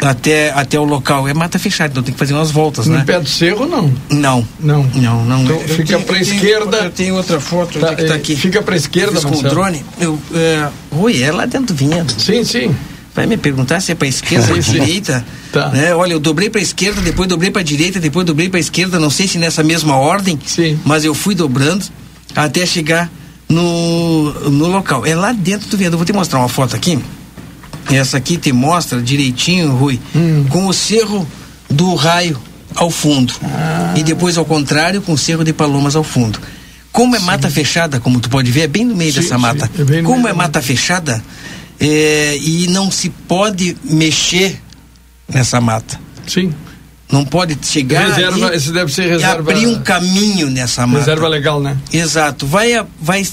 [0.00, 1.26] até, até o local.
[1.28, 3.04] É mata fechada, então tem que fazer umas voltas, No né?
[3.06, 3.92] pé do cerro, não.
[4.10, 4.46] Não.
[4.60, 4.82] Não.
[4.94, 5.42] Não, não.
[5.44, 6.76] Então, Eu fica tenho- esquerda.
[6.78, 8.36] Eu tenho outra foto Tá, é que tá eh, aqui.
[8.36, 9.84] fica pra esquerda, com o drone.
[9.98, 12.12] Eu, é, oi, é lá dentro do vinhedo.
[12.18, 12.74] Sim, sim.
[13.14, 15.24] Vai me perguntar se é pra esquerda ou direita?
[15.50, 15.70] Tá.
[15.70, 15.94] Né?
[15.94, 19.26] Olha, eu dobrei pra esquerda, depois dobrei pra direita, depois dobrei pra esquerda, não sei
[19.26, 20.78] se nessa mesma ordem, Sim.
[20.84, 21.82] mas eu fui dobrando
[22.34, 23.10] até chegar
[23.48, 25.04] no, no local.
[25.06, 25.82] É lá dentro do.
[25.82, 26.98] Eu vou te mostrar uma foto aqui.
[27.90, 30.46] Essa aqui te mostra direitinho, Rui, Hum.
[30.48, 31.26] com o cerro
[31.70, 32.36] do raio
[32.74, 33.32] ao fundo.
[33.44, 33.94] Ah.
[33.96, 36.38] E depois ao contrário, com o cerro de palomas ao fundo.
[36.90, 39.40] Como é mata fechada, como tu pode ver, é bem no meio Sim, dessa sim,
[39.40, 39.70] mata.
[39.92, 41.22] é como é mata fechada,
[41.78, 44.60] é, e não se pode mexer
[45.28, 46.00] nessa mata.
[46.26, 46.52] Sim.
[47.10, 49.52] Não pode chegar Reserva, e, esse deve ser reserva.
[49.52, 51.00] abrir um caminho nessa mata.
[51.00, 51.76] Reserva legal, né?
[51.92, 52.46] Exato.
[52.46, 53.24] Vai, vai,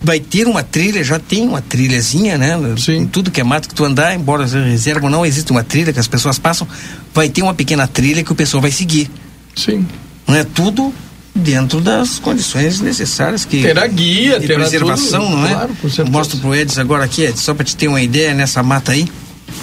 [0.00, 2.58] vai ter uma trilha, já tem uma trilhazinha, né?
[2.76, 2.96] Sim.
[2.98, 5.92] Em tudo que é mato que tu andar, embora seja reserva, não existe uma trilha
[5.92, 6.66] que as pessoas passam,
[7.14, 9.08] vai ter uma pequena trilha que o pessoal vai seguir.
[9.54, 9.86] Sim.
[10.26, 10.92] Não é tudo
[11.34, 15.52] dentro das condições necessárias que Terá guia, de terá preservação, tudo, não é?
[15.52, 15.72] claro.
[16.10, 19.08] Mostro pro Edson agora aqui, Edson, só para te ter uma ideia nessa mata aí,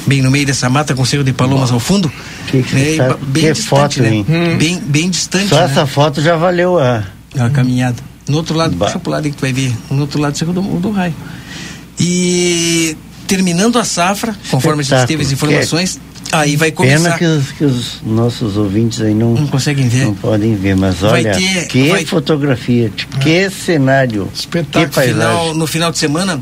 [0.06, 2.12] bem no meio dessa mata com cerro de palomas ao fundo.
[2.48, 4.16] Que que ba- bem que distante, foto, né?
[4.16, 4.26] hein?
[4.58, 5.50] Bem, bem distante.
[5.50, 5.66] Só né?
[5.66, 7.04] essa foto já valeu a.
[7.36, 7.98] É uma caminhada.
[8.28, 9.74] No outro lado, Ba- puxa pro lado aí que tu vai ver.
[9.90, 11.14] No outro lado do Cerro do, do Raio.
[12.00, 12.96] E
[13.28, 15.08] terminando a safra, conforme a gente Espetáculo.
[15.08, 16.00] teve as informações,
[16.32, 17.18] aí vai começar.
[17.18, 20.06] Pena que os, que os nossos ouvintes aí não, Não conseguem ver.
[20.06, 22.90] não podem ver, mas Vai olha, ter- que vai- fotografia,
[23.22, 24.90] que cenário, que Espetáculo.
[24.94, 26.42] paisagem, Final, no final de semana,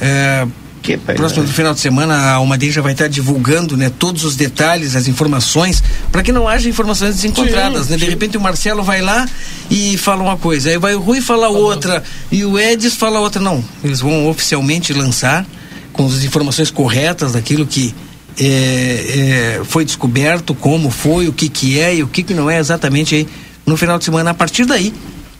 [0.00, 0.46] é,
[0.86, 1.16] que paisagem.
[1.16, 4.94] próximo do final de semana, a Almaden já vai estar divulgando né, todos os detalhes,
[4.94, 5.82] as informações,
[6.12, 7.86] para que não haja informações desencontradas.
[7.86, 7.96] Sim, né?
[7.96, 8.10] De sim.
[8.10, 9.28] repente o Marcelo vai lá
[9.70, 13.42] e fala uma coisa, aí vai o Rui falar outra, e o Edis fala outra.
[13.42, 15.44] Não, eles vão oficialmente lançar
[15.92, 17.94] com as informações corretas daquilo que
[18.38, 22.48] é, é, foi descoberto, como foi, o que, que é e o que, que não
[22.48, 23.28] é exatamente aí
[23.64, 24.30] no final de semana.
[24.30, 24.92] A partir daí,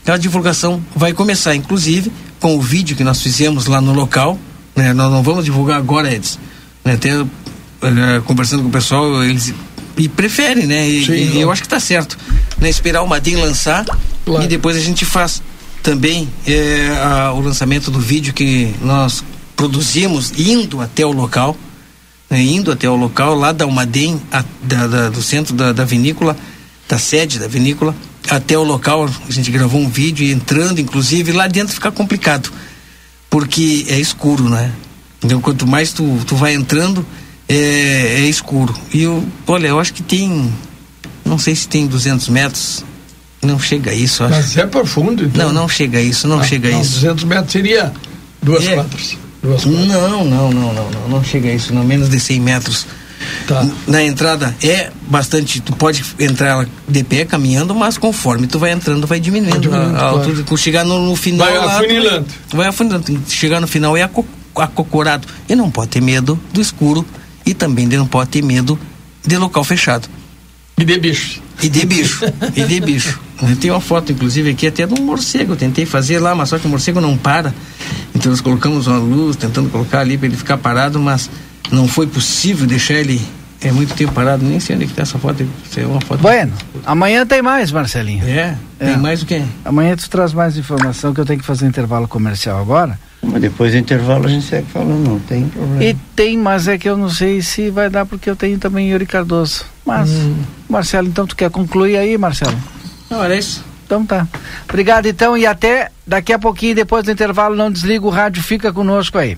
[0.05, 4.37] a divulgação vai começar, inclusive com o vídeo que nós fizemos lá no local.
[4.77, 4.93] Né?
[4.93, 6.39] Nós não vamos divulgar agora, Edson.
[6.85, 6.93] Né?
[6.93, 9.53] Até eh, conversando com o pessoal, eles
[9.97, 10.87] e preferem, né?
[10.87, 12.17] E, Sim, e eu acho que está certo.
[12.59, 12.69] Né?
[12.69, 13.83] Esperar o Madim lançar
[14.23, 14.45] Claro.
[14.45, 15.41] e depois a gente faz
[15.81, 19.23] também eh, a- o lançamento do vídeo que nós
[19.55, 21.57] produzimos indo até o local,
[22.29, 22.39] né?
[22.41, 26.37] indo até o local lá da Almaden, a- da- da- do centro da, da vinícola,
[26.87, 27.95] da sede da vinícola,
[28.29, 29.09] até o local.
[29.27, 32.51] A gente gravou um vídeo e entrando, inclusive, lá dentro fica complicado,
[33.29, 34.71] porque é escuro, né?
[35.23, 37.05] Então, quanto mais tu, tu vai entrando,
[37.49, 37.55] é,
[38.19, 38.73] é escuro.
[38.93, 40.53] E eu, olha, eu acho que tem,
[41.25, 42.83] não sei se tem 200 metros,
[43.41, 44.35] não chega a isso, acho.
[44.35, 45.47] Mas é profundo, então.
[45.47, 46.93] Não, não chega a isso, não Ah, chega a não, isso.
[46.95, 47.91] 200 metros seria
[48.41, 48.75] duas É.
[48.75, 49.17] quadras.
[49.41, 49.87] Duas quadras.
[49.87, 52.85] Não, não, não, não, não, não chega a isso, não menos de 100 metros.
[53.47, 53.65] Tá.
[53.87, 59.05] Na entrada é bastante, tu pode entrar de pé caminhando, mas conforme tu vai entrando
[59.07, 60.17] vai diminuindo, Vai diminuindo, a, a claro.
[60.17, 62.25] altura, quando chegar no, no final Vai lá, tu afunilando.
[62.53, 64.25] vai afunilando, chegar no final é aco-
[64.55, 65.27] acocorado.
[65.47, 67.05] E não pode ter medo do escuro
[67.45, 68.77] e também não pode ter medo
[69.25, 70.07] de local fechado.
[70.77, 71.41] E de bicho.
[71.63, 72.23] E de bicho.
[72.55, 73.19] e de bicho.
[73.59, 75.53] Tem uma foto, inclusive, aqui até de um morcego.
[75.53, 77.53] Eu tentei fazer lá, mas só que o morcego não para.
[78.13, 81.29] Então nós colocamos uma luz, tentando colocar ali para ele ficar parado, mas
[81.71, 83.21] não foi possível deixar ele
[83.61, 85.47] é muito tempo parado, nem sei onde é que tá essa foto.
[85.75, 86.21] É uma foto.
[86.21, 86.53] Bueno,
[86.85, 88.23] amanhã tem mais, Marcelinho.
[88.27, 88.55] É?
[88.77, 88.97] Tem é.
[88.97, 89.41] mais o quê?
[89.65, 92.99] Amanhã tu traz mais informação que eu tenho que fazer um intervalo comercial agora.
[93.21, 95.83] Mas depois do intervalo a gente segue falando, não tem problema.
[95.83, 98.91] E tem, mas é que eu não sei se vai dar porque eu tenho também
[98.91, 99.65] Yuri Cardoso.
[99.83, 100.35] Mas, hum.
[100.69, 102.57] Marcelo, então tu quer concluir aí, Marcelo?
[103.09, 103.65] Não, era isso.
[103.85, 104.27] Então tá.
[104.69, 108.71] Obrigado então e até daqui a pouquinho, depois do intervalo, não desliga o rádio, fica
[108.71, 109.37] conosco aí.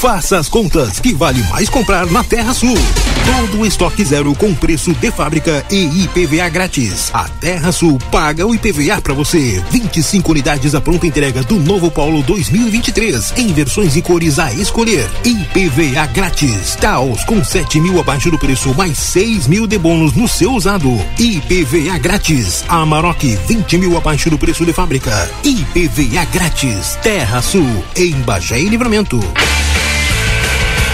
[0.00, 2.76] Faça as contas que vale mais comprar na Terra Sul.
[3.26, 7.10] Todo estoque zero com preço de fábrica e IPVA grátis.
[7.12, 9.60] A Terra Sul paga o IPVA para você.
[9.72, 15.10] 25 unidades à pronta entrega do novo Polo 2023 em versões e cores a escolher.
[15.24, 16.76] IPVA grátis.
[16.76, 20.96] Taos com 7 mil abaixo do preço mais 6 mil de bônus no seu usado.
[21.18, 22.64] IPVA grátis.
[22.68, 25.28] Amarok 20 mil abaixo do preço de fábrica.
[25.42, 26.96] IPVA grátis.
[27.02, 29.18] Terra Sul em Bagé e Livramento.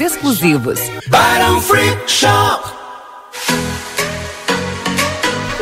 [0.00, 0.78] exclusivos.
[1.60, 3.91] Free Shop.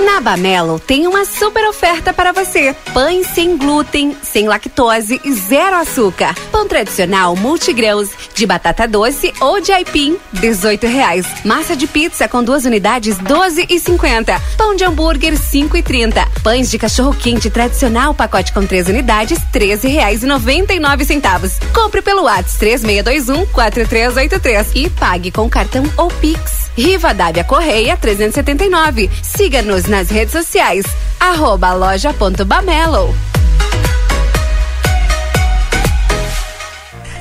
[0.05, 2.75] Na Bamelo tem uma super oferta para você.
[2.95, 6.35] Pães sem glúten, sem lactose e zero açúcar.
[6.51, 11.27] Pão tradicional multigrãos de batata doce ou de aipim, 18 reais.
[11.45, 14.41] Massa de pizza com duas unidades, 12 e 50.
[14.57, 16.27] Pão de hambúrguer, 5 e 30.
[16.43, 21.59] Pães de cachorro quente tradicional, pacote com três unidades, 13 reais e 99 centavos.
[21.75, 26.71] Compre pelo WhatsApp 3621 4383 e pague com cartão ou Pix.
[26.77, 29.11] Riva Dávia Correia 379.
[29.23, 30.87] Siga-nos nas redes sociais.
[31.19, 33.15] Arroba loja.bamelo.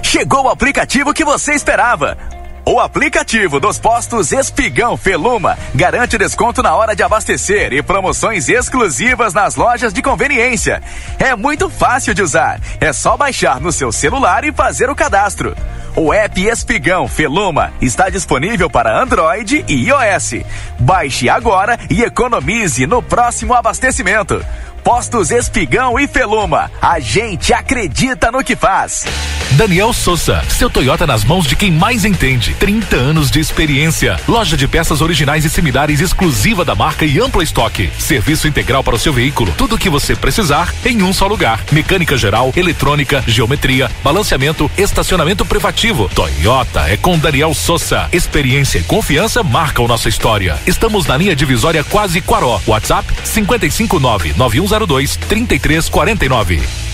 [0.01, 2.17] Chegou o aplicativo que você esperava.
[2.65, 9.33] O aplicativo dos postos Espigão Feluma garante desconto na hora de abastecer e promoções exclusivas
[9.33, 10.81] nas lojas de conveniência.
[11.17, 12.61] É muito fácil de usar.
[12.79, 15.55] É só baixar no seu celular e fazer o cadastro.
[15.95, 20.45] O app Espigão Feluma está disponível para Android e iOS.
[20.79, 24.43] Baixe agora e economize no próximo abastecimento.
[24.83, 26.71] Postos Espigão e Feluma.
[26.81, 29.05] A gente acredita no que faz.
[29.51, 32.53] Daniel Souza, seu Toyota nas mãos de quem mais entende.
[32.53, 34.19] 30 anos de experiência.
[34.27, 37.89] Loja de peças originais e similares exclusiva da marca e amplo estoque.
[37.97, 39.51] Serviço integral para o seu veículo.
[39.57, 41.59] Tudo o que você precisar em um só lugar.
[41.71, 46.09] Mecânica geral, eletrônica, geometria, balanceamento, estacionamento privativo.
[46.13, 48.07] Toyota é com Daniel Souza.
[48.13, 50.57] Experiência e confiança marcam nossa história.
[50.67, 52.61] Estamos na linha divisória quase Quaró.
[52.67, 56.88] WhatsApp 559 91 3202 3349.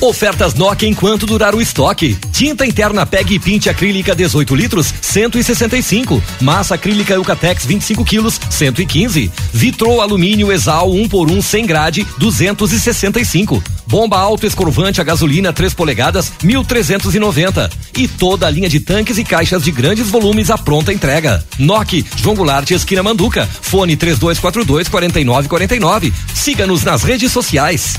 [0.00, 2.16] Ofertas Nokia enquanto durar o estoque.
[2.32, 6.22] Tinta interna PEG e Pinte acrílica 18 litros, 165.
[6.40, 9.30] Massa acrílica Eucatex 25 quilos, 115.
[9.52, 13.62] Vitrô alumínio Exal 1 por 1 sem grade, 265.
[13.86, 17.70] Bomba alto escorvante a gasolina 3 polegadas, 1.390.
[17.98, 21.44] E toda a linha de tanques e caixas de grandes volumes à pronta entrega.
[21.58, 23.46] Nokia, João Goulart, esquina Manduca.
[23.60, 26.10] Fone 3242 4949.
[26.32, 27.98] Siga-nos nas redes sociais.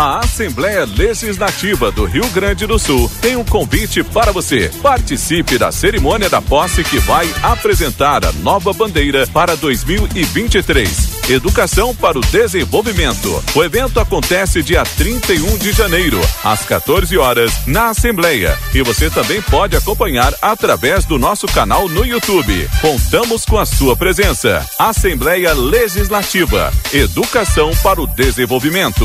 [0.00, 4.70] A Assembleia Legislativa do Rio Grande do Sul tem um convite para você.
[4.80, 11.28] Participe da cerimônia da posse que vai apresentar a nova bandeira para 2023.
[11.28, 13.44] Educação para o Desenvolvimento.
[13.54, 18.58] O evento acontece dia 31 de janeiro, às 14 horas, na Assembleia.
[18.72, 22.70] E você também pode acompanhar através do nosso canal no YouTube.
[22.80, 24.66] Contamos com a sua presença.
[24.78, 26.72] Assembleia Legislativa.
[26.90, 29.04] Educação para o Desenvolvimento.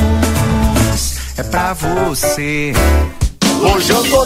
[1.37, 2.73] é pra você.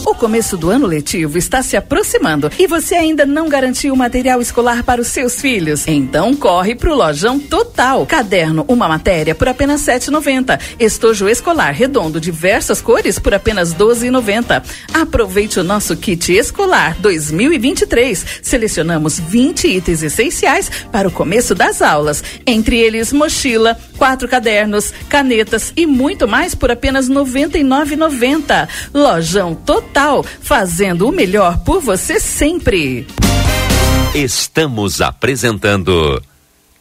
[0.05, 4.41] O começo do ano letivo está se aproximando e você ainda não garantiu o material
[4.41, 5.85] escolar para os seus filhos?
[5.87, 8.05] Então corre pro Lojão Total.
[8.05, 10.57] Caderno, uma matéria por apenas 7,90.
[10.79, 14.63] Estojo escolar redondo, diversas cores por apenas 12,90.
[14.93, 18.25] Aproveite o nosso kit escolar 2023.
[18.41, 22.23] Selecionamos 20 itens essenciais para o começo das aulas.
[22.47, 28.67] Entre eles, mochila, quatro cadernos, canetas e muito mais por apenas R$ 99,90.
[29.25, 33.07] Lojão Total, fazendo o melhor por você sempre.
[34.13, 36.21] Estamos apresentando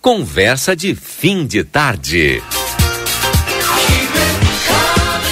[0.03, 2.43] Conversa de Fim de Tarde.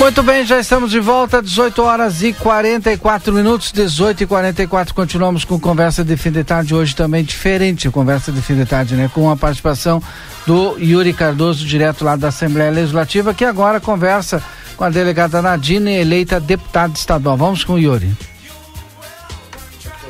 [0.01, 4.95] Muito bem, já estamos de volta, 18 horas e 44 minutos, 18 e 44.
[4.95, 8.97] Continuamos com conversa de fim de tarde, hoje também diferente, conversa de fim de tarde,
[8.97, 9.11] né?
[9.13, 10.03] Com a participação
[10.47, 14.43] do Yuri Cardoso, direto lá da Assembleia Legislativa, que agora conversa
[14.83, 17.37] com a delegada Nadine, eleita deputada estadual.
[17.37, 18.11] Vamos com o Yuri.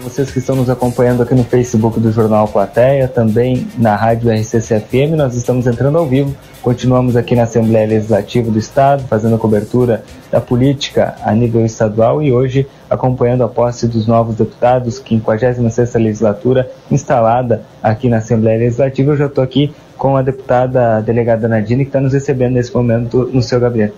[0.02, 5.14] Vocês que estão nos acompanhando aqui no Facebook do Jornal Plateia, também na rádio RCCFM,
[5.14, 6.34] nós estamos entrando ao vivo.
[6.62, 12.22] Continuamos aqui na Assembleia Legislativa do Estado, fazendo a cobertura da política a nível estadual
[12.22, 19.12] e hoje acompanhando a posse dos novos deputados, 56ª legislatura instalada aqui na Assembleia Legislativa.
[19.12, 19.70] Eu já estou aqui
[20.02, 23.94] com a deputada a delegada Nadine, que está nos recebendo nesse momento no seu gabinete.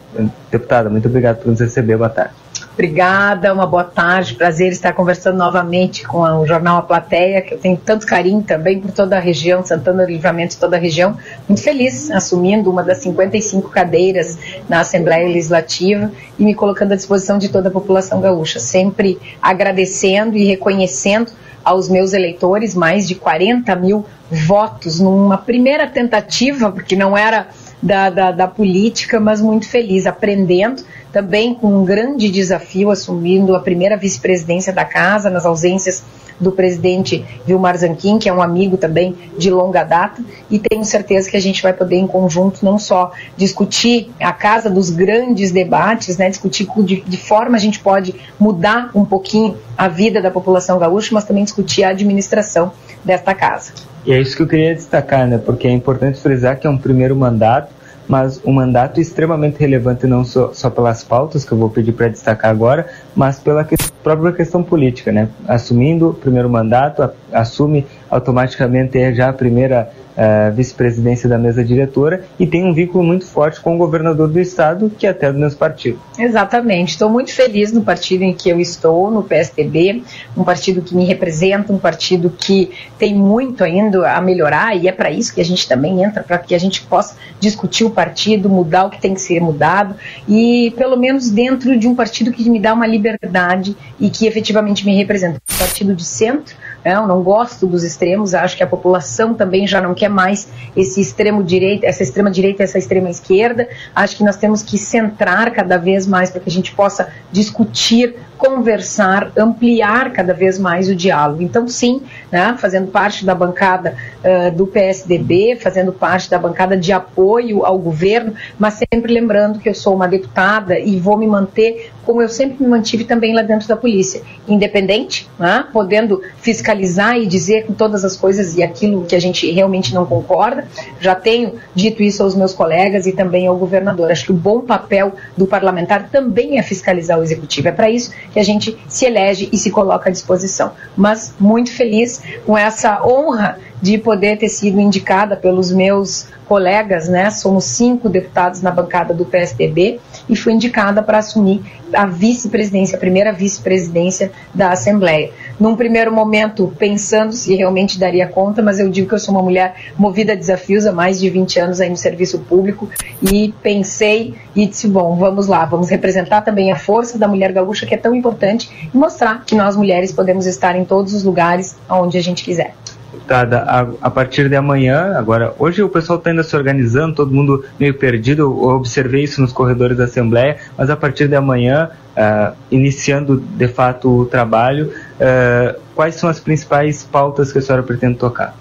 [0.50, 1.96] Deputada, muito obrigado por nos receber.
[1.96, 2.34] Boa tarde.
[2.74, 4.34] Obrigada, uma boa tarde.
[4.34, 8.80] Prazer estar conversando novamente com o Jornal A Plateia, que eu tenho tanto carinho também
[8.80, 11.16] por toda a região, Santana do Livramento, toda a região.
[11.48, 14.38] Muito feliz assumindo uma das 55 cadeiras
[14.68, 18.60] na Assembleia Legislativa e me colocando à disposição de toda a população gaúcha.
[18.60, 21.32] Sempre agradecendo e reconhecendo
[21.64, 27.48] aos meus eleitores mais de 40 mil votos numa primeira tentativa, porque não era
[27.84, 30.82] da, da, da política, mas muito feliz, aprendendo
[31.12, 36.02] também com um grande desafio, assumindo a primeira vice-presidência da casa, nas ausências
[36.40, 41.30] do presidente Vilmar Zanquim, que é um amigo também de longa data, e tenho certeza
[41.30, 46.16] que a gente vai poder, em conjunto, não só discutir a casa dos grandes debates,
[46.16, 50.78] né, discutir de, de forma a gente pode mudar um pouquinho a vida da população
[50.78, 52.72] gaúcha, mas também discutir a administração
[53.04, 53.93] desta casa.
[54.06, 55.38] E é isso que eu queria destacar, né?
[55.38, 57.72] Porque é importante frisar que é um primeiro mandato,
[58.06, 62.08] mas um mandato extremamente relevante não só, só pelas pautas que eu vou pedir para
[62.08, 62.86] destacar agora,
[63.16, 65.28] mas pela que, própria questão política, né?
[65.48, 71.64] Assumindo o primeiro mandato, a, assume automaticamente é já a primeira uh, vice-presidência da mesa
[71.64, 75.32] diretora e tem um vínculo muito forte com o governador do estado, que é até
[75.32, 75.98] do mesmo partido.
[76.16, 76.90] Exatamente.
[76.90, 80.04] Estou muito feliz no partido em que eu estou, no PSDB,
[80.36, 84.92] um partido que me representa, um partido que tem muito ainda a melhorar e é
[84.92, 88.48] para isso que a gente também entra, para que a gente possa discutir o partido,
[88.48, 89.96] mudar o que tem que ser mudado
[90.28, 94.86] e pelo menos dentro de um partido que me dá uma liberdade e que efetivamente
[94.86, 95.40] me representa.
[95.52, 96.54] Um partido de centro?
[96.84, 101.00] Eu não gosto dos extremos, acho que a população também já não quer mais esse
[101.00, 103.68] extremo direita, essa extrema direita, essa extrema esquerda.
[103.94, 108.16] Acho que nós temos que centrar cada vez mais para que a gente possa discutir
[108.36, 111.42] conversar, ampliar cada vez mais o diálogo.
[111.42, 116.92] Então, sim, né, fazendo parte da bancada uh, do PSDB, fazendo parte da bancada de
[116.92, 121.90] apoio ao governo, mas sempre lembrando que eu sou uma deputada e vou me manter
[122.04, 127.26] como eu sempre me mantive também lá dentro da polícia, independente, né, podendo fiscalizar e
[127.26, 130.66] dizer com todas as coisas e aquilo que a gente realmente não concorda.
[131.00, 134.10] Já tenho dito isso aos meus colegas e também ao governador.
[134.10, 137.68] Acho que o bom papel do parlamentar também é fiscalizar o executivo.
[137.68, 140.72] É para isso que a gente se elege e se coloca à disposição.
[140.96, 147.30] Mas muito feliz com essa honra de poder ter sido indicada pelos meus colegas, né?
[147.30, 153.00] Somos cinco deputados na bancada do PSDB e fui indicada para assumir a vice-presidência, a
[153.00, 155.30] primeira vice-presidência da Assembleia.
[155.58, 159.42] Num primeiro momento, pensando se realmente daria conta, mas eu digo que eu sou uma
[159.42, 162.88] mulher movida a desafios há mais de 20 anos aí no serviço público
[163.22, 167.86] e pensei e disse, bom, vamos lá, vamos representar também a força da mulher gaúcha
[167.86, 171.76] que é tão importante e mostrar que nós mulheres podemos estar em todos os lugares
[171.88, 172.74] onde a gente quiser
[173.14, 177.32] deputada, a, a, partir de amanhã, agora, hoje o pessoal está ainda se organizando, todo
[177.32, 181.90] mundo meio perdido, eu observei isso nos corredores da Assembleia, mas a partir de amanhã,
[182.16, 187.82] uh, iniciando de fato o trabalho, uh, quais são as principais pautas que a senhora
[187.82, 188.54] pretende tocar?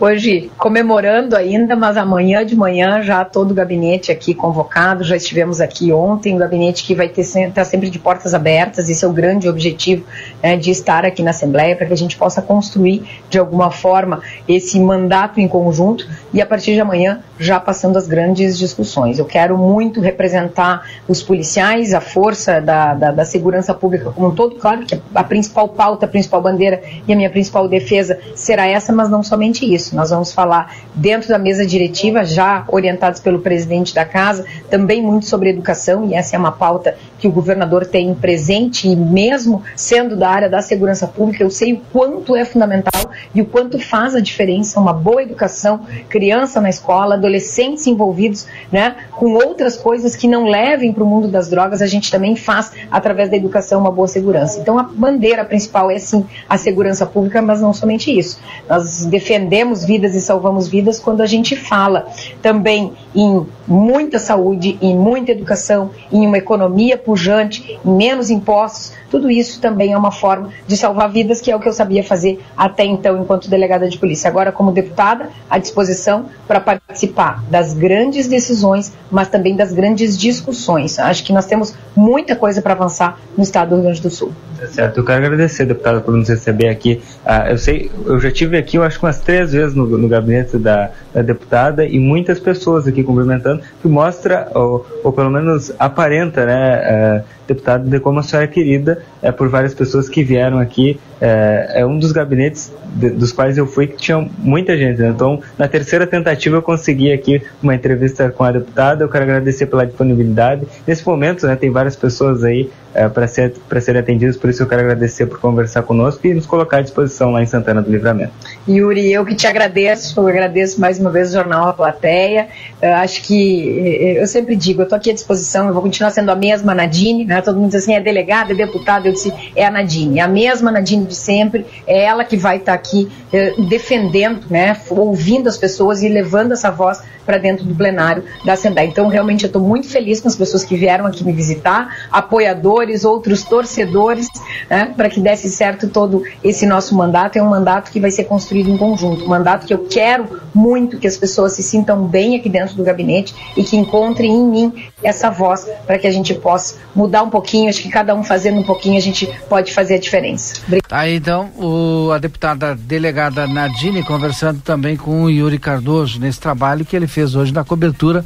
[0.00, 5.60] Hoje comemorando ainda, mas amanhã de manhã já todo o gabinete aqui convocado, já estivemos
[5.60, 7.22] aqui ontem, o gabinete que vai ter
[7.52, 10.06] tá sempre de portas abertas, esse é o grande objetivo
[10.42, 14.22] né, de estar aqui na Assembleia, para que a gente possa construir de alguma forma
[14.48, 19.18] esse mandato em conjunto e a partir de amanhã já passando as grandes discussões.
[19.18, 24.34] Eu quero muito representar os policiais, a força da, da, da segurança pública como um
[24.34, 28.66] todo, claro que a principal pauta, a principal bandeira e a minha principal defesa será
[28.66, 29.96] essa, mas não somente isso isso.
[29.96, 35.26] Nós vamos falar dentro da mesa diretiva, já orientados pelo presidente da casa, também muito
[35.26, 40.16] sobre educação, e essa é uma pauta que o governador tem presente, e mesmo sendo
[40.16, 44.14] da área da segurança pública, eu sei o quanto é fundamental e o quanto faz
[44.14, 50.26] a diferença uma boa educação, criança na escola, adolescentes envolvidos né, com outras coisas que
[50.26, 53.90] não levem para o mundo das drogas, a gente também faz, através da educação, uma
[53.90, 54.58] boa segurança.
[54.60, 58.40] Então, a bandeira principal é sim a segurança pública, mas não somente isso.
[58.68, 62.06] Nós defendemos vidas e salvamos vidas quando a gente fala
[62.42, 68.92] também em muita saúde, em muita educação, em uma economia pujante, em menos impostos.
[69.10, 72.02] Tudo isso também é uma forma de salvar vidas, que é o que eu sabia
[72.02, 74.28] fazer até então, enquanto delegada de polícia.
[74.28, 80.98] Agora, como deputada, à disposição para participar das grandes decisões, mas também das grandes discussões.
[80.98, 84.32] Acho que nós temos muita coisa para avançar no estado do Rio Grande do Sul.
[84.58, 87.00] Tá certo, eu quero agradecer, deputada, por nos receber aqui.
[87.24, 90.08] Ah, eu sei, eu já tive aqui, eu acho que umas três vezes no, no
[90.08, 95.72] gabinete da, da, deputada e muitas pessoas aqui cumprimentando, que mostra, ou, ou pelo menos
[95.78, 100.22] aparenta, né, é, deputado, de como a senhora é querida é, por várias pessoas que
[100.22, 100.98] vieram aqui.
[101.20, 105.00] É, é um dos gabinetes de, dos quais eu fui que tinha muita gente.
[105.00, 105.08] Né?
[105.08, 109.04] Então, na terceira tentativa, eu consegui aqui uma entrevista com a deputada.
[109.04, 110.66] Eu quero agradecer pela disponibilidade.
[110.86, 114.66] Nesse momento, né, tem várias pessoas aí é, para ser, serem atendidas, por isso eu
[114.66, 118.32] quero agradecer por conversar conosco e nos colocar à disposição lá em Santana do Livramento.
[118.68, 122.48] Yuri, eu que te agradeço, eu agradeço mais uma vez o Jornal A Plateia.
[122.82, 126.30] Eu acho que, eu sempre digo, eu estou aqui à disposição, eu vou continuar sendo
[126.30, 127.39] a mesma Nadine, né?
[127.42, 130.28] Todo mundo diz assim, é delegada, é deputada, eu disse, é a Nadine, é a
[130.28, 134.76] mesma Nadine de sempre, é ela que vai estar tá aqui eh, defendendo, né?
[134.90, 138.88] ouvindo as pessoas e levando essa voz para dentro do plenário da Assembleia.
[138.88, 143.04] Então, realmente, eu estou muito feliz com as pessoas que vieram aqui me visitar, apoiadores,
[143.04, 144.26] outros torcedores,
[144.68, 147.36] né, para que desse certo todo esse nosso mandato.
[147.36, 150.98] É um mandato que vai ser construído em conjunto, um mandato que eu quero muito
[150.98, 154.84] que as pessoas se sintam bem aqui dentro do gabinete e que encontrem em mim
[155.02, 157.68] essa voz para que a gente possa mudar um pouquinho.
[157.68, 160.60] Acho que cada um fazendo um pouquinho a gente pode fazer a diferença.
[160.66, 160.88] Obrigada.
[160.90, 166.84] Aí então, o, a deputada delegada Nadine conversando também com o Yuri Cardoso nesse trabalho
[166.84, 168.24] que ele fez hoje na cobertura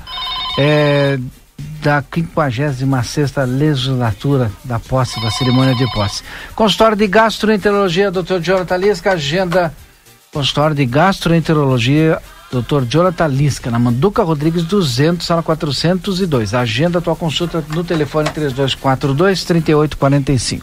[0.59, 1.19] é,
[1.83, 6.23] da 56 legislatura da posse, da cerimônia de posse.
[6.55, 8.41] Consultório de Gastroenterologia, Dr.
[8.41, 9.73] Jonathan Lisca, agenda
[10.35, 12.21] consultório de gastroenterologia
[12.63, 12.85] Dr.
[12.89, 16.55] Jonathan Lisca, na Manduca Rodrigues 200, sala 402.
[16.55, 20.63] Agenda tua consulta no telefone 3242-3845.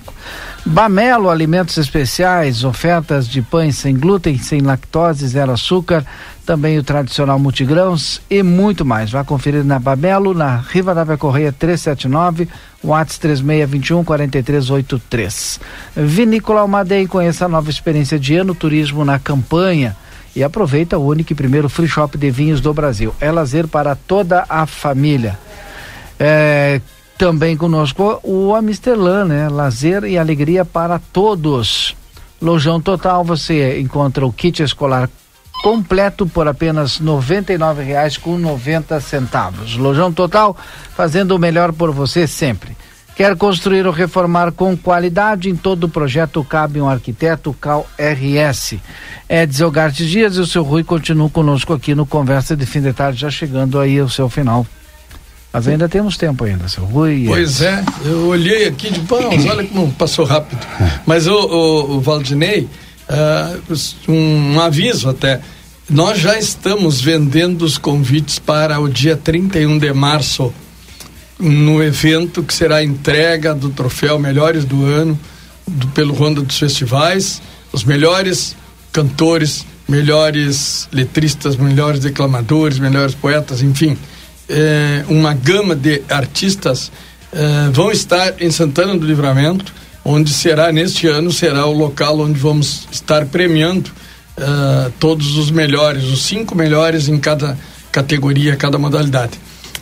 [0.65, 6.05] Bamelo Alimentos Especiais, ofertas de pães sem glúten, sem lactose, zero açúcar,
[6.45, 9.11] também o tradicional multigrãos e muito mais.
[9.11, 12.47] Vá conferir na Bamelo, na Riva da Correia 379,
[12.83, 15.59] Watts 3621 4383.
[15.95, 19.95] Vinícola Almaden, conheça a nova experiência de ano turismo na campanha
[20.35, 23.13] e aproveita o único e primeiro free shop de vinhos do Brasil.
[23.19, 25.37] É lazer para toda a família.
[26.19, 26.79] É,
[27.17, 29.49] também conosco o Amisterlan, né?
[29.49, 31.95] Lazer e alegria para todos.
[32.41, 35.09] Lojão Total, você encontra o kit escolar
[35.61, 39.77] completo por apenas R$ 99,90 com 90 centavos.
[39.77, 40.57] Lojão Total,
[40.95, 42.75] fazendo o melhor por você sempre.
[43.15, 45.49] Quer construir ou reformar com qualidade?
[45.49, 48.75] Em todo o projeto cabe um arquiteto Cal RS.
[49.29, 52.93] Edson Garte Dias e o seu Rui continuam conosco aqui no Conversa de Fim de
[52.93, 54.65] Tarde, já chegando aí ao seu final.
[55.53, 57.25] Mas ainda temos tempo ainda, seu Rui.
[57.27, 60.65] Pois é, eu olhei aqui de pão, olha como passou rápido.
[61.05, 62.69] Mas o, o, o Valdinei,
[63.09, 63.77] uh,
[64.07, 65.41] um, um aviso até.
[65.89, 70.53] Nós já estamos vendendo os convites para o dia 31 de março
[71.41, 75.19] no evento que será a entrega do troféu Melhores do Ano
[75.67, 77.41] do, pelo Ronda dos Festivais,
[77.73, 78.55] os melhores
[78.91, 83.97] cantores, melhores letristas, melhores declamadores, melhores poetas, enfim,
[84.47, 86.91] é, uma gama de artistas
[87.33, 89.73] é, vão estar em Santana do Livramento,
[90.03, 93.89] onde será neste ano será o local onde vamos estar premiando
[94.37, 97.57] é, todos os melhores, os cinco melhores em cada
[97.91, 99.39] categoria, cada modalidade.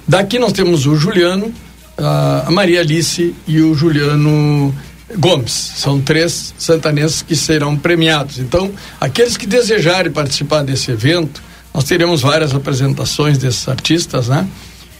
[0.09, 1.53] Daqui nós temos o Juliano,
[1.95, 4.73] a Maria Alice e o Juliano
[5.19, 5.51] Gomes.
[5.51, 8.39] São três santanenses que serão premiados.
[8.39, 14.47] Então, aqueles que desejarem participar desse evento, nós teremos várias apresentações desses artistas, né?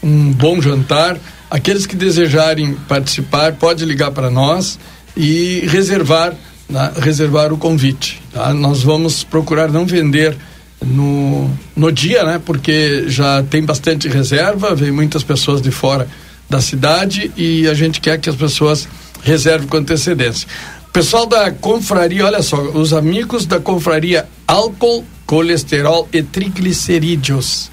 [0.00, 1.18] Um bom jantar.
[1.50, 4.78] Aqueles que desejarem participar, pode ligar para nós
[5.16, 6.34] e reservar,
[6.68, 6.92] né?
[7.00, 8.22] reservar o convite.
[8.32, 8.54] Tá?
[8.54, 10.36] Nós vamos procurar não vender
[10.84, 12.40] no, no dia, né?
[12.44, 16.08] Porque já tem bastante reserva, vem muitas pessoas de fora
[16.48, 18.88] da cidade e a gente quer que as pessoas
[19.22, 20.48] reservem com antecedência.
[20.92, 27.70] Pessoal da confraria, olha só, os amigos da confraria álcool, colesterol e triglicerídeos.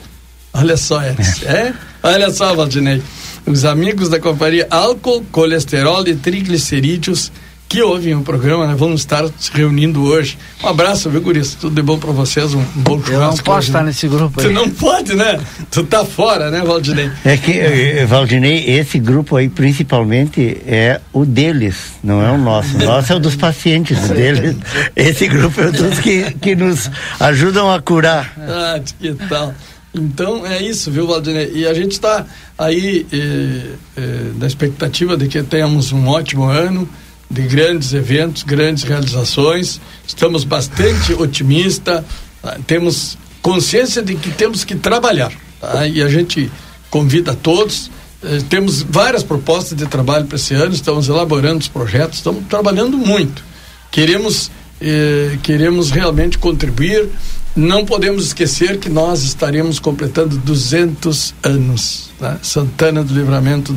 [0.53, 1.45] Olha só, Edson.
[1.45, 1.51] É.
[1.73, 1.73] é?
[2.03, 3.01] Olha só, Valdinei.
[3.45, 7.31] Os amigos da confraria álcool, colesterol e triglicerídeos
[7.67, 8.75] que ouvem o programa, né?
[8.77, 10.37] Vamos estar se reunindo hoje.
[10.63, 11.53] Um abraço, viu, Guris?
[11.55, 13.11] Tudo de bom para vocês, um, bom churrasco.
[13.11, 13.87] Eu não posso hoje, estar né?
[13.87, 14.47] nesse grupo aí.
[14.47, 15.39] Tu não pode, né?
[15.69, 17.11] Tu tá fora, né, Valdinei?
[17.25, 22.77] É que, eh, Valdinei, esse grupo aí, principalmente, é o deles, não é o nosso.
[22.77, 24.55] O nosso é o dos pacientes deles.
[24.95, 26.89] Esse grupo é o dos que, que nos
[27.19, 28.33] ajudam a curar.
[28.37, 29.53] Ah, que tal?
[29.93, 31.51] Então é isso, viu, Valdinei?
[31.53, 32.25] E a gente está
[32.57, 36.87] aí eh, eh, na expectativa de que tenhamos um ótimo ano
[37.29, 39.81] de grandes eventos, grandes realizações.
[40.07, 42.03] Estamos bastante otimistas,
[42.41, 42.57] tá?
[42.65, 45.31] temos consciência de que temos que trabalhar.
[45.59, 45.87] Tá?
[45.87, 46.51] E a gente
[46.89, 47.91] convida todos.
[48.23, 52.97] Eh, temos várias propostas de trabalho para esse ano, estamos elaborando os projetos, estamos trabalhando
[52.97, 53.43] muito.
[53.91, 54.49] Queremos,
[54.81, 57.09] eh, queremos realmente contribuir.
[57.55, 62.11] Não podemos esquecer que nós estaremos completando 200 anos.
[62.19, 62.37] Tá?
[62.41, 63.73] Santana do Livramento,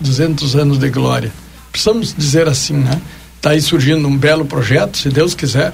[0.00, 1.32] 200 anos de glória
[1.74, 3.00] precisamos dizer assim, né?
[3.36, 5.72] Está aí surgindo um belo projeto, se Deus quiser,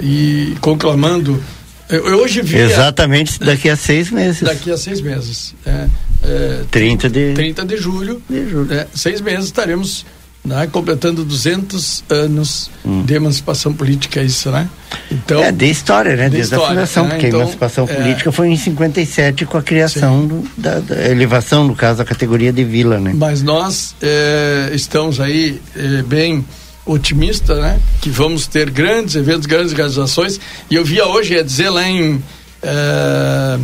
[0.00, 1.40] e conclamando.
[1.88, 2.58] Eu, eu hoje vi.
[2.58, 4.42] Exatamente daqui a seis meses.
[4.42, 5.54] Daqui a seis meses.
[5.64, 5.86] É,
[6.24, 7.34] é, 30 de.
[7.34, 8.20] 30 de julho.
[8.28, 8.72] De julho.
[8.74, 10.04] É, seis meses estaremos
[10.44, 13.02] né, completando 200 anos hum.
[13.04, 14.68] de emancipação política, isso, né?
[15.10, 16.24] Então, é de história, né?
[16.24, 17.10] De Desde história, a fundação, né?
[17.10, 17.94] porque então, a emancipação é...
[17.94, 22.52] política foi em 57 com a criação do, da, da, elevação, no caso, da categoria
[22.52, 23.12] de vila, né?
[23.14, 26.44] Mas nós é, estamos aí é, bem
[26.86, 27.78] otimistas, né?
[28.00, 30.40] Que vamos ter grandes eventos, grandes realizações.
[30.70, 32.22] E eu via hoje, ia dizer lá em
[32.62, 33.58] é,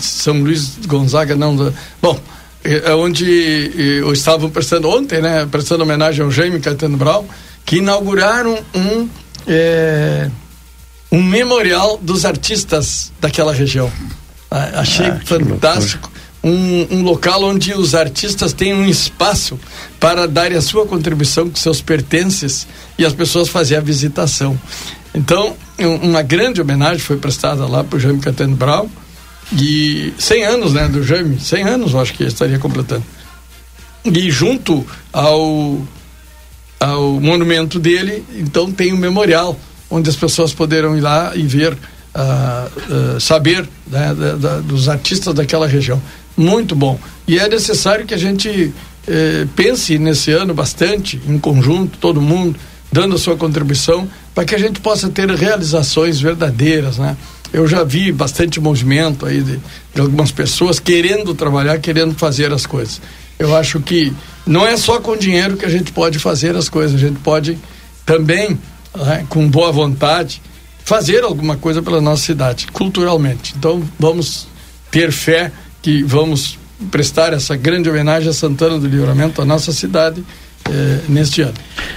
[0.00, 2.39] São Luís Gonzaga, não, bom é, é
[2.98, 7.26] onde eu estava prestando ontem, né, prestando homenagem ao Jaime Caetano Brau,
[7.64, 9.08] que inauguraram um
[9.46, 10.28] é,
[11.10, 13.90] um memorial dos artistas daquela região.
[14.50, 16.10] Achei ah, fantástico.
[16.42, 19.60] Um, um, local onde os artistas têm um espaço
[19.98, 22.66] para darem a sua contribuição com seus pertences
[22.96, 24.58] e as pessoas fazerem a visitação.
[25.14, 28.88] Então, um, uma grande homenagem foi prestada lá para o Jaime Caetano Brau
[29.52, 33.04] e 100 anos, né, do Jaime, 100 anos eu acho que estaria completando.
[34.04, 35.82] E junto ao
[36.78, 39.58] ao monumento dele, então tem um memorial
[39.90, 44.88] onde as pessoas poderão ir lá e ver, uh, uh, saber né, da, da, dos
[44.88, 46.00] artistas daquela região.
[46.34, 46.98] Muito bom.
[47.28, 48.72] E é necessário que a gente
[49.06, 52.58] eh, pense nesse ano bastante, em conjunto, todo mundo,
[52.92, 57.16] dando a sua contribuição, para que a gente possa ter realizações verdadeiras, né?
[57.52, 59.60] Eu já vi bastante movimento aí de,
[59.94, 63.00] de algumas pessoas querendo trabalhar, querendo fazer as coisas.
[63.38, 64.12] Eu acho que
[64.46, 67.58] não é só com dinheiro que a gente pode fazer as coisas, a gente pode
[68.04, 68.58] também,
[68.96, 70.42] né, com boa vontade,
[70.84, 73.54] fazer alguma coisa pela nossa cidade, culturalmente.
[73.56, 74.46] Então, vamos
[74.90, 76.58] ter fé que vamos
[76.90, 80.24] prestar essa grande homenagem a Santana do Livramento, a nossa cidade,
[80.70, 81.54] eh, neste ano.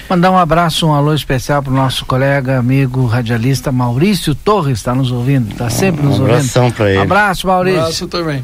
[0.09, 4.93] Mandar um abraço, um alô especial para o nosso colega, amigo, radialista Maurício Torres, está
[4.93, 6.35] nos ouvindo, está sempre um nos ouvindo.
[6.35, 6.99] abração para ele.
[6.99, 7.79] Abraço, Maurício.
[7.79, 8.43] abraço também.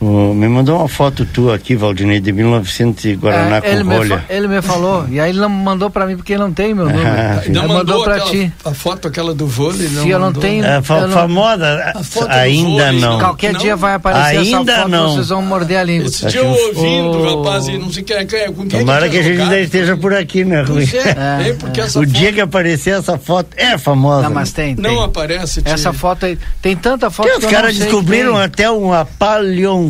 [0.00, 3.90] Uh, me mandou uma foto tua aqui, Valdinei, de 1900 e Guaraná É, ele, com
[3.90, 4.18] me rolha.
[4.20, 6.72] fa- ele me falou, e aí ele não mandou para mim porque ele não tem
[6.72, 7.06] meu número.
[7.06, 7.66] Ah, ele sim.
[7.66, 8.52] mandou, para aquela- ti.
[8.64, 10.40] A foto aquela do vôlei, não Se eu não mandou?
[10.40, 10.64] tenho.
[10.64, 13.18] É, fa- não- famosa, A foto do ainda vôlei, não.
[13.18, 15.12] Qualquer dia vai aparecer Ainda essa foto, não.
[15.14, 16.06] vocês vão morder a língua.
[16.06, 18.80] Esse dia eu ouvindo, o rapaz, e não sei quem é, quem é, com quem
[18.80, 20.88] Tomara que que a gente ainda esteja por aqui, né, Rui?
[20.94, 24.22] É, é, porque essa o foto dia que aparecer essa foto é famosa.
[24.22, 24.82] Não, mas tem, tem.
[24.82, 25.60] não aparece.
[25.60, 25.74] tia.
[25.74, 28.44] Essa foto aí, tem tanta foto Que que os caras não descobriram que tem.
[28.46, 28.70] até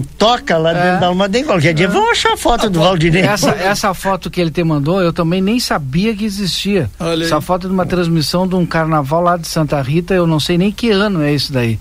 [0.01, 0.83] paleontoca lá É.
[0.85, 1.45] dentro da Almaden.
[1.45, 3.23] Qualquer dia vamos achar a foto do Valdinei.
[3.23, 6.91] Essa, essa foto que ele te mandou, eu também nem sabia que existia.
[6.99, 7.23] Olha aí.
[7.23, 10.41] Essa foto é de uma transmissão de um carnaval lá de Santa Rita, eu não
[10.41, 11.79] sei nem que ano é isso daí.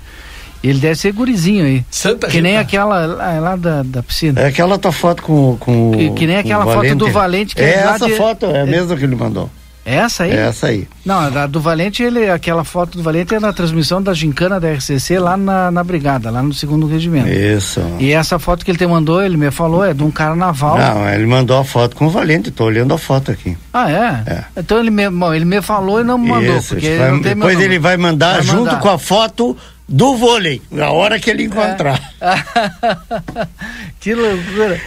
[0.62, 1.86] Ele deve ser gurizinho aí.
[1.90, 2.62] Santa que nem Rita.
[2.64, 4.42] aquela lá, lá da, da piscina.
[4.42, 7.66] É aquela tua foto com, com Que- que nem aquela foto do Valente que é
[7.66, 9.50] é essa de- foto, é a é- mesma que ele mandou.
[9.96, 10.32] Essa aí?
[10.32, 10.88] Essa aí.
[11.06, 14.72] Não, a do Valente, ele, aquela foto do Valente é na transmissão da gincana da
[14.72, 17.28] RCC lá na, na Brigada, lá no segundo regimento.
[17.30, 17.82] Isso.
[18.00, 20.78] E essa foto que ele te mandou, ele me falou, é de um carnaval.
[20.78, 23.58] Não, ele mandou a foto com o Valente, tô olhando a foto aqui.
[23.74, 24.32] Ah, é?
[24.32, 24.44] É.
[24.58, 27.20] Então ele me, bom, ele me falou e não me mandou, Isso, porque ele vai-
[27.22, 28.80] depois ele vai mandar Vai junto mandar.
[28.80, 29.58] com a foto
[29.90, 32.00] do vôlei, na hora que ele encontrar.
[34.00, 34.80] que loucura.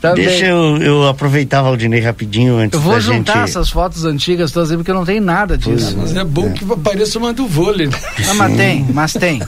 [0.00, 3.50] Tá Deixa eu, eu aproveitar, Valdinei, rapidinho antes Eu vou da juntar gente...
[3.50, 5.96] essas fotos antigas todas aí, porque eu não tenho nada disso.
[5.98, 7.88] Mas é bom que apareça uma do vôlei.
[7.88, 7.98] né?
[8.28, 9.42] Ah, mas tem, mas tem.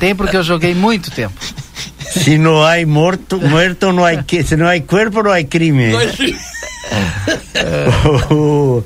[0.00, 1.34] Tem porque eu joguei muito tempo.
[2.10, 4.12] Se não há morto, muerto não há
[4.44, 5.92] se não há corpo não há crime.
[8.30, 8.82] O-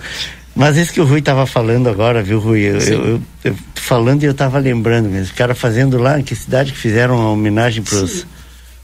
[0.55, 2.61] Mas isso que o Rui estava falando agora, viu, Rui?
[2.61, 5.25] Eu, eu- eu- eu falando e eu estava lembrando, mesmo.
[5.25, 8.27] os caras fazendo lá, em que cidade que fizeram uma homenagem pros,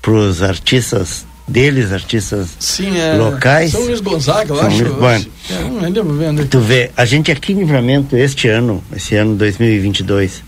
[0.00, 3.14] pros artistas deles, artistas Sim, é.
[3.14, 3.72] locais.
[3.72, 4.76] São Luís Gonzaga, eu São acho.
[4.78, 5.26] Luís- eu Bueno.
[5.50, 6.48] É, não lembro vendo aqui.
[6.50, 10.42] Tu vê, a gente aqui em Livramento, este ano, esse ano 2022,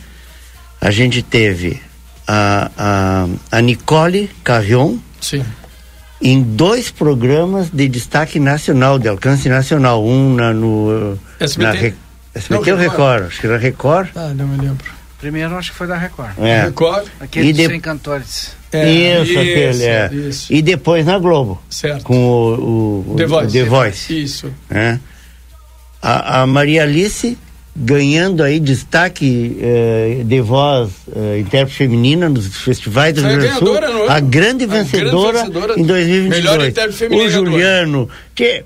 [0.81, 1.81] a gente teve
[2.27, 3.29] a, a,
[3.59, 5.45] a Nicole Carrion Sim.
[6.21, 10.05] Em dois programas de destaque nacional, de alcance nacional.
[10.05, 11.19] Um na, no.
[11.39, 11.63] SBT?
[11.67, 11.95] Na Re-
[12.35, 13.25] SBT Não, ou Record.
[13.27, 14.09] Acho que era Record.
[14.15, 14.85] Ah, não me lembro.
[15.19, 16.33] Primeiro acho que foi da Record.
[16.39, 16.65] É.
[16.65, 17.07] Record.
[17.21, 18.57] Aquele E de- 100 cantores.
[18.73, 20.11] É, isso, aquele, é.
[20.15, 20.53] isso.
[20.53, 21.61] E depois na Globo.
[21.69, 22.05] Certo.
[22.05, 23.53] Com o, o, The o Voice.
[23.53, 24.23] The Voice.
[24.23, 24.55] Isso.
[24.71, 25.01] né?
[26.01, 27.37] A, a Maria Alice
[27.77, 33.61] ganhando aí destaque eh, de voz eh, intérprete feminina nos festivais do a Rio Grande
[33.61, 33.77] do Sul.
[33.77, 33.79] é?
[33.79, 36.29] A grande A grande vencedora, vencedora em 2022.
[36.45, 37.51] melhor intérprete feminina O do ano.
[37.51, 38.65] Juliano, que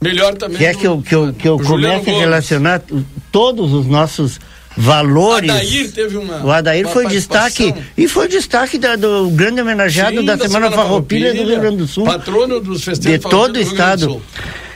[0.00, 0.58] Melhor também.
[0.58, 2.82] que é do- que eu, que eu, que eu o começo a relacionar
[3.30, 4.40] todos os nossos
[4.76, 5.48] valores.
[5.50, 6.44] Adair teve uma.
[6.44, 10.70] o Adair uma foi destaque e foi destaque da- do grande homenageado Sim, da, Semana
[10.72, 12.04] Farroupilha do Rio Grande do Sul.
[12.04, 14.00] Patrono dos de festejos todo o estado.
[14.00, 14.22] De todo o Que, estado.
[14.22, 14.71] e,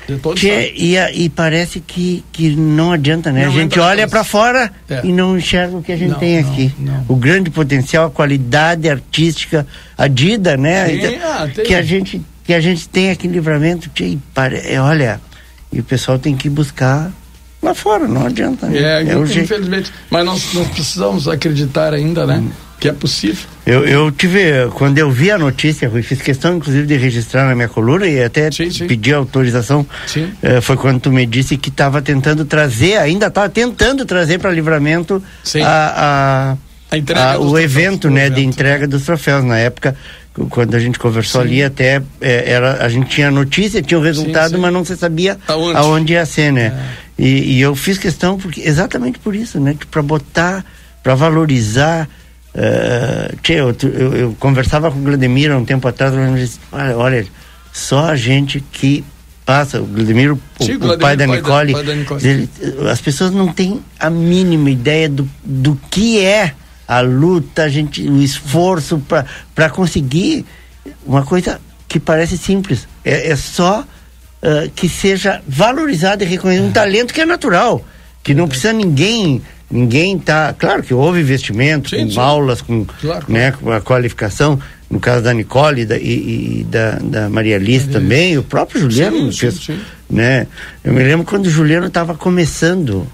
[0.98, 3.44] a- e parece que, que não adianta, né?
[3.46, 5.00] Não a gente olha para fora É.
[5.04, 6.72] e não enxerga o que a gente Não, tem não, aqui.
[7.08, 9.66] O grande potencial, a qualidade artística,
[9.98, 10.86] a Dida, né?
[10.88, 14.18] Sim, Então, ah, que a gente que a gente tem aqui em Livramento, tchê, e
[14.64, 15.20] é, olha,
[15.72, 17.10] e o pessoal tem que buscar
[17.60, 18.68] lá fora, não adianta.
[18.68, 18.78] né?
[19.02, 19.40] É, jeito.
[19.46, 19.92] infelizmente.
[20.08, 22.44] Mas nós, nós precisamos acreditar ainda, né?
[22.78, 23.46] Que é possível.
[23.64, 27.54] Eu, eu tive, quando eu vi a notícia, Rui, fiz questão inclusive de registrar na
[27.54, 28.50] minha coluna e até
[28.86, 29.86] pedi autorização.
[30.06, 30.30] Sim.
[30.42, 34.50] Eh, foi quando tu me disse que estava tentando trazer, ainda estava tentando trazer para
[34.50, 35.62] livramento Sim.
[35.62, 36.56] a,
[36.92, 36.96] a-
[37.34, 38.48] A o evento né, de evento.
[38.54, 39.42] entrega dos troféus.
[39.42, 39.96] Na época,
[40.50, 41.48] quando a gente conversou Sim.
[41.48, 44.60] ali, até eh, era, a gente tinha notícia, tinha o resultado, sim.
[44.60, 45.76] mas não se sabia Aonde?
[45.78, 46.72] aonde, ia ser, né?
[47.18, 49.74] E, e eu fiz questão porque exatamente por isso, né?
[49.90, 50.62] Para botar,
[51.02, 52.06] para valorizar.
[52.56, 56.58] Eh, tchê, eu, eu, eu conversava com o Glademir há um tempo atrás, ele disse,
[56.72, 57.26] olha, olha,
[57.72, 59.04] só a gente que
[59.44, 62.26] passa, o Glademir, o, Sim, o pai da pai da- Nicole, pai da Nicole.
[62.26, 62.48] ele-
[62.90, 66.54] as pessoas não têm a mínima ideia do, do que é
[66.88, 69.00] a luta, a gente, o esforço
[69.54, 70.44] para conseguir
[71.04, 72.88] uma coisa que parece simples.
[73.04, 73.84] É, é só
[74.42, 77.84] ah, que seja valorizado e reconhecido um talento que é natural.
[78.22, 82.18] que não precisa ninguém ninguém tá claro que houve investimento Sim, com sim.
[82.20, 86.64] aulas com Claro, né com a qualificação no caso da Nicole e da, e, e
[86.70, 89.80] da, da Maria Alice também o próprio Juliano Sim, fez, sim, sim.
[90.08, 90.46] né
[90.84, 93.06] eu me lembro quando o Juliano estava começando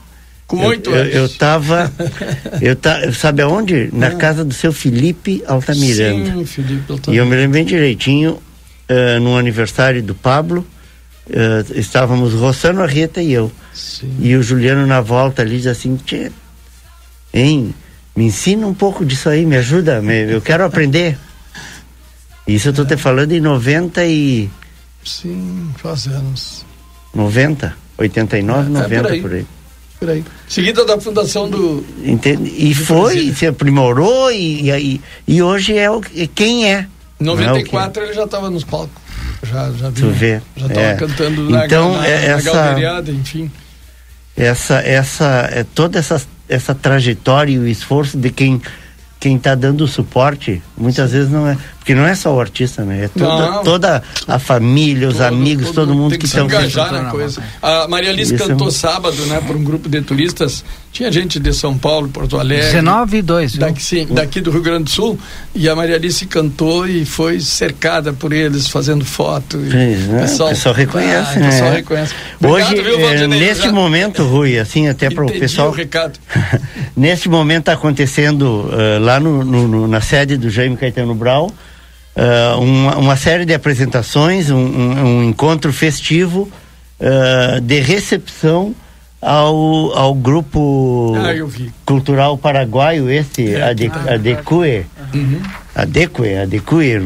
[0.47, 1.15] Com eu, oito eu, anos.
[1.15, 1.91] eu tava
[2.61, 4.17] eu ta, sabe aonde na Ah.
[4.17, 7.31] casa do seu Felipe Altamiranda Sim, Felipe e eu Altamiranda.
[7.31, 8.39] me lembro bem direitinho,
[8.89, 10.67] eh, no aniversário do Pablo,
[11.31, 13.51] eh, estávamos roçando a Rita e eu.
[14.21, 16.31] E o Juliano na volta ali diz assim, Tchê,
[17.33, 17.75] hein,
[18.17, 21.19] me ensina um pouco disso aí, me ajuda, me- eu quero aprender.
[22.47, 24.51] Isso eu tô te falando em 90 e...
[25.05, 26.65] Sim, faz anos.
[27.15, 29.21] 90, 89, É, 90 por aí.
[29.23, 29.47] por aí.
[30.01, 30.25] Por aí.
[30.49, 31.85] Seguida da fundação do.
[32.05, 32.53] Entende?
[32.57, 36.87] E foi, se aprimorou e, e, aí- e hoje é o que- quem é.
[37.21, 38.91] Em não é o que- 94 ele já estava nos palcos.
[39.45, 40.13] Já, já Tu vinha.
[40.13, 40.95] vê, Já estava é.
[40.95, 43.51] cantando na, Então, na, é na essa- galeriada, enfim.
[44.37, 48.61] Essa essa é toda essa essa trajetória e o esforço de quem
[49.21, 53.05] quem está dando suporte muitas vezes não é porque não é só o artista né
[53.07, 53.65] é toda, Não.
[53.65, 57.43] toda a família os amigos todo, mundo Tem que que se estão engajar na coisa.
[57.61, 60.65] A Maria Alice Isso é cantou um- sábado, né, por um grupo de turistas.
[60.93, 62.67] Tinha gente de São Paulo, Porto Alegre.
[62.67, 63.55] 19 e 2.
[63.57, 65.19] Daqui, sim, daqui do Rio Grande do Sul.
[65.55, 69.57] E a Maria Alice cantou e foi cercada por eles, fazendo foto.
[69.59, 70.19] E Sim, né?
[70.19, 72.15] o pessoal reconhece Ah, né O pessoal reconhece.
[72.45, 76.19] hoje Obrigado, viu, é, nesse Já momento Rui assim até para o pessoal o recado.
[76.97, 81.51] Neste momento está acontecendo eh, lá no, no- no- na sede do Jaime Caetano Brau
[82.17, 86.51] eh, uma, uma série de apresentações, um, um- um encontro festivo
[87.01, 88.75] eh, de recepção
[89.21, 91.33] ao, ao grupo Ah,
[91.87, 94.85] cultural paraguaio, esse É, Ade, ah, Adecue,
[95.15, 95.41] Uhum.
[95.75, 97.01] Adeque, Adeque,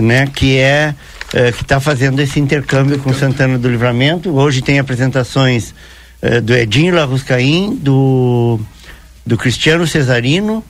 [0.00, 0.94] né, que é
[1.32, 4.30] eh, que está fazendo esse intercâmbio com Santana do Livramento.
[4.36, 5.74] Hoje tem apresentações
[6.20, 8.60] eh, do Edinho Larruscaim, do
[9.24, 10.62] do Cristiano Cesarino,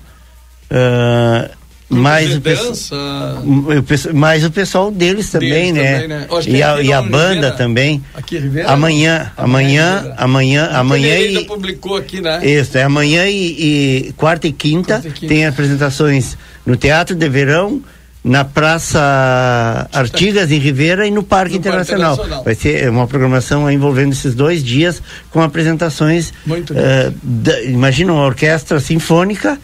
[0.70, 1.50] ah,
[1.94, 4.12] mais de o pessoal dança.
[4.14, 5.92] mais o pessoal deles também, Deles né?
[6.02, 6.26] também, né?
[6.46, 8.02] E a, aqui e a banda Rivera- também.
[8.14, 8.70] Aqui, Rivera?
[8.70, 12.40] Amanhã, amanhã, amanhã, amanhã Ele ainda e publicou aqui, né?
[12.44, 15.26] isso, é amanhã e, e quarta e quinta, Quarta e quinta.
[15.34, 17.82] tem apresentações no Teatro de Verão,
[18.24, 22.12] na Praça Artigas em Rivera e no Parque No Parque Internacional.
[22.14, 22.44] Internacional.
[22.44, 26.32] Vai ser uma programação envolvendo esses dois dias com apresentações.
[26.46, 29.58] Muito eh, da- imagina uma orquestra sinfônica.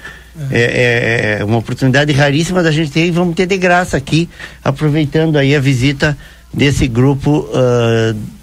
[0.50, 1.36] É.
[1.36, 4.28] é- é uma oportunidade raríssima da gente ter e vamos ter de graça aqui,
[4.64, 6.16] aproveitando aí a visita
[6.54, 7.48] desse grupo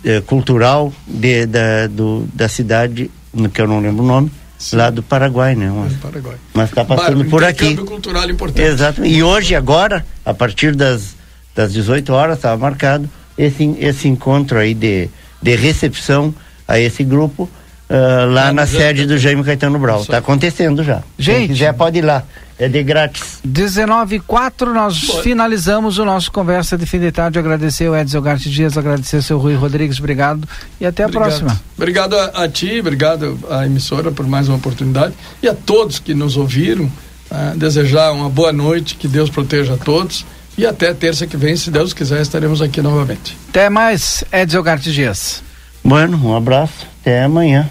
[0.03, 3.09] eh, cultural de, da, do, da cidade,
[3.53, 4.31] que eu não lembro o nome,
[4.73, 5.71] lá do Paraguai, né?
[5.73, 6.35] Mas, Paraguai.
[6.53, 7.75] mas está passando Bar- por aqui.
[7.75, 8.61] cultural importante.
[8.67, 9.05] Exato.
[9.05, 11.15] E hoje, agora, a partir das,
[11.55, 15.09] das 18 horas, estava marcado esse, esse encontro aí de,
[15.41, 16.33] de recepção
[16.67, 17.49] a esse grupo
[17.89, 20.01] ah, lá na sede do Jaime Caetano Brau.
[20.01, 21.01] Está acontecendo já.
[21.17, 21.47] Quem Gente.
[21.53, 22.23] quiser pode ir lá.
[22.57, 23.39] É de grátis.
[23.43, 27.37] 19 e 4, nós finalizamos o nosso conversa de fim de tarde.
[27.37, 30.47] Agradecer o Edson Garte Dias, agradecer o seu Rui Rodrigues, obrigado.
[30.79, 31.27] E até a Obrigado.
[31.27, 31.61] próxima.
[31.77, 35.13] Obrigado a, a ti, obrigado à emissora por mais uma oportunidade
[35.43, 36.89] e a todos que nos ouviram.
[37.29, 40.25] ah, desejar uma boa noite, que Deus proteja a todos
[40.57, 43.35] e até terça que vem, se Deus quiser, estaremos aqui novamente.
[43.49, 45.43] Até mais, Edson Garte Dias.
[45.83, 46.87] Bueno, um abraço.
[47.01, 47.69] Até amanhã.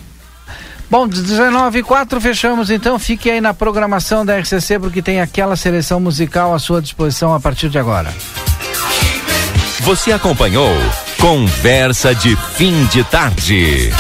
[0.95, 3.01] Bom, 19 e 4 fechamos então.
[3.01, 7.41] Fique aí na programação da RCC porque tem aquela seleção musical à sua disposição a
[7.41, 8.15] partir de agora.
[9.81, 10.71] Você acompanhou
[11.21, 13.91] Conversa de Fim de Tarde.